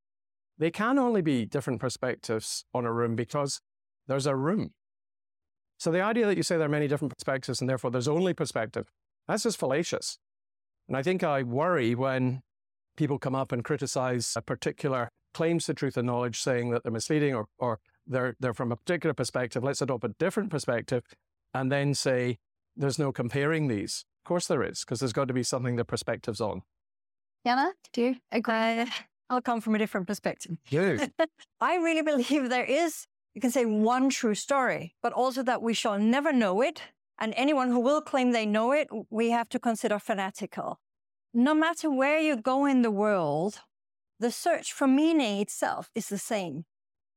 they 0.63 0.71
can 0.71 0.99
only 0.99 1.23
be 1.23 1.45
different 1.45 1.81
perspectives 1.81 2.65
on 2.73 2.85
a 2.85 2.93
room 2.93 3.17
because 3.17 3.61
there's 4.07 4.27
a 4.27 4.37
room. 4.37 4.73
So 5.79 5.91
the 5.91 6.01
idea 6.01 6.27
that 6.27 6.37
you 6.37 6.43
say 6.43 6.57
there 6.57 6.67
are 6.67 6.71
many 6.71 6.87
different 6.87 7.13
perspectives 7.13 7.61
and 7.61 7.69
therefore 7.69 7.91
there's 7.91 8.09
only 8.09 8.35
perspective, 8.35 8.87
that's 9.27 9.43
just 9.43 9.59
fallacious. 9.59 10.19
And 10.87 10.97
I 10.97 11.03
think 11.03 11.25
I 11.25 11.43
worry 11.43 11.95
when 11.95 12.43
people 12.97 13.19
come 13.19 13.35
up 13.35 13.51
and 13.51 13.65
criticize 13.65 14.35
a 14.37 14.43
particular 14.43 15.09
claims 15.35 15.67
to 15.67 15.75
truth 15.75 15.97
and 15.97 16.07
knowledge, 16.07 16.41
saying 16.41 16.71
that 16.71 16.83
they're 16.83 16.93
misleading 16.93 17.35
or, 17.35 17.47
or 17.59 17.81
they're, 18.07 18.37
they're 18.39 18.55
from 18.55 18.71
a 18.71 18.77
particular 18.77 19.15
perspective. 19.15 19.65
Let's 19.65 19.83
adopt 19.83 20.05
a 20.05 20.15
different 20.19 20.51
perspective 20.51 21.05
and 21.55 21.73
then 21.73 21.95
say, 21.95 22.39
there's 22.77 22.99
no 22.99 23.13
comparing 23.13 23.69
these. 23.69 24.05
Of 24.25 24.29
course 24.29 24.47
there 24.47 24.63
is, 24.63 24.81
because 24.81 25.01
there's 25.01 25.13
got 25.13 25.29
to 25.29 25.35
be 25.35 25.43
something 25.43 25.77
the 25.77 25.85
perspective's 25.85 26.41
on. 26.41 26.63
Janne, 27.47 27.73
do 27.93 28.03
you 28.03 28.17
agree? 28.31 28.55
Uh, 28.55 28.87
I'll 29.33 29.41
come 29.41 29.63
from 29.63 29.75
a 29.75 29.79
different 29.79 30.07
perspective. 30.07 30.59
You. 30.69 31.01
I 31.61 31.77
really 31.77 32.03
believe 32.03 32.51
there 32.51 32.67
is, 32.67 33.07
you 33.35 33.41
can 33.41 33.51
say, 33.51 33.65
one 33.65 34.11
true 34.11 34.35
story, 34.35 34.95
but 35.03 35.15
also 35.15 35.43
that 35.45 35.63
we 35.63 35.73
shall 35.73 35.99
never 35.99 36.35
know 36.35 36.61
it. 36.61 36.83
And 37.19 37.33
anyone 37.35 37.71
who 37.71 37.81
will 37.81 38.03
claim 38.03 38.33
they 38.33 38.45
know 38.45 38.73
it, 38.73 38.89
we 39.09 39.31
have 39.31 39.49
to 39.51 39.59
consider 39.59 39.99
fanatical. 39.99 40.81
No 41.33 41.55
matter 41.55 41.91
where 41.91 42.19
you 42.19 42.37
go 42.37 42.67
in 42.67 42.83
the 42.83 42.91
world, 42.91 43.61
the 44.21 44.31
search 44.31 44.71
for 44.71 44.87
meaning 44.87 45.41
itself 45.41 45.91
is 45.95 46.11
the 46.11 46.19
same. 46.19 46.67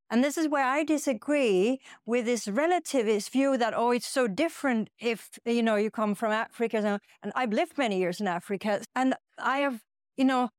And 0.10 0.23
this 0.23 0.38
is 0.38 0.47
where 0.47 0.63
I 0.63 0.86
disagree 0.86 1.82
with 2.06 2.25
this 2.25 2.45
relativist 2.45 3.30
view 3.32 3.58
that, 3.58 3.73
oh, 3.75 3.91
it's 3.91 4.08
so 4.08 4.28
different 4.28 4.89
if, 4.99 5.38
you 5.43 5.63
know, 5.63 5.75
you 5.75 5.91
come 5.91 6.15
from 6.15 6.32
Africa. 6.32 7.01
And 7.21 7.34
I've 7.36 7.51
lived 7.51 7.78
many 7.78 7.99
years 7.99 8.21
in 8.21 8.28
Africa 8.28 8.84
and 8.95 9.15
I 9.38 9.58
have, 9.58 9.82
you 10.15 10.23
know, 10.23 10.49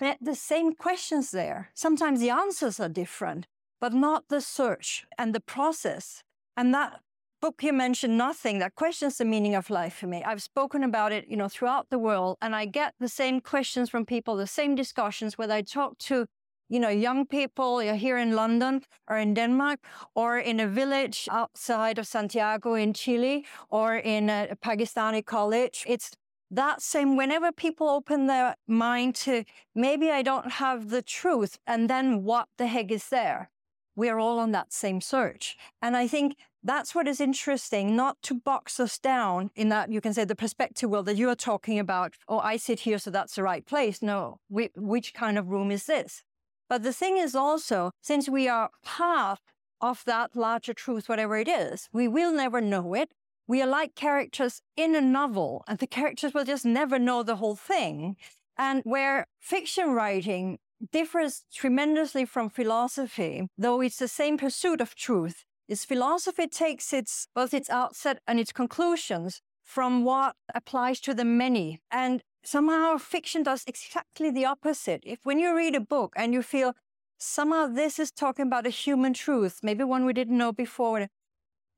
met 0.00 0.18
the 0.20 0.34
same 0.34 0.74
questions 0.74 1.30
there. 1.30 1.70
Sometimes 1.74 2.20
the 2.20 2.30
answers 2.30 2.78
are 2.80 2.88
different, 2.88 3.46
but 3.80 3.92
not 3.92 4.24
the 4.28 4.40
search 4.40 5.06
and 5.16 5.34
the 5.34 5.40
process. 5.40 6.22
And 6.56 6.74
that 6.74 7.00
book 7.40 7.62
you 7.62 7.72
mentioned 7.72 8.18
nothing 8.18 8.58
that 8.58 8.74
questions 8.74 9.18
the 9.18 9.24
meaning 9.24 9.54
of 9.54 9.70
life 9.70 9.94
for 9.94 10.08
me 10.08 10.24
i've 10.24 10.42
spoken 10.42 10.82
about 10.82 11.12
it 11.12 11.24
you 11.28 11.36
know 11.36 11.46
throughout 11.48 11.88
the 11.88 11.96
world 11.96 12.36
and 12.42 12.52
i 12.52 12.64
get 12.64 12.94
the 12.98 13.08
same 13.08 13.40
questions 13.40 13.88
from 13.88 14.04
people 14.04 14.34
the 14.34 14.44
same 14.44 14.74
discussions 14.74 15.38
whether 15.38 15.54
i 15.54 15.62
talk 15.62 15.96
to 15.98 16.26
you 16.68 16.78
know, 16.78 16.88
young 16.88 17.26
people 17.26 17.78
here 17.78 18.18
in 18.18 18.32
London 18.34 18.82
or 19.08 19.16
in 19.16 19.34
Denmark 19.34 19.80
or 20.14 20.38
in 20.38 20.60
a 20.60 20.66
village 20.66 21.28
outside 21.30 21.98
of 21.98 22.06
Santiago 22.06 22.74
in 22.74 22.92
Chile 22.92 23.46
or 23.70 23.96
in 23.96 24.28
a 24.28 24.56
Pakistani 24.62 25.24
college. 25.24 25.84
It's 25.86 26.10
that 26.50 26.82
same 26.82 27.16
whenever 27.16 27.52
people 27.52 27.88
open 27.88 28.26
their 28.26 28.56
mind 28.66 29.14
to 29.16 29.44
maybe 29.74 30.10
I 30.10 30.22
don't 30.22 30.52
have 30.52 30.90
the 30.90 31.02
truth 31.02 31.58
and 31.66 31.90
then 31.90 32.22
what 32.24 32.48
the 32.56 32.66
heck 32.66 32.90
is 32.90 33.08
there? 33.08 33.50
We're 33.96 34.18
all 34.18 34.38
on 34.38 34.52
that 34.52 34.72
same 34.72 35.00
search. 35.00 35.56
And 35.82 35.96
I 35.96 36.06
think 36.06 36.36
that's 36.62 36.94
what 36.94 37.08
is 37.08 37.20
interesting, 37.20 37.96
not 37.96 38.16
to 38.22 38.34
box 38.34 38.78
us 38.78 38.98
down 38.98 39.50
in 39.54 39.68
that 39.70 39.90
you 39.90 40.00
can 40.00 40.14
say 40.14 40.24
the 40.24 40.36
perspective 40.36 40.90
world 40.90 41.06
that 41.06 41.16
you 41.16 41.28
are 41.28 41.34
talking 41.34 41.78
about, 41.78 42.14
oh, 42.28 42.38
I 42.38 42.56
sit 42.56 42.80
here, 42.80 42.98
so 42.98 43.10
that's 43.10 43.34
the 43.34 43.42
right 43.42 43.64
place. 43.64 44.02
No, 44.02 44.38
we, 44.48 44.70
which 44.76 45.14
kind 45.14 45.38
of 45.38 45.48
room 45.48 45.70
is 45.70 45.86
this? 45.86 46.22
But 46.68 46.82
the 46.82 46.92
thing 46.92 47.16
is 47.16 47.34
also, 47.34 47.92
since 48.02 48.28
we 48.28 48.48
are 48.48 48.70
part 48.84 49.40
of 49.80 50.04
that 50.04 50.36
larger 50.36 50.74
truth, 50.74 51.08
whatever 51.08 51.36
it 51.36 51.48
is, 51.48 51.88
we 51.92 52.08
will 52.08 52.32
never 52.32 52.60
know 52.60 52.94
it. 52.94 53.12
We 53.48 53.62
are 53.62 53.66
like 53.66 53.94
characters 53.94 54.60
in 54.76 54.94
a 54.94 55.00
novel, 55.00 55.64
and 55.66 55.78
the 55.78 55.86
characters 55.86 56.34
will 56.34 56.44
just 56.44 56.66
never 56.66 56.98
know 56.98 57.22
the 57.22 57.36
whole 57.36 57.56
thing. 57.56 58.16
And 58.58 58.82
where 58.84 59.26
fiction 59.40 59.92
writing 59.92 60.58
differs 60.92 61.44
tremendously 61.52 62.26
from 62.26 62.50
philosophy, 62.50 63.48
though 63.56 63.80
it's 63.80 63.96
the 63.96 64.06
same 64.06 64.36
pursuit 64.36 64.82
of 64.82 64.94
truth, 64.94 65.44
is 65.66 65.86
philosophy 65.86 66.46
takes 66.46 66.92
its 66.92 67.28
both 67.34 67.54
its 67.54 67.70
outset 67.70 68.18
and 68.26 68.38
its 68.38 68.52
conclusions 68.52 69.40
from 69.64 70.04
what 70.04 70.36
applies 70.54 71.00
to 71.00 71.14
the 71.14 71.24
many. 71.24 71.80
And 71.90 72.22
somehow 72.44 72.98
fiction 72.98 73.42
does 73.42 73.64
exactly 73.66 74.30
the 74.30 74.44
opposite. 74.44 75.02
If 75.06 75.20
when 75.22 75.38
you 75.38 75.56
read 75.56 75.74
a 75.74 75.80
book 75.80 76.12
and 76.16 76.34
you 76.34 76.42
feel 76.42 76.74
somehow 77.18 77.66
this 77.66 77.98
is 77.98 78.10
talking 78.10 78.46
about 78.46 78.66
a 78.66 78.70
human 78.70 79.14
truth, 79.14 79.60
maybe 79.62 79.84
one 79.84 80.04
we 80.04 80.12
didn't 80.12 80.36
know 80.36 80.52
before, 80.52 81.08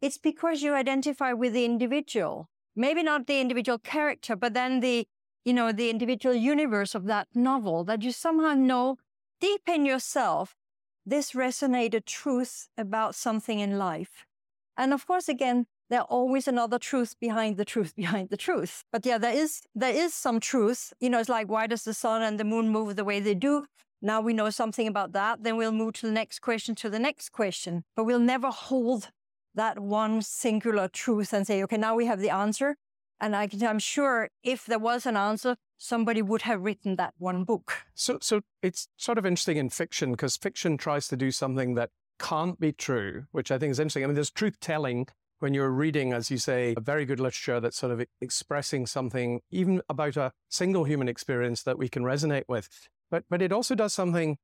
it's 0.01 0.19
because 0.19 0.63
you 0.63 0.75
identify 0.75 1.33
with 1.33 1.53
the 1.53 1.65
individual. 1.65 2.49
Maybe 2.77 3.03
not 3.03 3.27
the 3.27 3.41
individual 3.41 3.79
character, 3.79 4.37
but 4.37 4.55
then 4.55 4.81
the, 4.81 5.07
you 5.45 5.53
know, 5.53 5.73
the 5.73 5.91
individual 5.91 6.35
universe 6.35 6.95
of 6.95 7.05
that 7.07 7.29
novel 7.35 7.85
that 7.85 8.03
you 8.03 8.13
somehow 8.13 8.55
know 8.55 8.97
deep 9.41 9.63
in 9.69 9.85
yourself 9.85 10.55
this 11.07 11.33
resonated 11.33 12.05
truth 12.05 12.69
about 12.77 13.15
something 13.15 13.59
in 13.59 13.79
life. 13.79 14.27
And 14.77 14.95
of 14.95 15.07
course, 15.07 15.29
again, 15.29 15.67
there's 15.89 16.05
always 16.09 16.47
another 16.47 16.79
truth 16.79 17.17
behind 17.21 17.57
the 17.57 17.65
truth 17.65 17.95
behind 17.97 18.31
the 18.31 18.37
truth. 18.37 18.85
But 18.93 19.05
yeah, 19.05 19.19
there 19.19 19.35
is 19.35 19.63
there 19.75 19.95
is 19.95 20.15
some 20.15 20.41
truth. 20.41 20.93
You 21.01 21.11
know, 21.11 21.19
it's 21.19 21.29
like 21.29 21.49
why 21.49 21.67
does 21.67 21.85
the 21.85 21.95
sun 21.95 22.23
and 22.23 22.39
the 22.39 22.45
moon 22.45 22.69
move 22.69 22.97
the 22.97 23.05
way 23.05 23.21
they 23.21 23.35
do? 23.35 23.67
Now 24.03 24.21
we 24.21 24.33
know 24.33 24.49
something 24.49 24.87
about 24.87 25.13
that. 25.13 25.43
Then 25.43 25.57
we'll 25.57 25.73
move 25.73 25.95
to 25.95 26.07
the 26.07 26.13
next 26.13 26.39
question, 26.39 26.75
to 26.77 26.89
the 26.89 26.99
next 26.99 27.31
question. 27.31 27.85
But 27.97 28.05
we'll 28.05 28.19
never 28.19 28.51
hold 28.51 29.11
that 29.61 29.79
one 29.79 30.23
singular 30.23 30.88
truth 30.88 31.35
and 31.35 31.46
say, 31.46 31.62
okay, 31.62 31.77
now 31.77 31.94
we 31.94 32.07
have 32.07 32.18
the 32.18 32.31
answer. 32.31 32.77
And 33.20 33.37
I 33.37 33.46
I'm 33.61 33.79
sure 33.79 34.31
if 34.42 34.64
there 34.64 34.79
was 34.79 35.05
an 35.05 35.18
answer, 35.18 35.57
somebody 35.77 36.23
would 36.23 36.42
have 36.42 36.62
written 36.62 36.96
that 36.96 37.12
one 37.18 37.44
book. 37.44 37.75
So, 37.94 38.16
so 38.23 38.40
it's 38.62 38.88
sort 38.96 39.18
of 39.18 39.27
interesting 39.27 39.59
in 39.59 39.68
fiction 39.68 40.12
because 40.12 40.38
fiction 40.38 40.79
tries 40.79 41.09
to 41.09 41.16
do 41.16 41.31
something 41.31 41.75
that 41.75 41.90
can't 42.18 42.59
be 42.59 42.73
true, 42.73 43.27
which 43.33 43.51
I 43.51 43.59
think 43.59 43.73
is 43.73 43.79
interesting. 43.79 44.05
I 44.05 44.07
mean, 44.07 44.14
there's 44.14 44.31
truth 44.31 44.59
telling 44.61 45.09
when 45.40 45.53
you're 45.53 45.70
reading, 45.70 46.14
as 46.14 46.31
you 46.31 46.38
say, 46.38 46.73
a 46.79 46.81
very 46.81 47.05
good 47.05 47.20
literature 47.20 47.61
that's 47.61 47.77
sort 47.77 47.92
of 47.92 48.03
expressing 48.23 48.87
something, 48.87 49.40
even 49.51 49.83
about 49.90 50.16
a 50.16 50.33
single 50.49 50.85
human 50.85 51.09
experience 51.09 51.62
that 51.64 51.77
we 51.77 51.90
can 51.90 52.03
resonate 52.03 52.44
with. 52.49 52.70
But, 53.11 53.25
but 53.29 53.42
it 53.42 53.53
also 53.53 53.75
does 53.75 53.92
something 53.92 54.38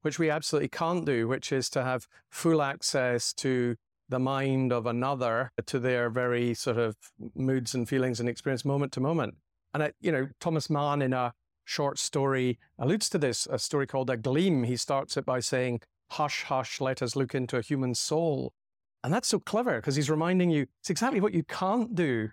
which 0.00 0.18
we 0.18 0.30
absolutely 0.30 0.68
can't 0.68 1.04
do, 1.04 1.28
which 1.28 1.52
is 1.52 1.68
to 1.70 1.82
have 1.84 2.06
full 2.30 2.62
access 2.62 3.34
to 3.34 3.76
the 4.12 4.18
mind 4.20 4.72
of 4.72 4.86
another, 4.86 5.50
to 5.66 5.78
their 5.80 6.10
very 6.10 6.54
sort 6.54 6.78
of 6.78 6.96
moods 7.34 7.74
and 7.74 7.88
feelings 7.88 8.20
and 8.20 8.28
experience 8.28 8.64
moment 8.64 8.92
to 8.92 9.00
moment. 9.00 9.34
And, 9.74 9.82
I, 9.82 9.92
you 10.00 10.12
know, 10.12 10.28
Thomas 10.38 10.70
Mann 10.70 11.02
in 11.02 11.12
a 11.12 11.32
short 11.64 11.98
story 11.98 12.58
alludes 12.78 13.08
to 13.08 13.18
this, 13.18 13.48
a 13.50 13.58
story 13.58 13.86
called 13.86 14.10
A 14.10 14.16
Gleam. 14.16 14.64
He 14.64 14.76
starts 14.76 15.16
it 15.16 15.24
by 15.24 15.40
saying, 15.40 15.80
Hush, 16.12 16.42
hush, 16.44 16.80
let 16.80 17.00
us 17.00 17.16
look 17.16 17.34
into 17.34 17.56
a 17.56 17.62
human 17.62 17.94
soul. 17.94 18.52
And 19.02 19.12
that's 19.12 19.28
so 19.28 19.38
clever 19.38 19.76
because 19.76 19.96
he's 19.96 20.10
reminding 20.10 20.50
you 20.50 20.66
it's 20.80 20.90
exactly 20.90 21.20
what 21.20 21.32
you 21.32 21.42
can't 21.42 21.94
do. 21.94 22.28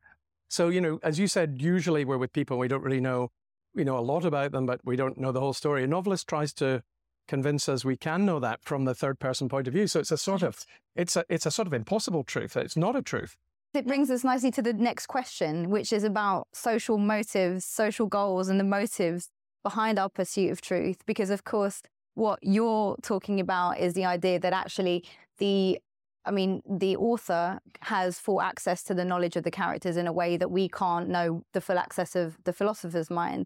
So, 0.49 0.67
you 0.67 0.81
know, 0.81 0.99
as 1.01 1.17
you 1.17 1.27
said, 1.27 1.61
usually 1.61 2.03
we're 2.03 2.17
with 2.17 2.33
people 2.33 2.57
we 2.57 2.67
don't 2.67 2.83
really 2.83 3.01
know 3.01 3.31
we 3.73 3.83
know 3.83 3.97
a 3.97 4.01
lot 4.01 4.25
about 4.25 4.51
them, 4.51 4.65
but 4.65 4.81
we 4.83 4.95
don't 4.95 5.17
know 5.17 5.31
the 5.31 5.39
whole 5.39 5.53
story. 5.53 5.83
A 5.83 5.87
novelist 5.87 6.27
tries 6.27 6.51
to 6.53 6.81
convince 7.29 7.69
us 7.69 7.85
we 7.85 7.95
can 7.95 8.25
know 8.25 8.39
that 8.39 8.61
from 8.63 8.85
the 8.85 8.95
third 8.95 9.19
person 9.19 9.47
point 9.47 9.67
of 9.67 9.73
view. 9.73 9.87
So 9.87 9.99
it's 9.99 10.11
a 10.11 10.17
sort 10.17 10.43
of 10.43 10.65
it's 10.95 11.15
a 11.15 11.23
it's 11.29 11.45
a 11.45 11.51
sort 11.51 11.67
of 11.67 11.73
impossible 11.73 12.23
truth. 12.23 12.57
It's 12.57 12.75
not 12.75 12.95
a 12.95 13.01
truth. 13.01 13.37
It 13.73 13.85
brings 13.85 14.09
us 14.09 14.23
nicely 14.23 14.49
to 14.51 14.63
the 14.63 14.73
next 14.73 15.05
question, 15.05 15.69
which 15.69 15.93
is 15.93 16.03
about 16.03 16.47
social 16.53 16.97
motives, 16.97 17.63
social 17.65 18.07
goals, 18.07 18.49
and 18.49 18.59
the 18.59 18.63
motives 18.63 19.29
behind 19.61 19.99
our 19.99 20.09
pursuit 20.09 20.51
of 20.51 20.59
truth. 20.59 20.97
Because 21.05 21.29
of 21.29 21.43
course, 21.43 21.83
what 22.15 22.39
you're 22.41 22.95
talking 23.03 23.39
about 23.39 23.77
is 23.77 23.93
the 23.93 24.05
idea 24.05 24.39
that 24.39 24.53
actually 24.53 25.05
the 25.37 25.79
I 26.25 26.31
mean, 26.31 26.61
the 26.69 26.97
author 26.97 27.59
has 27.81 28.19
full 28.19 28.41
access 28.41 28.83
to 28.83 28.93
the 28.93 29.05
knowledge 29.05 29.35
of 29.35 29.43
the 29.43 29.51
characters 29.51 29.97
in 29.97 30.05
a 30.05 30.11
way 30.11 30.35
that 30.37 30.51
we 30.51 30.67
can't 30.67 31.07
know 31.09 31.43
the 31.53 31.61
full 31.61 31.79
access 31.79 32.15
of 32.15 32.37
the 32.43 32.53
philosopher's 32.53 33.09
mind. 33.09 33.45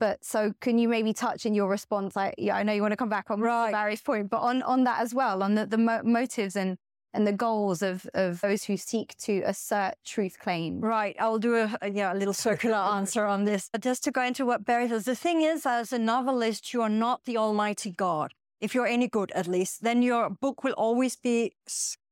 But 0.00 0.24
so 0.24 0.54
can 0.60 0.78
you 0.78 0.88
maybe 0.88 1.12
touch 1.12 1.44
in 1.44 1.54
your 1.54 1.68
response? 1.68 2.16
I, 2.16 2.32
yeah, 2.38 2.56
I 2.56 2.62
know 2.62 2.72
you 2.72 2.80
want 2.80 2.92
to 2.92 2.96
come 2.96 3.10
back 3.10 3.30
on 3.30 3.40
right. 3.40 3.70
Barry's 3.70 4.00
point, 4.00 4.30
but 4.30 4.38
on, 4.38 4.62
on 4.62 4.84
that 4.84 5.00
as 5.00 5.14
well, 5.14 5.42
on 5.42 5.54
the, 5.54 5.66
the 5.66 5.76
mo- 5.76 6.02
motives 6.02 6.56
and, 6.56 6.78
and 7.12 7.26
the 7.26 7.32
goals 7.32 7.82
of, 7.82 8.06
of 8.14 8.40
those 8.40 8.64
who 8.64 8.78
seek 8.78 9.14
to 9.18 9.42
assert 9.42 9.94
truth 10.04 10.38
claim. 10.38 10.80
Right. 10.80 11.14
I'll 11.20 11.38
do 11.38 11.54
a, 11.56 11.76
a, 11.82 11.90
yeah, 11.90 12.14
a 12.14 12.16
little 12.16 12.32
circular 12.32 12.76
answer 12.96 13.26
on 13.26 13.44
this. 13.44 13.68
But 13.70 13.82
just 13.82 14.02
to 14.04 14.10
go 14.10 14.22
into 14.22 14.46
what 14.46 14.64
Barry 14.64 14.88
says, 14.88 15.04
the 15.04 15.14
thing 15.14 15.42
is, 15.42 15.66
as 15.66 15.92
a 15.92 15.98
novelist, 15.98 16.72
you 16.72 16.80
are 16.80 16.88
not 16.88 17.26
the 17.26 17.36
almighty 17.36 17.90
God. 17.90 18.32
If 18.58 18.74
you're 18.74 18.86
any 18.86 19.06
good, 19.06 19.30
at 19.32 19.46
least, 19.46 19.82
then 19.82 20.02
your 20.02 20.30
book 20.30 20.64
will 20.64 20.74
always 20.74 21.14
be 21.16 21.52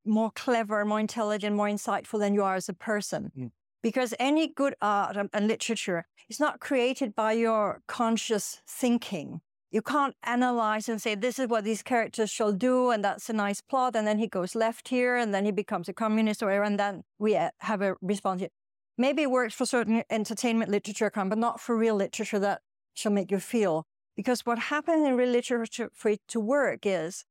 more 0.05 0.31
clever, 0.31 0.85
more 0.85 1.01
intelligent, 1.01 1.57
more 1.57 1.69
insightful 1.69 2.19
than 2.19 2.35
you 2.35 2.43
are 2.43 2.55
as 2.55 2.69
a 2.69 2.75
person. 2.75 3.33
Mm 3.37 3.51
because 3.83 4.15
any 4.19 4.49
good 4.49 4.75
art 4.81 5.17
and 5.33 5.49
literature 5.49 6.07
is 6.29 6.41
not 6.41 6.61
created 6.61 7.15
by 7.15 7.33
your 7.33 7.83
conscious 7.87 8.61
thinking. 8.67 9.41
You 9.71 9.83
can't 9.83 10.15
analyze 10.23 10.89
and 10.89 11.01
say, 11.01 11.15
this 11.15 11.39
is 11.39 11.49
what 11.49 11.65
these 11.65 11.83
characters 11.83 12.31
shall 12.31 12.53
do, 12.53 12.91
and 12.91 13.05
that's 13.05 13.29
a 13.29 13.35
nice 13.35 13.61
plot, 13.61 13.95
and 13.97 14.07
then 14.07 14.19
he 14.19 14.27
goes 14.27 14.55
left 14.55 14.89
here, 14.89 15.17
and 15.17 15.35
then 15.35 15.45
he 15.45 15.53
becomes 15.53 15.89
a 15.89 15.93
communist 15.93 16.43
or 16.43 16.47
whatever, 16.47 16.65
and 16.65 16.81
then 16.81 17.03
we 17.19 17.37
uh, 17.37 17.51
have 17.61 17.83
a 17.83 17.95
response. 18.01 18.41
here. 18.41 18.51
Maybe 18.97 19.23
it 19.23 19.31
works 19.31 19.55
for 19.55 19.67
certain 19.67 20.03
entertainment 20.09 20.71
literature, 20.71 21.11
but 21.15 21.39
not 21.39 21.61
for 21.61 21.77
real 21.77 21.97
literature 21.97 22.39
that 22.39 22.63
shall 22.95 23.13
make 23.13 23.31
you 23.31 23.39
feel. 23.39 23.85
Because 24.17 24.41
what 24.47 24.59
happens 24.59 25.07
in 25.07 25.17
real 25.17 25.29
literature 25.29 25.91
for 25.95 26.09
it 26.09 26.21
to 26.29 26.41
work 26.41 26.81
is 26.85 27.25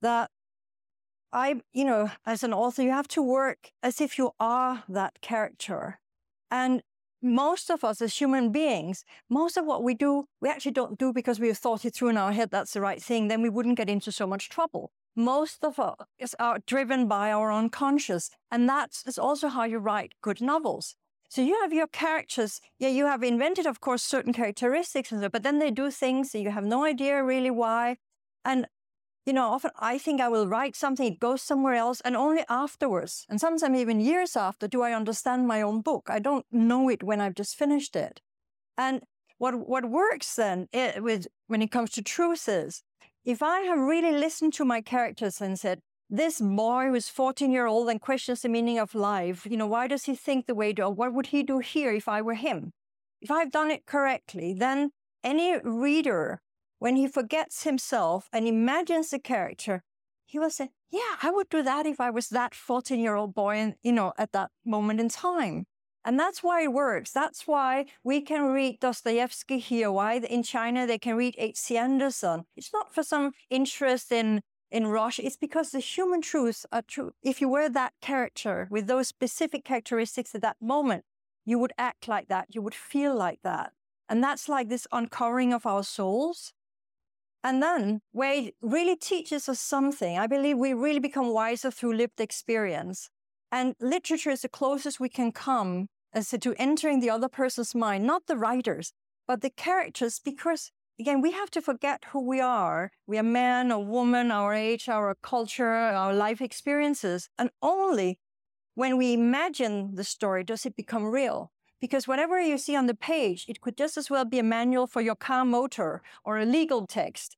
that 0.00 0.30
I, 1.32 1.62
you 1.72 1.84
know, 1.84 2.10
as 2.26 2.42
an 2.42 2.52
author, 2.52 2.82
you 2.82 2.90
have 2.90 3.08
to 3.08 3.22
work 3.22 3.72
as 3.82 4.00
if 4.00 4.18
you 4.18 4.32
are 4.38 4.84
that 4.88 5.20
character. 5.22 5.98
And 6.50 6.82
most 7.22 7.70
of 7.70 7.84
us 7.84 8.02
as 8.02 8.16
human 8.16 8.50
beings, 8.52 9.04
most 9.30 9.56
of 9.56 9.64
what 9.64 9.82
we 9.82 9.94
do, 9.94 10.26
we 10.40 10.48
actually 10.48 10.72
don't 10.72 10.98
do 10.98 11.12
because 11.12 11.40
we've 11.40 11.56
thought 11.56 11.84
it 11.84 11.94
through 11.94 12.08
in 12.08 12.16
our 12.16 12.32
head 12.32 12.50
that's 12.50 12.72
the 12.72 12.80
right 12.80 13.02
thing. 13.02 13.28
Then 13.28 13.40
we 13.40 13.48
wouldn't 13.48 13.76
get 13.76 13.88
into 13.88 14.12
so 14.12 14.26
much 14.26 14.48
trouble. 14.48 14.90
Most 15.14 15.64
of 15.64 15.78
us 15.78 16.34
are 16.38 16.58
driven 16.66 17.06
by 17.06 17.32
our 17.32 17.52
unconscious. 17.52 18.30
And 18.50 18.68
that's 18.68 19.18
also 19.18 19.48
how 19.48 19.64
you 19.64 19.78
write 19.78 20.14
good 20.22 20.40
novels. 20.40 20.96
So 21.28 21.40
you 21.40 21.58
have 21.62 21.72
your 21.72 21.86
characters. 21.86 22.60
Yeah, 22.78 22.88
you 22.90 23.06
have 23.06 23.22
invented, 23.22 23.66
of 23.66 23.80
course, 23.80 24.02
certain 24.02 24.34
characteristics, 24.34 25.12
but 25.32 25.42
then 25.42 25.60
they 25.60 25.70
do 25.70 25.90
things 25.90 26.32
that 26.32 26.40
you 26.40 26.50
have 26.50 26.64
no 26.64 26.84
idea 26.84 27.22
really 27.22 27.50
why. 27.50 27.96
And 28.44 28.66
you 29.26 29.32
know, 29.32 29.48
often 29.48 29.70
I 29.78 29.98
think 29.98 30.20
I 30.20 30.28
will 30.28 30.46
write 30.46 30.74
something, 30.74 31.06
it 31.06 31.20
goes 31.20 31.42
somewhere 31.42 31.74
else, 31.74 32.00
and 32.00 32.16
only 32.16 32.44
afterwards, 32.48 33.24
and 33.28 33.40
sometimes 33.40 33.78
even 33.78 34.00
years 34.00 34.36
after, 34.36 34.66
do 34.66 34.82
I 34.82 34.92
understand 34.92 35.46
my 35.46 35.62
own 35.62 35.80
book. 35.80 36.08
I 36.08 36.18
don't 36.18 36.46
know 36.50 36.88
it 36.88 37.02
when 37.02 37.20
I've 37.20 37.34
just 37.34 37.56
finished 37.56 37.94
it. 37.94 38.20
And 38.76 39.02
what 39.38 39.68
what 39.68 39.90
works 39.90 40.36
then 40.36 40.68
it, 40.72 40.96
eh, 40.96 40.98
with 41.00 41.26
when 41.46 41.62
it 41.62 41.70
comes 41.70 41.90
to 41.92 42.02
truth 42.02 42.48
is, 42.48 42.82
if 43.24 43.42
I 43.42 43.60
have 43.60 43.78
really 43.78 44.12
listened 44.12 44.52
to 44.54 44.64
my 44.64 44.80
characters 44.80 45.40
and 45.40 45.58
said, 45.58 45.80
this 46.10 46.40
boy 46.40 46.88
who's 46.88 47.08
14 47.08 47.50
year 47.50 47.66
old 47.66 47.88
and 47.88 48.00
questions 48.00 48.42
the 48.42 48.48
meaning 48.48 48.78
of 48.78 48.94
life, 48.94 49.46
you 49.48 49.56
know, 49.56 49.66
why 49.66 49.86
does 49.86 50.04
he 50.04 50.14
think 50.14 50.46
the 50.46 50.54
way 50.54 50.74
he? 50.76 50.82
What 50.82 51.14
would 51.14 51.28
he 51.28 51.42
do 51.42 51.60
here 51.60 51.92
if 51.92 52.06
I 52.06 52.20
were 52.20 52.34
him? 52.34 52.72
If 53.22 53.30
I've 53.30 53.50
done 53.50 53.70
it 53.70 53.86
correctly, 53.86 54.52
then 54.52 54.90
any 55.24 55.58
reader 55.62 56.41
when 56.82 56.96
he 56.96 57.06
forgets 57.06 57.62
himself 57.62 58.28
and 58.32 58.44
imagines 58.44 59.10
the 59.10 59.18
character, 59.20 59.84
he 60.26 60.36
will 60.40 60.50
say, 60.50 60.70
Yeah, 60.90 61.14
I 61.22 61.30
would 61.30 61.48
do 61.48 61.62
that 61.62 61.86
if 61.86 62.00
I 62.00 62.10
was 62.10 62.28
that 62.30 62.56
14 62.56 62.98
year 62.98 63.14
old 63.14 63.34
boy, 63.34 63.74
you 63.84 63.92
know, 63.92 64.12
at 64.18 64.32
that 64.32 64.50
moment 64.66 64.98
in 64.98 65.08
time. 65.08 65.66
And 66.04 66.18
that's 66.18 66.42
why 66.42 66.64
it 66.64 66.72
works. 66.72 67.12
That's 67.12 67.46
why 67.46 67.86
we 68.02 68.20
can 68.20 68.46
read 68.46 68.80
Dostoevsky 68.80 69.60
here, 69.60 69.92
why 69.92 70.14
in 70.14 70.42
China 70.42 70.84
they 70.84 70.98
can 70.98 71.14
read 71.14 71.36
H.C. 71.38 71.76
Andersen. 71.76 72.46
It's 72.56 72.72
not 72.72 72.92
for 72.92 73.04
some 73.04 73.30
interest 73.48 74.10
in, 74.10 74.40
in 74.68 74.88
Russia. 74.88 75.24
It's 75.24 75.36
because 75.36 75.70
the 75.70 75.78
human 75.78 76.20
truths 76.20 76.66
are 76.72 76.82
true. 76.82 77.12
If 77.22 77.40
you 77.40 77.48
were 77.48 77.68
that 77.68 77.92
character 78.00 78.66
with 78.72 78.88
those 78.88 79.06
specific 79.06 79.64
characteristics 79.64 80.34
at 80.34 80.42
that 80.42 80.56
moment, 80.60 81.04
you 81.44 81.60
would 81.60 81.74
act 81.78 82.08
like 82.08 82.26
that. 82.26 82.46
You 82.52 82.60
would 82.62 82.74
feel 82.74 83.14
like 83.14 83.38
that. 83.44 83.70
And 84.08 84.20
that's 84.20 84.48
like 84.48 84.68
this 84.68 84.88
uncovering 84.90 85.52
of 85.52 85.64
our 85.64 85.84
souls. 85.84 86.52
And 87.44 87.62
then 87.62 88.00
where 88.12 88.34
it 88.34 88.54
really 88.62 88.96
teaches 88.96 89.48
us 89.48 89.60
something, 89.60 90.18
I 90.18 90.26
believe 90.26 90.58
we 90.58 90.72
really 90.74 91.00
become 91.00 91.32
wiser 91.32 91.70
through 91.70 91.94
lived 91.94 92.20
experience. 92.20 93.10
And 93.50 93.74
literature 93.80 94.30
is 94.30 94.42
the 94.42 94.48
closest 94.48 95.00
we 95.00 95.08
can 95.08 95.32
come 95.32 95.88
as 96.14 96.28
to 96.30 96.54
entering 96.56 97.00
the 97.00 97.10
other 97.10 97.28
person's 97.28 97.74
mind, 97.74 98.06
not 98.06 98.26
the 98.26 98.36
writers, 98.36 98.92
but 99.26 99.40
the 99.40 99.50
characters, 99.50 100.20
because 100.24 100.70
again, 101.00 101.20
we 101.20 101.32
have 101.32 101.50
to 101.50 101.60
forget 101.60 102.04
who 102.12 102.20
we 102.26 102.40
are. 102.40 102.90
We 103.06 103.18
are 103.18 103.24
man 103.24 103.72
or 103.72 103.84
woman, 103.84 104.30
our 104.30 104.54
age, 104.54 104.88
our 104.88 105.14
culture, 105.22 105.66
our 105.66 106.14
life 106.14 106.40
experiences. 106.40 107.28
And 107.38 107.50
only 107.60 108.18
when 108.74 108.96
we 108.96 109.12
imagine 109.12 109.96
the 109.96 110.04
story 110.04 110.44
does 110.44 110.64
it 110.64 110.76
become 110.76 111.06
real. 111.06 111.50
Because 111.82 112.06
whatever 112.06 112.40
you 112.40 112.58
see 112.58 112.76
on 112.76 112.86
the 112.86 112.94
page, 112.94 113.44
it 113.48 113.60
could 113.60 113.76
just 113.76 113.96
as 113.96 114.08
well 114.08 114.24
be 114.24 114.38
a 114.38 114.44
manual 114.44 114.86
for 114.86 115.00
your 115.00 115.16
car 115.16 115.44
motor 115.44 116.00
or 116.24 116.38
a 116.38 116.46
legal 116.46 116.86
text. 116.86 117.36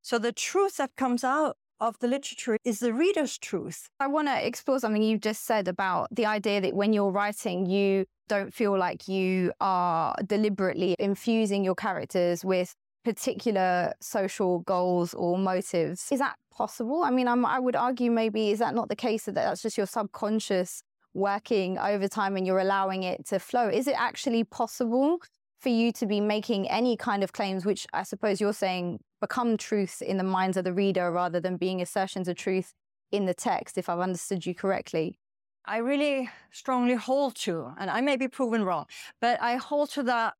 So 0.00 0.16
the 0.16 0.30
truth 0.30 0.76
that 0.76 0.94
comes 0.94 1.24
out 1.24 1.56
of 1.80 1.98
the 1.98 2.06
literature 2.06 2.56
is 2.62 2.78
the 2.78 2.94
reader's 2.94 3.36
truth. 3.36 3.88
I 3.98 4.06
want 4.06 4.28
to 4.28 4.46
explore 4.46 4.78
something 4.78 5.02
you 5.02 5.18
just 5.18 5.44
said 5.44 5.66
about 5.66 6.06
the 6.12 6.24
idea 6.24 6.60
that 6.60 6.74
when 6.74 6.92
you're 6.92 7.10
writing, 7.10 7.66
you 7.66 8.04
don't 8.28 8.54
feel 8.54 8.78
like 8.78 9.08
you 9.08 9.52
are 9.60 10.14
deliberately 10.24 10.94
infusing 11.00 11.64
your 11.64 11.74
characters 11.74 12.44
with 12.44 12.76
particular 13.04 13.92
social 14.00 14.60
goals 14.60 15.14
or 15.14 15.36
motives. 15.36 16.06
Is 16.12 16.20
that 16.20 16.36
possible? 16.52 17.02
I 17.02 17.10
mean, 17.10 17.26
I'm, 17.26 17.44
i 17.44 17.58
would 17.58 17.74
argue 17.74 18.12
maybe 18.12 18.52
is 18.52 18.60
that 18.60 18.72
not 18.72 18.88
the 18.88 18.94
case 18.94 19.24
that 19.24 19.34
that's 19.34 19.62
just 19.62 19.76
your 19.76 19.86
subconscious 19.88 20.84
working 21.14 21.78
over 21.78 22.08
time 22.08 22.36
and 22.36 22.46
you're 22.46 22.60
allowing 22.60 23.02
it 23.02 23.26
to 23.26 23.38
flow? 23.38 23.68
Is 23.68 23.86
it 23.86 23.94
actually 23.98 24.44
possible 24.44 25.18
for 25.60 25.68
you 25.68 25.92
to 25.92 26.06
be 26.06 26.20
making 26.20 26.68
any 26.68 26.96
kind 26.96 27.22
of 27.22 27.32
claims, 27.32 27.64
which 27.66 27.86
I 27.92 28.02
suppose 28.02 28.40
you're 28.40 28.52
saying 28.52 29.00
become 29.20 29.56
truth 29.56 30.00
in 30.00 30.16
the 30.16 30.24
minds 30.24 30.56
of 30.56 30.64
the 30.64 30.72
reader 30.72 31.10
rather 31.10 31.40
than 31.40 31.56
being 31.56 31.82
assertions 31.82 32.28
of 32.28 32.36
truth 32.36 32.72
in 33.12 33.26
the 33.26 33.34
text, 33.34 33.76
if 33.76 33.88
I've 33.88 33.98
understood 33.98 34.46
you 34.46 34.54
correctly? 34.54 35.18
I 35.66 35.78
really 35.78 36.30
strongly 36.50 36.94
hold 36.94 37.34
to, 37.36 37.74
and 37.78 37.90
I 37.90 38.00
may 38.00 38.16
be 38.16 38.28
proven 38.28 38.64
wrong, 38.64 38.86
but 39.20 39.40
I 39.42 39.56
hold 39.56 39.90
to 39.90 40.02
that 40.04 40.34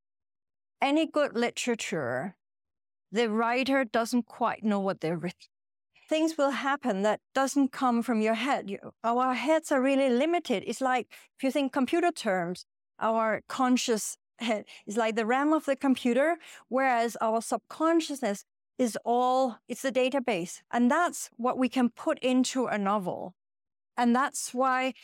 any 0.80 1.06
good 1.06 1.36
literature 1.36 2.34
the 3.12 3.28
writer 3.28 3.84
doesn't 3.84 4.26
quite 4.26 4.62
know 4.62 4.80
what 4.80 5.00
they're 5.00 5.16
written. 5.16 5.49
Things 6.10 6.36
will 6.36 6.50
happen 6.50 7.02
that 7.02 7.20
doesn't 7.36 7.70
come 7.70 8.02
from 8.02 8.20
your 8.20 8.34
head. 8.34 8.68
You, 8.68 8.78
our 9.04 9.32
heads 9.32 9.70
are 9.70 9.80
really 9.80 10.10
limited. 10.10 10.64
It's 10.66 10.80
like, 10.80 11.06
if 11.38 11.44
you 11.44 11.52
think 11.52 11.72
computer 11.72 12.10
terms, 12.10 12.66
our 12.98 13.42
conscious 13.48 14.16
head 14.40 14.64
is 14.88 14.96
like 14.96 15.14
the 15.14 15.24
RAM 15.24 15.52
of 15.52 15.66
the 15.66 15.76
computer, 15.76 16.38
whereas 16.68 17.16
our 17.20 17.40
subconsciousness 17.40 18.44
is 18.76 18.98
all, 19.04 19.58
it's 19.68 19.82
the 19.82 19.92
database. 19.92 20.62
And 20.72 20.90
that's 20.90 21.30
what 21.36 21.56
we 21.56 21.68
can 21.68 21.90
put 21.90 22.18
into 22.18 22.66
a 22.66 22.76
novel. 22.76 23.34
And 23.96 24.12
that's 24.12 24.52
why 24.52 24.94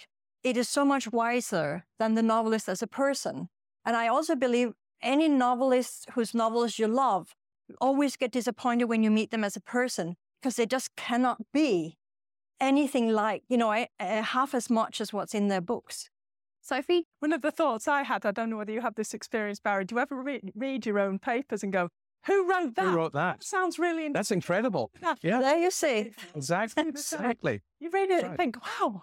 it 0.43 0.57
is 0.57 0.69
so 0.69 0.85
much 0.85 1.13
wiser 1.13 1.85
than 2.01 2.17
the 2.17 2.23
novelist 2.23 2.69
as 2.69 2.83
a 2.83 2.89
person. 2.89 3.49
And 3.85 3.95
I 3.97 4.09
also 4.09 4.35
believe 4.35 4.73
any 5.01 5.29
novelist 5.29 6.09
whose 6.15 6.35
novels 6.35 6.81
you 6.81 6.89
love 6.89 7.37
always 7.81 8.17
get 8.17 8.33
disappointed 8.33 8.87
when 8.87 9.05
you 9.05 9.11
meet 9.13 9.31
them 9.31 9.45
as 9.45 9.55
a 9.55 9.61
person 9.61 10.17
because 10.47 10.55
they 10.55 10.67
just 10.67 10.95
cannot 10.95 11.39
be 11.53 11.97
anything 12.61 13.09
like, 13.09 13.43
you 13.49 13.57
know, 13.57 13.85
half 13.99 14.55
as 14.55 14.71
much 14.71 15.01
as 15.01 15.13
what's 15.13 15.35
in 15.35 15.49
their 15.49 15.61
books. 15.61 16.09
Sophie? 16.63 17.09
One 17.19 17.33
of 17.33 17.43
the 17.43 17.51
thoughts 17.51 17.89
I 17.89 18.05
had, 18.05 18.25
I 18.25 18.31
don't 18.31 18.51
know 18.51 18.57
whether 18.57 18.71
you 18.71 18.81
have 18.81 18.95
this 18.95 19.13
experience, 19.13 19.59
Barry, 19.59 19.85
do 19.85 19.97
you 19.97 20.01
ever 20.01 20.15
re- 20.15 20.53
read 20.55 20.87
your 20.87 21.01
own 21.01 21.19
papers 21.19 21.65
and 21.65 21.73
go, 21.73 21.89
who 22.27 22.49
wrote 22.49 22.77
that? 22.77 22.85
Who 22.85 22.97
wrote 22.97 23.13
that? 23.15 23.43
Sounds 23.43 23.77
really 23.81 24.09
That's 24.09 24.31
incredible. 24.31 24.93
Yeah. 25.21 25.41
There 25.41 25.59
you 25.59 25.73
see. 25.73 26.13
Exactly. 26.37 26.85
exactly. 26.91 27.63
You 27.81 27.91
read 27.91 28.11
it 28.11 28.15
right. 28.15 28.25
and 28.27 28.37
think, 28.37 28.57
wow, 28.65 29.03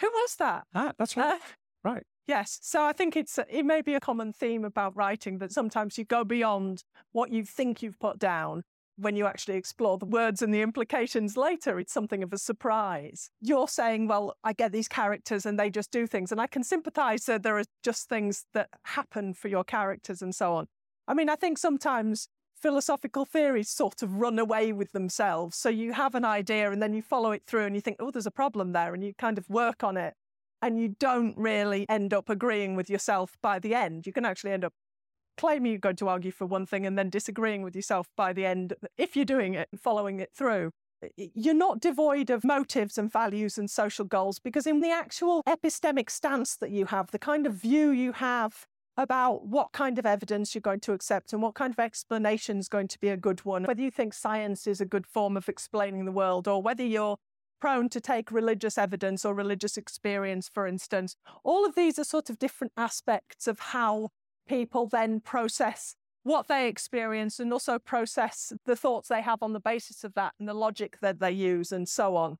who 0.00 0.08
was 0.08 0.34
that? 0.40 0.64
Ah, 0.74 0.92
that's 0.98 1.16
right. 1.16 1.34
Uh, 1.34 1.38
right. 1.84 2.02
Yes. 2.26 2.58
So 2.62 2.82
I 2.82 2.92
think 2.92 3.16
it's 3.16 3.38
it 3.48 3.64
may 3.64 3.80
be 3.80 3.94
a 3.94 4.00
common 4.00 4.32
theme 4.32 4.64
about 4.64 4.96
writing 4.96 5.38
that 5.38 5.52
sometimes 5.52 5.98
you 5.98 6.04
go 6.04 6.24
beyond 6.24 6.82
what 7.12 7.30
you 7.30 7.44
think 7.44 7.80
you've 7.80 8.00
put 8.00 8.18
down 8.18 8.64
when 9.00 9.16
you 9.16 9.26
actually 9.26 9.56
explore 9.56 9.98
the 9.98 10.06
words 10.06 10.42
and 10.42 10.52
the 10.52 10.60
implications 10.60 11.36
later, 11.36 11.78
it's 11.80 11.92
something 11.92 12.22
of 12.22 12.32
a 12.32 12.38
surprise. 12.38 13.30
You're 13.40 13.68
saying, 13.68 14.08
well, 14.08 14.36
I 14.44 14.52
get 14.52 14.72
these 14.72 14.88
characters 14.88 15.46
and 15.46 15.58
they 15.58 15.70
just 15.70 15.90
do 15.90 16.06
things. 16.06 16.30
And 16.30 16.40
I 16.40 16.46
can 16.46 16.62
sympathize 16.62 17.24
that 17.24 17.42
there 17.42 17.58
are 17.58 17.64
just 17.82 18.08
things 18.08 18.44
that 18.52 18.68
happen 18.84 19.34
for 19.34 19.48
your 19.48 19.64
characters 19.64 20.22
and 20.22 20.34
so 20.34 20.54
on. 20.54 20.66
I 21.08 21.14
mean, 21.14 21.28
I 21.28 21.36
think 21.36 21.58
sometimes 21.58 22.28
philosophical 22.54 23.24
theories 23.24 23.70
sort 23.70 24.02
of 24.02 24.16
run 24.16 24.38
away 24.38 24.72
with 24.72 24.92
themselves. 24.92 25.56
So 25.56 25.68
you 25.68 25.92
have 25.94 26.14
an 26.14 26.24
idea 26.24 26.70
and 26.70 26.82
then 26.82 26.92
you 26.92 27.02
follow 27.02 27.32
it 27.32 27.42
through 27.46 27.64
and 27.64 27.74
you 27.74 27.80
think, 27.80 27.96
oh, 28.00 28.10
there's 28.10 28.26
a 28.26 28.30
problem 28.30 28.72
there. 28.72 28.92
And 28.92 29.02
you 29.02 29.14
kind 29.14 29.38
of 29.38 29.48
work 29.48 29.82
on 29.82 29.96
it 29.96 30.14
and 30.62 30.78
you 30.78 30.94
don't 30.98 31.36
really 31.38 31.86
end 31.88 32.12
up 32.12 32.28
agreeing 32.28 32.76
with 32.76 32.90
yourself 32.90 33.36
by 33.42 33.58
the 33.58 33.74
end. 33.74 34.06
You 34.06 34.12
can 34.12 34.24
actually 34.24 34.52
end 34.52 34.64
up 34.64 34.74
claiming 35.40 35.72
you're 35.72 35.78
going 35.78 35.96
to 35.96 36.06
argue 36.06 36.30
for 36.30 36.44
one 36.44 36.66
thing 36.66 36.84
and 36.84 36.98
then 36.98 37.08
disagreeing 37.08 37.62
with 37.62 37.74
yourself 37.74 38.08
by 38.14 38.30
the 38.30 38.44
end 38.44 38.74
if 38.98 39.16
you're 39.16 39.24
doing 39.24 39.54
it 39.54 39.68
and 39.72 39.80
following 39.80 40.20
it 40.20 40.30
through. 40.34 40.70
You're 41.16 41.54
not 41.54 41.80
devoid 41.80 42.28
of 42.28 42.44
motives 42.44 42.98
and 42.98 43.10
values 43.10 43.56
and 43.56 43.70
social 43.70 44.04
goals 44.04 44.38
because, 44.38 44.66
in 44.66 44.80
the 44.80 44.90
actual 44.90 45.42
epistemic 45.48 46.10
stance 46.10 46.56
that 46.56 46.70
you 46.70 46.84
have, 46.86 47.10
the 47.10 47.18
kind 47.18 47.46
of 47.46 47.54
view 47.54 47.88
you 47.90 48.12
have 48.12 48.66
about 48.98 49.46
what 49.46 49.72
kind 49.72 49.98
of 49.98 50.04
evidence 50.04 50.54
you're 50.54 50.60
going 50.60 50.80
to 50.80 50.92
accept 50.92 51.32
and 51.32 51.40
what 51.40 51.54
kind 51.54 51.72
of 51.72 51.78
explanation 51.78 52.58
is 52.58 52.68
going 52.68 52.88
to 52.88 52.98
be 52.98 53.08
a 53.08 53.16
good 53.16 53.42
one, 53.46 53.64
whether 53.64 53.80
you 53.80 53.90
think 53.90 54.12
science 54.12 54.66
is 54.66 54.78
a 54.78 54.84
good 54.84 55.06
form 55.06 55.38
of 55.38 55.48
explaining 55.48 56.04
the 56.04 56.12
world 56.12 56.46
or 56.46 56.60
whether 56.60 56.84
you're 56.84 57.16
prone 57.62 57.88
to 57.88 58.00
take 58.00 58.30
religious 58.30 58.76
evidence 58.76 59.24
or 59.24 59.34
religious 59.34 59.78
experience, 59.78 60.50
for 60.52 60.66
instance. 60.66 61.16
All 61.44 61.64
of 61.64 61.74
these 61.76 61.98
are 61.98 62.04
sort 62.04 62.28
of 62.28 62.38
different 62.38 62.74
aspects 62.76 63.46
of 63.46 63.58
how 63.58 64.10
people 64.48 64.86
then 64.86 65.20
process 65.20 65.94
what 66.22 66.48
they 66.48 66.68
experience 66.68 67.40
and 67.40 67.52
also 67.52 67.78
process 67.78 68.52
the 68.66 68.76
thoughts 68.76 69.08
they 69.08 69.22
have 69.22 69.42
on 69.42 69.52
the 69.52 69.60
basis 69.60 70.04
of 70.04 70.14
that 70.14 70.34
and 70.38 70.48
the 70.48 70.54
logic 70.54 70.98
that 71.00 71.18
they 71.18 71.32
use 71.32 71.72
and 71.72 71.88
so 71.88 72.16
on. 72.16 72.36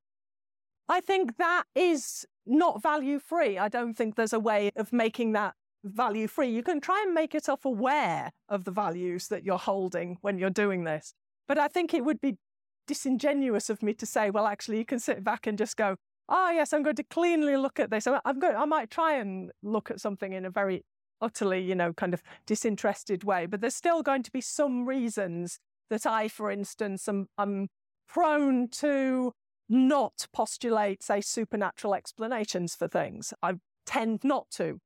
I 0.89 1.01
think 1.01 1.37
that 1.39 1.65
is 1.75 2.27
not 2.47 2.83
value 2.83 3.19
free. 3.19 3.59
I 3.59 3.69
don't 3.69 3.95
think 3.95 4.17
there's 4.17 4.33
a 4.33 4.41
way 4.41 4.71
of 4.77 4.93
making 4.93 5.33
that 5.33 5.55
value 5.85 6.27
free. 6.27 6.51
You 6.51 6.63
can 6.63 6.81
try 6.81 7.03
and 7.07 7.15
make 7.15 7.33
yourself 7.33 7.65
aware 7.65 8.33
of 8.49 8.65
the 8.65 8.71
values 8.71 9.29
that 9.29 9.45
you're 9.45 9.59
holding 9.59 10.19
when 10.21 10.39
you're 10.39 10.51
doing 10.51 10.85
this. 10.85 11.15
But 11.49 11.59
I 11.59 11.69
think 11.69 11.95
it 11.95 12.05
would 12.05 12.21
be 12.21 12.37
disingenuous 12.87 13.71
of 13.71 13.83
me 13.83 13.95
to 13.95 14.05
say, 14.05 14.31
well, 14.31 14.47
actually, 14.47 14.79
you 14.79 14.85
can 14.85 14.99
sit 14.99 15.25
back 15.25 15.47
and 15.47 15.57
just 15.57 15.77
go, 15.77 15.97
oh, 16.29 16.51
yes, 16.51 16.73
I'm 16.73 16.83
going 16.83 16.97
to 16.97 17.05
cleanly 17.05 17.57
look 17.57 17.81
at 17.81 17.91
this. 17.91 18.07
I'm 18.07 18.39
going, 18.39 18.57
I 18.57 18.65
might 18.65 18.91
try 18.91 19.15
and 19.15 19.51
look 19.63 19.91
at 19.91 20.01
something 20.01 20.33
in 20.33 20.45
a 20.45 20.51
very 20.51 20.85
utterly, 21.21 21.61
you 21.61 21.75
know, 21.75 21.93
kind 21.93 22.15
of 22.15 22.23
disinterested 22.47 23.25
way. 23.25 23.47
But 23.47 23.61
there's 23.61 23.75
still 23.75 24.03
going 24.03 24.23
to 24.23 24.31
be 24.31 24.41
some 24.41 24.87
reasons 24.87 25.59
that 25.91 26.07
I, 26.07 26.29
for 26.29 26.51
instance, 26.51 27.09
am 27.09 27.27
I'm 27.37 27.69
prone 28.09 28.69
to 28.69 29.33
not 29.69 30.27
postulate, 30.33 31.03
say, 31.03 31.21
supernatural 31.21 31.95
explanations 31.95 32.75
for 32.75 32.89
things. 32.89 33.33
I 33.43 33.55
tend 33.87 34.25
not 34.25 34.51
to. 34.53 34.81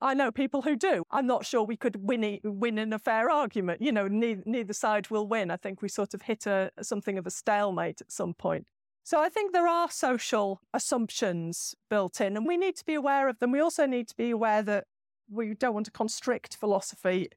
I 0.00 0.14
know 0.14 0.32
people 0.32 0.62
who 0.62 0.74
do. 0.74 1.04
I'm 1.10 1.26
not 1.26 1.46
sure 1.46 1.62
we 1.62 1.76
could 1.76 2.08
win 2.08 2.40
win 2.42 2.78
in 2.78 2.92
a 2.92 2.98
fair 2.98 3.30
argument. 3.30 3.80
You 3.80 3.92
know, 3.92 4.08
neither 4.08 4.72
side 4.72 5.08
will 5.08 5.28
win. 5.28 5.50
I 5.50 5.56
think 5.56 5.82
we 5.82 5.88
sort 5.88 6.14
of 6.14 6.22
hit 6.22 6.46
a 6.46 6.70
something 6.82 7.16
of 7.16 7.26
a 7.26 7.30
stalemate 7.30 8.00
at 8.00 8.10
some 8.10 8.34
point. 8.34 8.66
So 9.04 9.20
I 9.20 9.28
think 9.28 9.52
there 9.52 9.68
are 9.68 9.88
social 9.88 10.60
assumptions 10.74 11.76
built 11.88 12.20
in, 12.20 12.36
and 12.36 12.44
we 12.44 12.56
need 12.56 12.74
to 12.76 12.84
be 12.84 12.94
aware 12.94 13.28
of 13.28 13.38
them. 13.38 13.52
We 13.52 13.60
also 13.60 13.86
need 13.86 14.08
to 14.08 14.16
be 14.16 14.30
aware 14.30 14.62
that 14.62 14.84
we 15.30 15.54
don't 15.54 15.74
want 15.74 15.86
to 15.86 15.92
constrict 15.92 16.56
philosophy 16.56 17.28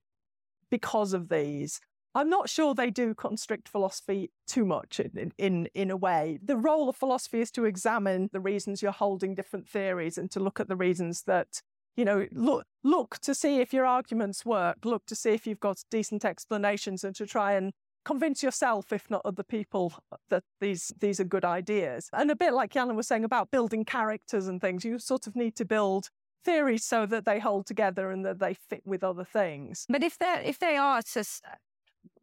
because 0.70 1.14
of 1.14 1.30
these. 1.30 1.80
I'm 2.16 2.30
not 2.30 2.50
sure 2.50 2.74
they 2.74 2.90
do 2.90 3.14
constrict 3.14 3.70
philosophy 3.70 4.32
too 4.48 4.66
much 4.66 5.00
in, 5.00 5.32
in, 5.38 5.68
in 5.76 5.92
a 5.92 5.98
way. 5.98 6.40
The 6.44 6.58
role 6.58 6.90
of 6.90 6.96
philosophy 6.96 7.40
is 7.40 7.52
to 7.52 7.66
examine 7.66 8.30
the 8.34 8.40
reasons 8.40 8.82
you're 8.82 8.92
holding 8.92 9.36
different 9.36 9.68
theories 9.68 10.18
and 10.18 10.30
to 10.32 10.40
look 10.40 10.60
at 10.60 10.68
the 10.68 10.76
reasons 10.76 11.24
that, 11.24 11.62
you 11.96 12.06
know, 12.06 12.28
look, 12.32 12.66
look 12.84 13.20
to 13.20 13.36
see 13.36 13.60
if 13.60 13.74
your 13.74 13.86
arguments 13.86 14.44
work, 14.44 14.78
look 14.86 15.06
to 15.06 15.16
see 15.16 15.32
if 15.32 15.46
you've 15.46 15.60
got 15.60 15.84
decent 15.92 16.26
explanations 16.26 17.04
and 17.04 17.16
to 17.16 17.28
try 17.28 17.54
and 17.54 17.74
convince 18.06 18.42
yourself, 18.42 18.92
if 18.92 19.08
not 19.12 19.22
other 19.24 19.44
people, 19.44 19.94
that 20.30 20.44
these, 20.60 20.92
these 21.00 21.20
are 21.20 21.26
good 21.26 21.46
ideas. 21.46 22.10
And 22.12 22.32
a 22.32 22.36
bit 22.36 22.54
like 22.54 22.74
Janne 22.74 22.96
was 22.96 23.08
saying 23.08 23.24
about 23.24 23.52
building 23.52 23.86
characters 23.86 24.48
and 24.48 24.60
things, 24.60 24.84
you 24.84 24.98
sort 24.98 25.28
of 25.28 25.36
need 25.36 25.56
to 25.58 25.66
build 25.66 26.10
theories 26.44 26.84
so 26.86 27.06
that 27.06 27.26
they 27.26 27.40
hold 27.40 27.66
together 27.66 28.12
and 28.12 28.26
that 28.26 28.40
they 28.40 28.54
fit 28.54 28.82
with 28.86 29.04
other 29.04 29.24
things. 29.24 29.86
But 29.90 30.04
if 30.04 30.18
they 30.18 30.44
if 30.46 30.60
they 30.60 30.78
are 30.78 31.02
to 31.02 31.24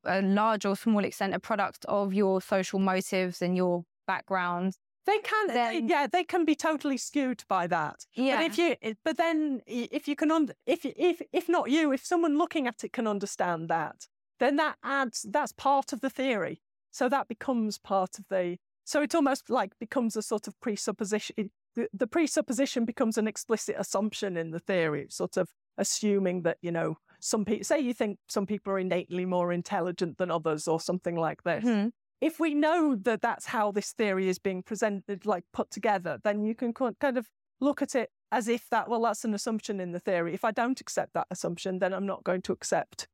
a 0.05 0.23
large 0.23 0.65
or 0.65 0.77
small 0.77 1.05
extent 1.05 1.35
a 1.35 1.41
product 1.41 1.85
of 1.87 2.15
your 2.15 2.41
social 2.41 2.79
motives 2.79 3.43
and 3.43 3.57
your 3.57 3.85
background, 4.07 4.77
they 5.07 5.19
can, 5.19 5.47
then, 5.49 5.89
yeah, 5.89 6.09
they 6.09 6.25
can 6.25 6.45
be 6.45 6.57
totally 6.57 6.97
skewed 6.97 7.45
by 7.49 7.69
that. 7.69 8.07
Yeah. 8.15 8.39
But 8.39 8.47
if 8.47 8.59
you, 8.59 8.95
but 9.05 9.17
then 9.17 9.63
if 9.67 10.09
you 10.09 10.17
can, 10.17 10.33
un, 10.33 10.51
if 10.67 10.85
if 10.85 11.23
if 11.33 11.49
not 11.49 11.71
you, 11.71 11.93
if 11.93 12.05
someone 12.05 12.37
looking 12.37 12.67
at 12.67 12.83
it 12.83 12.93
can 12.93 13.07
understand 13.07 13.69
that, 13.69 14.09
then 14.41 14.57
that 14.57 14.77
adds 14.83 15.25
that's 15.31 15.53
part 15.53 15.93
of 15.93 16.01
the 16.01 16.11
theory. 16.11 16.61
So 16.91 17.09
that 17.09 17.29
becomes 17.29 17.79
part 17.79 18.19
of 18.19 18.25
the. 18.29 18.59
So 18.85 19.03
it 19.03 19.15
almost 19.15 19.49
like 19.49 19.79
becomes 19.79 20.17
a 20.17 20.23
sort 20.23 20.49
of 20.49 20.59
presupposition 20.61 21.51
the, 21.77 21.89
the 21.93 22.07
presupposition 22.07 22.85
becomes 22.85 23.19
an 23.19 23.29
explicit 23.29 23.77
assumption 23.79 24.37
in 24.37 24.51
the 24.51 24.59
theory, 24.59 25.03
it's 25.03 25.17
sort 25.17 25.37
of 25.37 25.49
assuming 25.79 26.43
that, 26.43 26.57
you 26.63 26.73
know, 26.73 26.97
some 27.21 27.45
people 27.45 27.65
say 27.65 27.79
you 27.79 27.95
think 27.95 28.19
some 28.29 28.47
people 28.47 28.73
are 28.73 28.79
innately 28.79 29.25
more 29.25 29.53
intelligent 29.53 30.19
than 30.19 30.31
others 30.31 30.67
or 30.67 30.81
something 30.81 31.17
like 31.17 31.43
this. 31.45 31.63
Hmm. 31.63 31.89
If 32.21 32.41
we 32.41 32.55
know 32.55 32.97
that 33.03 33.21
that's 33.21 33.47
how 33.47 33.71
this 33.73 33.93
theory 33.93 34.29
is 34.29 34.39
being 34.39 34.63
presented, 34.63 35.27
like 35.27 35.45
put 35.53 35.71
together, 35.71 36.19
then 36.25 36.43
you 36.43 36.55
can 36.55 36.73
kind 36.73 37.19
of 37.19 37.29
look 37.61 37.83
at 37.83 37.95
it 37.95 38.11
as 38.33 38.49
if 38.49 38.69
that, 38.71 38.89
well, 38.89 39.03
that's 39.03 39.25
an 39.25 39.35
assumption 39.35 39.81
in 39.81 39.93
the 39.93 40.01
theory. 40.01 40.33
If 40.33 40.45
I 40.45 40.51
don't 40.51 40.81
accept 40.81 41.13
that 41.13 41.27
assumption, 41.31 41.79
then 41.79 41.93
I'm 41.93 42.07
not 42.07 42.25
going 42.25 42.43
to 42.43 42.53
accept 42.53 43.07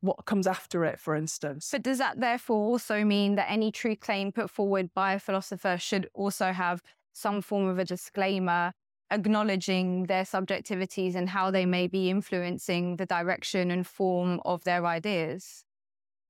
what 0.00 0.26
comes 0.26 0.46
after 0.46 0.84
it, 0.84 1.00
for 1.00 1.14
instance. 1.14 1.68
But 1.72 1.82
does 1.82 1.98
that 1.98 2.20
therefore 2.20 2.58
also 2.58 3.04
mean 3.04 3.36
that 3.36 3.50
any 3.50 3.72
true 3.72 3.96
claim 3.96 4.32
put 4.32 4.50
forward 4.50 4.90
by 4.94 5.14
a 5.14 5.18
philosopher 5.18 5.78
should 5.78 6.08
also 6.12 6.52
have 6.52 6.82
some 7.14 7.40
form 7.40 7.66
of 7.66 7.78
a 7.78 7.84
disclaimer 7.84 8.72
acknowledging 9.10 10.04
their 10.04 10.24
subjectivities 10.24 11.14
and 11.14 11.28
how 11.28 11.50
they 11.50 11.64
may 11.64 11.86
be 11.86 12.10
influencing 12.10 12.96
the 12.96 13.06
direction 13.06 13.70
and 13.70 13.86
form 13.86 14.40
of 14.44 14.64
their 14.64 14.84
ideas? 14.84 15.64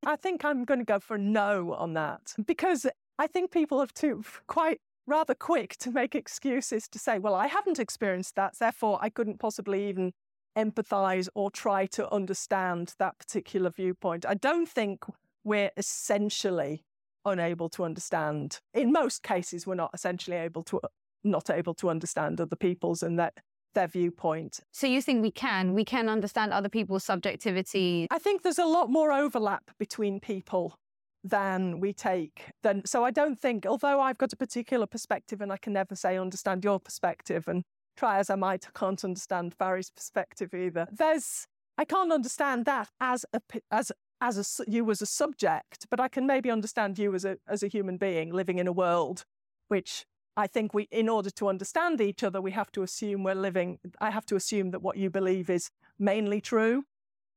I 0.06 0.16
think 0.16 0.44
I'm 0.44 0.64
going 0.64 0.80
to 0.80 0.84
go 0.84 0.98
for 0.98 1.16
no 1.16 1.72
on 1.72 1.94
that 1.94 2.34
because 2.46 2.86
I 3.18 3.26
think 3.26 3.50
people 3.50 3.80
have 3.80 3.94
too 3.94 4.22
quite 4.46 4.80
rather 5.06 5.34
quick 5.34 5.76
to 5.78 5.90
make 5.90 6.14
excuses 6.14 6.88
to 6.88 6.98
say, 6.98 7.18
well, 7.18 7.34
I 7.34 7.46
haven't 7.46 7.78
experienced 7.78 8.36
that, 8.36 8.58
therefore 8.58 8.98
I 9.00 9.08
couldn't 9.08 9.38
possibly 9.38 9.88
even 9.88 10.12
empathize 10.56 11.28
or 11.34 11.50
try 11.50 11.86
to 11.86 12.10
understand 12.12 12.94
that 12.98 13.18
particular 13.18 13.70
viewpoint. 13.70 14.24
I 14.26 14.34
don't 14.34 14.68
think 14.68 15.04
we're 15.42 15.70
essentially 15.76 16.84
unable 17.24 17.68
to 17.70 17.84
understand. 17.84 18.60
In 18.72 18.92
most 18.92 19.22
cases, 19.22 19.66
we're 19.66 19.74
not 19.74 19.90
essentially 19.94 20.36
able 20.36 20.62
to 20.64 20.80
not 21.22 21.48
able 21.48 21.74
to 21.74 21.88
understand 21.88 22.40
other 22.40 22.56
people's 22.56 23.02
and 23.02 23.18
that 23.18 23.34
their 23.74 23.88
viewpoint. 23.88 24.60
So 24.72 24.86
you 24.86 25.02
think 25.02 25.22
we 25.22 25.30
can? 25.30 25.74
We 25.74 25.84
can 25.84 26.08
understand 26.08 26.52
other 26.52 26.68
people's 26.68 27.04
subjectivity. 27.04 28.06
I 28.10 28.18
think 28.18 28.42
there's 28.42 28.58
a 28.58 28.66
lot 28.66 28.90
more 28.90 29.12
overlap 29.12 29.70
between 29.78 30.20
people 30.20 30.76
than 31.24 31.80
we 31.80 31.92
take. 31.92 32.50
Then, 32.62 32.84
so 32.84 33.04
I 33.04 33.10
don't 33.10 33.38
think, 33.38 33.66
although 33.66 34.00
I've 34.00 34.18
got 34.18 34.32
a 34.32 34.36
particular 34.36 34.86
perspective 34.86 35.40
and 35.40 35.52
I 35.52 35.56
can 35.56 35.72
never 35.72 35.96
say 35.96 36.18
understand 36.18 36.62
your 36.62 36.78
perspective, 36.78 37.48
and 37.48 37.64
try 37.96 38.18
as 38.18 38.30
I 38.30 38.34
might, 38.34 38.66
I 38.66 38.78
can't 38.78 39.02
understand 39.02 39.56
Barry's 39.58 39.90
perspective 39.90 40.52
either. 40.52 40.86
There's, 40.92 41.46
I 41.78 41.84
can't 41.84 42.12
understand 42.12 42.66
that 42.66 42.90
as 43.00 43.24
a 43.32 43.40
as 43.70 43.90
as 44.24 44.60
a 44.60 44.70
you 44.70 44.90
as 44.90 45.02
a 45.02 45.06
subject, 45.06 45.86
but 45.90 46.00
I 46.00 46.08
can 46.08 46.26
maybe 46.26 46.50
understand 46.50 46.98
you 46.98 47.14
as 47.14 47.24
a 47.24 47.36
as 47.48 47.62
a 47.62 47.68
human 47.68 47.96
being 47.96 48.32
living 48.32 48.58
in 48.58 48.66
a 48.66 48.72
world 48.72 49.24
which 49.68 50.04
I 50.36 50.46
think 50.46 50.74
we, 50.74 50.88
in 50.90 51.08
order 51.08 51.30
to 51.30 51.48
understand 51.48 52.00
each 52.00 52.24
other, 52.24 52.40
we 52.40 52.50
have 52.50 52.72
to 52.72 52.82
assume 52.82 53.22
we're 53.22 53.34
living. 53.34 53.78
I 54.00 54.10
have 54.10 54.26
to 54.26 54.36
assume 54.36 54.72
that 54.72 54.82
what 54.82 54.96
you 54.96 55.08
believe 55.10 55.48
is 55.48 55.70
mainly 55.98 56.40
true, 56.40 56.84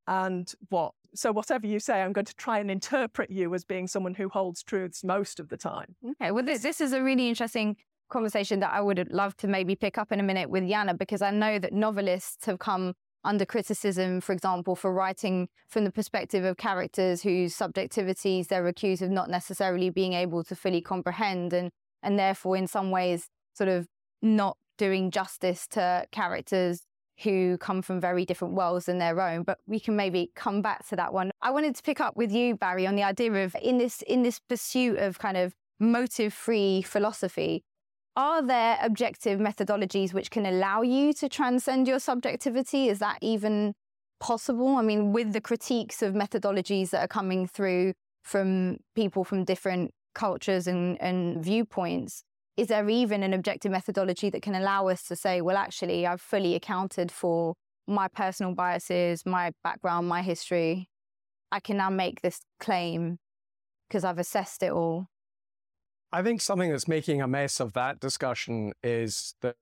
and 0.07 0.51
what. 0.69 0.93
So 1.15 1.31
whatever 1.31 1.67
you 1.67 1.79
say, 1.79 2.01
I'm 2.01 2.13
going 2.13 2.25
to 2.25 2.35
try 2.35 2.59
and 2.59 2.69
interpret 2.69 3.31
you 3.31 3.53
as 3.55 3.63
being 3.63 3.87
someone 3.87 4.13
who 4.15 4.29
holds 4.29 4.61
truths 4.61 5.03
most 5.03 5.39
of 5.39 5.49
the 5.49 5.57
time. 5.57 5.95
Okay. 6.11 6.31
Well, 6.31 6.43
this, 6.43 6.61
this 6.61 6.81
is 6.81 6.93
a 6.93 7.01
really 7.01 7.29
interesting 7.29 7.77
conversation 8.09 8.59
that 8.59 8.73
I 8.73 8.81
would 8.81 9.07
love 9.11 9.35
to 9.37 9.47
maybe 9.47 9.75
pick 9.75 9.97
up 9.97 10.11
in 10.11 10.19
a 10.19 10.23
minute 10.23 10.49
with 10.49 10.63
Janne 10.63 10.97
because 10.97 11.21
I 11.21 11.31
know 11.31 11.59
that 11.59 11.73
novelists 11.73 12.45
have 12.45 12.59
come 12.59 12.93
under 13.27 13.45
criticism, 13.45 14.21
for 14.21 14.31
example, 14.31 14.75
for 14.75 14.93
writing 14.93 15.49
from 15.67 15.83
the 15.83 15.91
perspective 15.91 16.45
of 16.45 16.57
characters 16.57 17.21
whose 17.21 17.53
subjectivities 17.53 18.47
they're 18.47 18.67
accused 18.67 19.01
of 19.01 19.11
not 19.11 19.29
necessarily 19.29 19.89
being 19.89 20.13
able 20.13 20.43
to 20.45 20.55
fully 20.55 20.81
comprehend 20.81 21.53
and 21.53 21.71
and 22.01 22.17
therefore 22.17 22.55
in 22.55 22.67
some 22.67 22.89
ways 22.89 23.27
sort 23.53 23.67
of 23.67 23.87
not 24.21 24.57
doing 24.77 25.11
justice 25.11 25.67
to 25.67 26.05
characters 26.11 26.83
who 27.23 27.57
come 27.57 27.81
from 27.81 27.99
very 27.99 28.25
different 28.25 28.53
worlds 28.53 28.85
than 28.85 28.99
their 28.99 29.19
own. 29.19 29.43
But 29.43 29.57
we 29.65 29.79
can 29.79 29.95
maybe 29.95 30.31
come 30.35 30.61
back 30.61 30.87
to 30.89 30.95
that 30.95 31.13
one. 31.13 31.31
I 31.41 31.51
wanted 31.51 31.75
to 31.75 31.83
pick 31.83 31.99
up 31.99 32.15
with 32.15 32.31
you 32.31 32.55
barry 32.55 32.85
on 32.87 32.95
the 32.95 33.03
idea 33.03 33.33
of 33.43 33.55
in 33.61 33.77
this 33.77 34.03
in 34.03 34.23
this 34.23 34.39
pursuit 34.39 34.97
of 34.99 35.19
kind 35.19 35.35
of 35.35 35.53
motive 35.79 36.33
free 36.33 36.81
philosophy 36.81 37.63
are 38.17 38.41
there 38.41 38.77
objective 38.81 39.39
methodologies 39.39 40.13
which 40.13 40.29
can 40.29 40.45
allow 40.45 40.81
you 40.81 41.13
to 41.13 41.29
transcend 41.29 41.87
your 41.87 41.99
subjectivity 41.99 42.89
is 42.89 42.99
that 42.99 43.17
even 43.21 43.73
possible 44.19 44.75
i 44.75 44.81
mean 44.81 45.13
with 45.13 45.31
the 45.31 45.39
critiques 45.39 46.01
of 46.01 46.13
methodologies 46.13 46.89
that 46.89 47.01
are 47.01 47.07
coming 47.07 47.47
through 47.47 47.93
from 48.27 48.77
people 48.95 49.23
from 49.23 49.45
different 49.45 49.91
cultures 50.17 50.67
and, 50.67 51.01
and 51.01 51.41
viewpoints, 51.41 52.23
is 52.57 52.67
there 52.67 52.89
even 52.89 53.23
an 53.23 53.33
objective 53.33 53.71
methodology 53.71 54.29
that 54.31 54.41
can 54.41 54.55
allow 54.55 54.89
us 54.89 55.03
to 55.03 55.15
say, 55.15 55.39
well, 55.41 55.55
actually, 55.55 56.05
I've 56.05 56.19
fully 56.19 56.55
accounted 56.55 57.11
for 57.11 57.53
my 57.87 58.09
personal 58.09 58.53
biases, 58.53 59.25
my 59.25 59.51
background, 59.63 60.09
my 60.09 60.23
history? 60.23 60.89
I 61.51 61.61
can 61.61 61.77
now 61.77 61.89
make 61.89 62.21
this 62.21 62.41
claim 62.59 63.17
because 63.87 64.03
I've 64.03 64.17
assessed 64.17 64.61
it 64.63 64.71
all. 64.71 65.07
I 66.17 66.23
think 66.23 66.41
something 66.41 66.71
that's 66.71 66.87
making 66.87 67.21
a 67.21 67.27
mess 67.27 67.59
of 67.59 67.73
that 67.73 67.99
discussion 67.99 68.73
is 68.81 69.35
the 69.41 69.53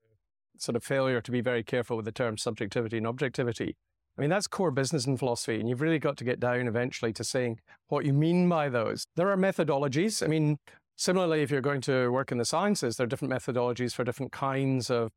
sort 0.56 0.74
of 0.74 0.82
failure 0.82 1.20
to 1.20 1.30
be 1.30 1.42
very 1.42 1.62
careful 1.62 1.98
with 1.98 2.06
the 2.06 2.12
terms 2.12 2.40
subjectivity 2.40 2.96
and 2.96 3.06
objectivity. 3.06 3.76
I 4.16 4.22
mean, 4.22 4.30
that's 4.30 4.46
core 4.46 4.70
business 4.70 5.04
and 5.04 5.18
philosophy, 5.18 5.60
and 5.60 5.68
you've 5.68 5.82
really 5.82 5.98
got 5.98 6.16
to 6.16 6.24
get 6.24 6.40
down 6.40 6.66
eventually 6.66 7.12
to 7.12 7.22
saying 7.24 7.60
what 7.88 8.06
you 8.06 8.14
mean 8.14 8.48
by 8.48 8.70
those. 8.70 9.04
There 9.16 9.30
are 9.30 9.36
methodologies. 9.36 10.22
I 10.22 10.28
mean, 10.28 10.56
similarly, 10.96 11.42
if 11.42 11.50
you're 11.50 11.60
going 11.60 11.82
to 11.82 12.08
work 12.08 12.32
in 12.32 12.38
the 12.38 12.46
sciences, 12.46 12.96
there 12.96 13.04
are 13.04 13.06
different 13.06 13.34
methodologies 13.34 13.92
for 13.92 14.02
different 14.02 14.32
kinds 14.32 14.88
of 14.88 15.10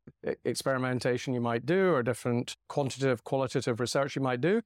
experimentation 0.44 1.32
you 1.32 1.40
might 1.40 1.64
do, 1.64 1.94
or 1.94 2.02
different 2.02 2.54
quantitative, 2.68 3.24
qualitative 3.24 3.80
research 3.80 4.14
you 4.14 4.20
might 4.20 4.42
do. 4.42 4.60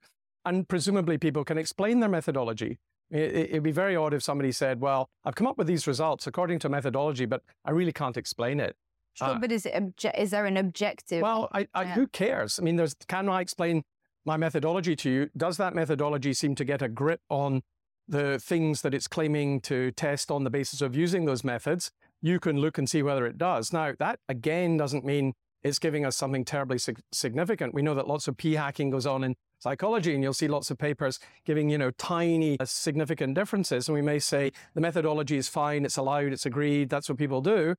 And 0.45 0.67
presumably, 0.69 1.19
people 1.19 1.45
can 1.45 1.57
explain 1.57 2.01
their 2.01 2.11
methodology. 2.11 2.79
It'd 3.11 3.63
be 3.63 3.71
very 3.71 3.95
odd 3.95 4.15
if 4.15 4.23
somebody 4.23 4.51
said, 4.51 4.81
Well, 4.81 5.09
I've 5.25 5.35
come 5.35 5.47
up 5.47 5.59
with 5.59 5.67
these 5.67 5.87
results 5.87 6.27
according 6.27 6.59
to 6.61 6.69
methodology, 6.69 7.27
but 7.27 7.43
I 7.65 7.71
really 7.71 7.93
can't 7.93 8.17
explain 8.17 8.61
it. 8.61 8.77
Sure, 9.15 9.29
uh, 9.29 9.39
but 9.39 9.53
is, 9.53 9.67
it 9.67 9.75
obje- 9.75 10.19
is 10.19 10.31
there 10.31 10.47
an 10.47 10.57
objective? 10.57 11.23
Well, 11.23 11.49
I, 11.53 11.69
I, 11.75 11.83
yeah. 11.83 11.95
who 11.95 12.07
cares? 12.09 12.59
I 12.59 12.63
mean, 12.63 12.77
there's, 12.77 12.95
can 13.07 13.29
I 13.29 13.41
explain 13.41 13.85
my 14.25 14.37
methodology 14.37 14.97
to 14.97 15.11
you, 15.11 15.31
does 15.37 15.57
that 15.59 15.75
methodology 15.75 16.33
seem 16.33 16.55
to 16.57 16.65
get 16.65 16.83
a 16.83 16.89
grip 16.89 17.21
on 17.29 17.63
the 18.09 18.39
things 18.39 18.83
that 18.83 18.95
it's 18.95 19.07
claiming 19.07 19.61
to 19.61 19.91
test 19.93 20.31
on 20.31 20.45
the 20.45 20.51
basis 20.51 20.81
of 20.81 20.97
using 20.97 21.25
those 21.25 21.45
methods? 21.45 21.91
You 22.21 22.41
can 22.41 22.59
look 22.59 22.79
and 22.79 22.89
see 22.89 23.03
whether 23.03 23.27
it 23.27 23.37
does. 23.37 23.73
Now, 23.73 23.93
that 23.99 24.19
again 24.29 24.77
doesn't 24.77 25.05
mean 25.05 25.35
it's 25.65 25.79
giving 25.79 26.05
us 26.05 26.17
something 26.17 26.45
terribly 26.45 26.79
sig- 26.79 27.01
significant. 27.11 27.75
We 27.75 27.83
know 27.83 27.95
that 27.95 28.07
lots 28.07 28.29
of 28.29 28.37
p 28.37 28.55
hacking 28.55 28.91
goes 28.91 29.07
on 29.07 29.25
in 29.25 29.35
psychology, 29.59 30.15
and 30.15 30.23
you'll 30.23 30.35
see 30.35 30.47
lots 30.47 30.71
of 30.71 30.79
papers 30.79 31.19
giving 31.45 31.71
you 31.71 31.79
know 31.79 31.91
tiny 31.93 32.61
uh, 32.61 32.65
significant 32.67 33.35
differences. 33.35 33.89
And 33.89 33.95
we 33.95 34.03
may 34.03 34.19
say 34.19 34.53
the 34.75 34.81
methodology 34.81 35.37
is 35.37 35.49
fine, 35.49 35.85
it's 35.85 35.97
allowed, 35.97 36.33
it's 36.33 36.47
agreed, 36.47 36.91
that's 36.91 37.09
what 37.09 37.19
people 37.19 37.41
do. 37.41 37.75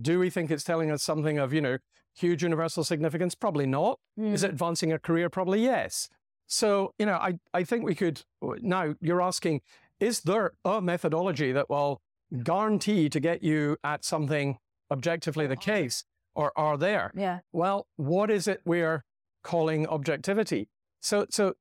Do 0.00 0.18
we 0.18 0.30
think 0.30 0.50
it's 0.50 0.64
telling 0.64 0.90
us 0.90 1.02
something 1.02 1.38
of 1.38 1.52
you 1.52 1.60
know 1.60 1.78
huge 2.14 2.42
universal 2.42 2.84
significance? 2.84 3.34
Probably 3.34 3.66
not. 3.66 3.98
Mm. 4.18 4.34
Is 4.34 4.44
it 4.44 4.50
advancing 4.50 4.92
a 4.92 4.98
career? 4.98 5.28
Probably 5.30 5.62
yes. 5.62 6.08
So, 6.46 6.92
you 6.98 7.06
know, 7.06 7.14
I, 7.14 7.38
I 7.54 7.64
think 7.64 7.82
we 7.82 7.94
could, 7.94 8.22
now 8.60 8.94
you're 9.00 9.22
asking, 9.22 9.62
is 10.00 10.20
there 10.20 10.52
a 10.66 10.82
methodology 10.82 11.50
that 11.52 11.70
will 11.70 12.02
guarantee 12.42 13.08
to 13.08 13.20
get 13.20 13.42
you 13.42 13.78
at 13.82 14.04
something 14.04 14.58
objectively 14.90 15.46
the 15.46 15.56
case? 15.56 16.04
Or 16.34 16.52
are 16.56 16.78
there? 16.78 17.12
Yeah. 17.14 17.40
Well, 17.52 17.86
what 17.96 18.30
is 18.30 18.48
it 18.48 18.60
we're 18.64 19.04
calling 19.42 19.86
objectivity? 19.86 20.68
So, 21.00 21.26
so 21.30 21.54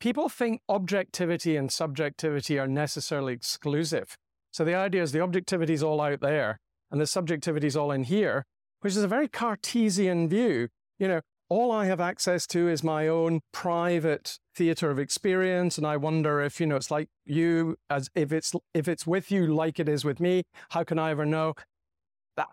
people 0.00 0.28
think 0.28 0.62
objectivity 0.68 1.56
and 1.56 1.70
subjectivity 1.70 2.58
are 2.58 2.66
necessarily 2.66 3.34
exclusive. 3.34 4.16
So 4.50 4.64
the 4.64 4.74
idea 4.74 5.02
is 5.02 5.12
the 5.12 5.20
objectivity 5.20 5.74
is 5.74 5.82
all 5.82 6.00
out 6.00 6.20
there 6.20 6.58
and 6.90 7.00
the 7.00 7.06
subjectivity 7.06 7.66
is 7.66 7.76
all 7.76 7.92
in 7.92 8.04
here 8.04 8.46
which 8.80 8.92
is 8.92 9.02
a 9.02 9.08
very 9.08 9.26
Cartesian 9.26 10.28
view. 10.28 10.68
You 10.98 11.08
know, 11.08 11.20
all 11.48 11.72
I 11.72 11.86
have 11.86 12.00
access 12.00 12.46
to 12.48 12.68
is 12.68 12.84
my 12.84 13.08
own 13.08 13.40
private 13.52 14.38
theater 14.54 14.90
of 14.90 14.98
experience. 15.00 15.76
And 15.76 15.86
I 15.86 15.96
wonder 15.96 16.40
if, 16.40 16.60
you 16.60 16.66
know, 16.66 16.76
it's 16.76 16.90
like 16.90 17.08
you, 17.24 17.76
as 17.90 18.08
if 18.14 18.32
it's, 18.32 18.52
if 18.74 18.86
it's 18.86 19.06
with 19.06 19.30
you 19.30 19.52
like 19.52 19.80
it 19.80 19.88
is 19.88 20.04
with 20.04 20.20
me, 20.20 20.44
how 20.70 20.84
can 20.84 21.00
I 21.00 21.10
ever 21.10 21.26
know? 21.26 21.54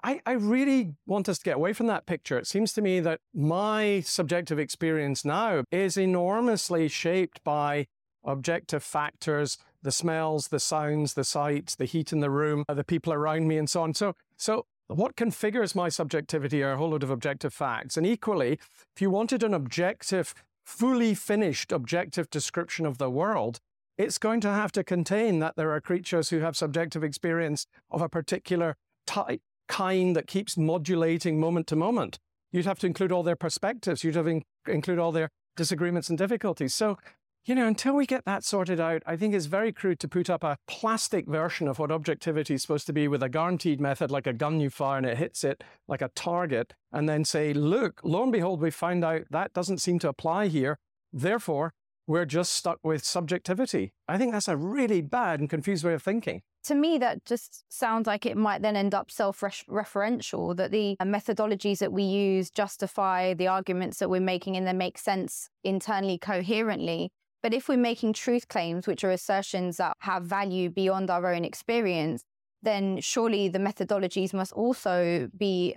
I, 0.03 0.21
I 0.25 0.33
really 0.33 0.93
want 1.05 1.27
us 1.27 1.39
to 1.39 1.43
get 1.43 1.57
away 1.57 1.73
from 1.73 1.87
that 1.87 2.05
picture. 2.05 2.37
It 2.37 2.47
seems 2.47 2.73
to 2.73 2.81
me 2.81 2.99
that 3.01 3.19
my 3.33 4.01
subjective 4.01 4.59
experience 4.59 5.25
now 5.25 5.63
is 5.71 5.97
enormously 5.97 6.87
shaped 6.87 7.43
by 7.43 7.87
objective 8.23 8.83
factors, 8.83 9.57
the 9.81 9.91
smells, 9.91 10.47
the 10.47 10.59
sounds, 10.59 11.13
the 11.13 11.23
sights, 11.25 11.75
the 11.75 11.85
heat 11.85 12.13
in 12.13 12.21
the 12.21 12.29
room, 12.29 12.63
uh, 12.69 12.73
the 12.73 12.83
people 12.83 13.11
around 13.11 13.47
me, 13.47 13.57
and 13.57 13.69
so 13.69 13.81
on. 13.83 13.93
So, 13.93 14.15
so 14.37 14.65
what 14.87 15.15
configures 15.15 15.75
my 15.75 15.89
subjectivity 15.89 16.63
are 16.63 16.73
a 16.73 16.77
whole 16.77 16.91
lot 16.91 17.03
of 17.03 17.09
objective 17.09 17.53
facts. 17.53 17.97
And 17.97 18.05
equally, 18.05 18.59
if 18.95 19.01
you 19.01 19.09
wanted 19.09 19.43
an 19.43 19.53
objective, 19.53 20.33
fully 20.63 21.13
finished 21.13 21.71
objective 21.71 22.29
description 22.29 22.85
of 22.85 22.97
the 22.97 23.09
world, 23.09 23.59
it's 23.97 24.17
going 24.17 24.41
to 24.41 24.49
have 24.49 24.71
to 24.73 24.83
contain 24.83 25.39
that 25.39 25.55
there 25.55 25.71
are 25.71 25.81
creatures 25.81 26.29
who 26.29 26.39
have 26.39 26.57
subjective 26.57 27.03
experience 27.03 27.67
of 27.91 28.01
a 28.01 28.09
particular 28.09 28.77
type, 29.05 29.41
kind 29.73 30.15
that 30.15 30.27
keeps 30.27 30.55
modulating 30.55 31.39
moment 31.39 31.65
to 31.67 31.75
moment. 31.75 32.19
You'd 32.51 32.65
have 32.65 32.79
to 32.79 32.87
include 32.87 33.11
all 33.11 33.23
their 33.23 33.35
perspectives. 33.35 34.03
You'd 34.03 34.15
have 34.15 34.25
to 34.25 34.31
in- 34.31 34.43
include 34.67 34.99
all 34.99 35.11
their 35.11 35.29
disagreements 35.57 36.09
and 36.09 36.17
difficulties. 36.17 36.75
So, 36.75 36.97
you 37.45 37.55
know, 37.55 37.67
until 37.67 37.95
we 37.95 38.05
get 38.05 38.23
that 38.25 38.43
sorted 38.43 38.79
out, 38.79 39.01
I 39.05 39.17
think 39.17 39.33
it's 39.33 39.47
very 39.47 39.71
crude 39.73 39.99
to 40.01 40.07
put 40.07 40.29
up 40.29 40.43
a 40.43 40.57
plastic 40.67 41.27
version 41.27 41.67
of 41.67 41.79
what 41.79 41.91
objectivity 41.91 42.53
is 42.53 42.61
supposed 42.61 42.85
to 42.87 42.93
be 42.93 43.07
with 43.07 43.23
a 43.23 43.29
guaranteed 43.29 43.81
method 43.81 44.11
like 44.11 44.27
a 44.27 44.33
gun 44.33 44.59
you 44.59 44.69
fire 44.69 44.97
and 44.97 45.07
it 45.07 45.17
hits 45.17 45.43
it 45.43 45.63
like 45.87 46.03
a 46.03 46.11
target, 46.15 46.73
and 46.91 47.09
then 47.09 47.25
say, 47.25 47.51
look, 47.51 47.99
lo 48.03 48.23
and 48.23 48.31
behold, 48.31 48.61
we 48.61 48.71
find 48.71 49.03
out 49.03 49.23
that 49.31 49.53
doesn't 49.53 49.79
seem 49.79 49.97
to 49.99 50.09
apply 50.09 50.47
here. 50.47 50.77
Therefore, 51.11 51.73
we're 52.05 52.25
just 52.25 52.53
stuck 52.53 52.79
with 52.83 53.03
subjectivity. 53.03 53.93
I 54.07 54.17
think 54.17 54.33
that's 54.33 54.47
a 54.47 54.57
really 54.57 55.01
bad 55.01 55.39
and 55.39 55.49
confused 55.49 55.83
way 55.83 55.95
of 55.95 56.03
thinking. 56.03 56.43
To 56.65 56.75
me, 56.75 56.97
that 56.99 57.25
just 57.25 57.65
sounds 57.67 58.07
like 58.07 58.25
it 58.25 58.37
might 58.37 58.61
then 58.61 58.77
end 58.77 58.95
up 58.95 59.11
self 59.11 59.41
referential, 59.41 60.55
that 60.55 60.71
the 60.71 60.95
uh, 60.99 61.03
methodologies 61.05 61.79
that 61.79 61.91
we 61.91 62.03
use 62.03 62.49
justify 62.49 63.33
the 63.33 63.47
arguments 63.47 63.99
that 63.99 64.09
we're 64.09 64.21
making 64.21 64.55
and 64.55 64.65
they 64.65 64.73
make 64.73 64.97
sense 64.97 65.49
internally 65.63 66.17
coherently. 66.17 67.11
But 67.41 67.53
if 67.53 67.67
we're 67.67 67.77
making 67.77 68.13
truth 68.13 68.47
claims, 68.47 68.87
which 68.87 69.03
are 69.03 69.11
assertions 69.11 69.75
that 69.77 69.97
have 69.99 70.23
value 70.23 70.69
beyond 70.69 71.09
our 71.09 71.33
own 71.33 71.43
experience, 71.43 72.23
then 72.61 73.01
surely 73.01 73.49
the 73.49 73.59
methodologies 73.59 74.33
must 74.33 74.53
also 74.53 75.29
be 75.37 75.75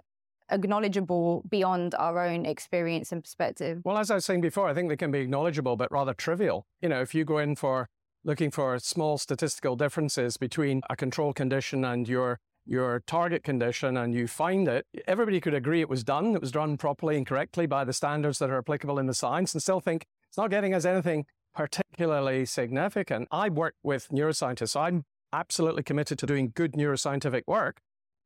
acknowledgeable 0.50 1.42
beyond 1.48 1.96
our 1.96 2.24
own 2.24 2.46
experience 2.46 3.10
and 3.10 3.24
perspective. 3.24 3.80
Well, 3.84 3.98
as 3.98 4.12
I 4.12 4.14
was 4.14 4.24
saying 4.24 4.42
before, 4.42 4.68
I 4.68 4.74
think 4.74 4.88
they 4.88 4.96
can 4.96 5.10
be 5.10 5.18
acknowledgeable, 5.18 5.76
but 5.76 5.90
rather 5.90 6.14
trivial. 6.14 6.66
You 6.80 6.88
know, 6.88 7.00
if 7.00 7.14
you 7.14 7.24
go 7.24 7.38
in 7.38 7.56
for 7.56 7.88
looking 8.26 8.50
for 8.50 8.78
small 8.80 9.16
statistical 9.16 9.76
differences 9.76 10.36
between 10.36 10.82
a 10.90 10.96
control 10.96 11.32
condition 11.32 11.84
and 11.84 12.08
your 12.08 12.38
your 12.68 13.00
target 13.06 13.44
condition 13.44 13.96
and 13.96 14.12
you 14.12 14.26
find 14.26 14.66
it, 14.66 14.84
everybody 15.06 15.40
could 15.40 15.54
agree 15.54 15.80
it 15.80 15.88
was 15.88 16.02
done, 16.02 16.34
it 16.34 16.40
was 16.40 16.50
done 16.50 16.76
properly 16.76 17.16
and 17.16 17.24
correctly 17.24 17.64
by 17.64 17.84
the 17.84 17.92
standards 17.92 18.40
that 18.40 18.50
are 18.50 18.58
applicable 18.58 18.98
in 18.98 19.06
the 19.06 19.14
science 19.14 19.54
and 19.54 19.62
still 19.62 19.78
think 19.78 20.04
it's 20.28 20.36
not 20.36 20.50
getting 20.50 20.74
us 20.74 20.84
anything 20.84 21.24
particularly 21.54 22.44
significant. 22.44 23.28
I 23.30 23.48
work 23.50 23.74
with 23.84 24.08
neuroscientists. 24.08 24.70
So 24.70 24.80
I'm 24.80 25.04
absolutely 25.32 25.84
committed 25.84 26.18
to 26.18 26.26
doing 26.26 26.52
good 26.54 26.72
neuroscientific 26.72 27.42
work. 27.46 27.78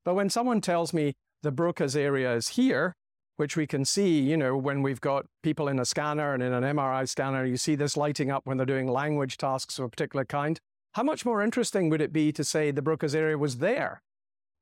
But 0.06 0.14
when 0.14 0.30
someone 0.30 0.62
tells 0.62 0.94
me 0.94 1.16
the 1.42 1.52
Broca's 1.52 1.94
area 1.94 2.34
is 2.34 2.48
here, 2.48 2.96
which 3.40 3.56
we 3.56 3.66
can 3.66 3.86
see, 3.86 4.20
you 4.20 4.36
know, 4.36 4.54
when 4.54 4.82
we've 4.82 5.00
got 5.00 5.24
people 5.42 5.66
in 5.66 5.78
a 5.78 5.84
scanner 5.86 6.34
and 6.34 6.42
in 6.42 6.52
an 6.52 6.62
MRI 6.62 7.08
scanner, 7.08 7.46
you 7.46 7.56
see 7.56 7.74
this 7.74 7.96
lighting 7.96 8.30
up 8.30 8.44
when 8.44 8.58
they're 8.58 8.66
doing 8.66 8.86
language 8.86 9.38
tasks 9.38 9.78
of 9.78 9.86
a 9.86 9.88
particular 9.88 10.26
kind. 10.26 10.60
How 10.92 11.02
much 11.02 11.24
more 11.24 11.40
interesting 11.40 11.88
would 11.88 12.02
it 12.02 12.12
be 12.12 12.32
to 12.32 12.44
say 12.44 12.70
the 12.70 12.82
Broca's 12.82 13.14
area 13.14 13.38
was 13.38 13.56
there? 13.56 14.02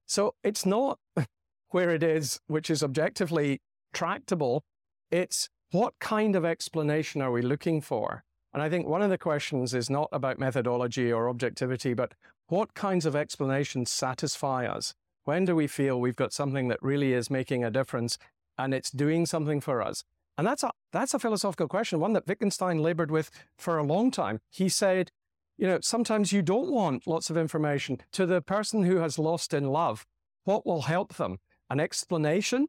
So 0.07 0.37
it's 0.45 0.65
not 0.65 1.01
where 1.71 1.91
it 1.91 2.05
is, 2.05 2.39
which 2.47 2.71
is 2.71 2.85
objectively 2.85 3.61
tractable. 3.93 4.63
It's 5.11 5.49
what 5.73 5.95
kind 5.99 6.37
of 6.37 6.45
explanation 6.45 7.21
are 7.21 7.33
we 7.33 7.43
looking 7.43 7.81
for? 7.81 8.23
And 8.55 8.63
I 8.63 8.71
think 8.71 8.87
one 8.87 9.03
of 9.03 9.11
the 9.11 9.19
questions 9.19 9.75
is 9.75 9.91
not 9.91 10.09
about 10.13 10.39
methodology 10.39 11.13
or 11.13 11.29
objectivity, 11.29 11.95
but 11.95 12.15
what 12.47 12.75
kinds 12.75 13.07
of 13.07 13.17
explanations 13.17 13.91
satisfy 13.91 14.67
us? 14.67 14.95
When 15.25 15.45
do 15.45 15.57
we 15.57 15.67
feel 15.67 16.01
we've 16.01 16.15
got 16.15 16.33
something 16.33 16.69
that 16.69 16.81
really 16.81 17.13
is 17.13 17.29
making 17.29 17.65
a 17.65 17.73
difference 17.73 18.19
and 18.59 18.75
it's 18.75 18.91
doing 18.91 19.25
something 19.25 19.61
for 19.61 19.81
us? 19.81 20.05
And 20.37 20.47
that's 20.47 20.63
a, 20.63 20.71
that's 20.93 21.15
a 21.15 21.19
philosophical 21.19 21.69
question, 21.69 22.01
one 22.01 22.13
that 22.13 22.27
Wittgenstein 22.27 22.79
labored 22.79 23.11
with 23.11 23.31
for 23.57 23.79
a 23.79 23.83
long 23.83 24.11
time. 24.11 24.41
He 24.51 24.69
said, 24.69 25.11
you 25.57 25.67
know, 25.67 25.79
sometimes 25.83 26.33
you 26.33 26.43
don't 26.43 26.71
want 26.71 27.07
lots 27.07 27.31
of 27.31 27.37
information. 27.37 27.99
To 28.13 28.27
the 28.27 28.41
person 28.41 28.85
who 28.85 28.99
has 28.99 29.19
lost 29.19 29.53
in 29.53 29.69
love, 29.69 30.07
what 30.45 30.65
will 30.65 30.83
help 30.83 31.15
them? 31.15 31.39
An 31.69 31.81
explanation? 31.81 32.69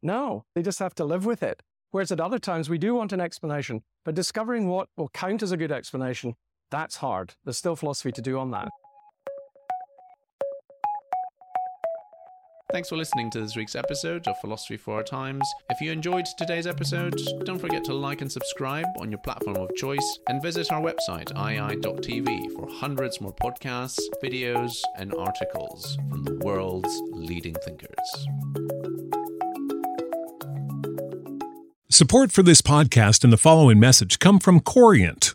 No, 0.00 0.44
they 0.54 0.62
just 0.62 0.78
have 0.78 0.94
to 0.94 1.04
live 1.04 1.26
with 1.26 1.42
it. 1.42 1.62
Whereas 1.90 2.12
at 2.12 2.20
other 2.20 2.38
times, 2.38 2.70
we 2.70 2.78
do 2.78 2.94
want 2.94 3.12
an 3.12 3.20
explanation, 3.20 3.82
but 4.04 4.14
discovering 4.14 4.68
what 4.68 4.88
will 4.96 5.08
count 5.08 5.42
as 5.42 5.52
a 5.52 5.56
good 5.56 5.72
explanation, 5.72 6.34
that's 6.70 6.96
hard. 6.96 7.34
There's 7.44 7.58
still 7.58 7.76
philosophy 7.76 8.12
to 8.12 8.22
do 8.22 8.38
on 8.38 8.50
that. 8.52 8.68
Thanks 12.70 12.90
for 12.90 12.98
listening 12.98 13.30
to 13.30 13.40
this 13.40 13.56
week's 13.56 13.74
episode 13.74 14.28
of 14.28 14.38
Philosophy 14.42 14.76
for 14.76 14.96
Our 14.96 15.02
Times. 15.02 15.50
If 15.70 15.80
you 15.80 15.90
enjoyed 15.90 16.26
today's 16.36 16.66
episode, 16.66 17.18
don't 17.44 17.58
forget 17.58 17.82
to 17.84 17.94
like 17.94 18.20
and 18.20 18.30
subscribe 18.30 18.84
on 19.00 19.10
your 19.10 19.20
platform 19.20 19.56
of 19.56 19.74
choice 19.74 20.18
and 20.28 20.42
visit 20.42 20.70
our 20.70 20.82
website, 20.82 21.32
iai.tv, 21.32 22.52
for 22.52 22.68
hundreds 22.70 23.22
more 23.22 23.34
podcasts, 23.34 23.98
videos, 24.22 24.82
and 24.98 25.14
articles 25.14 25.96
from 26.10 26.24
the 26.24 26.34
world's 26.44 26.94
leading 27.12 27.54
thinkers. 27.54 27.96
Support 31.90 32.32
for 32.32 32.42
this 32.42 32.60
podcast 32.60 33.24
and 33.24 33.32
the 33.32 33.38
following 33.38 33.80
message 33.80 34.18
come 34.18 34.38
from 34.38 34.60
Corient. 34.60 35.34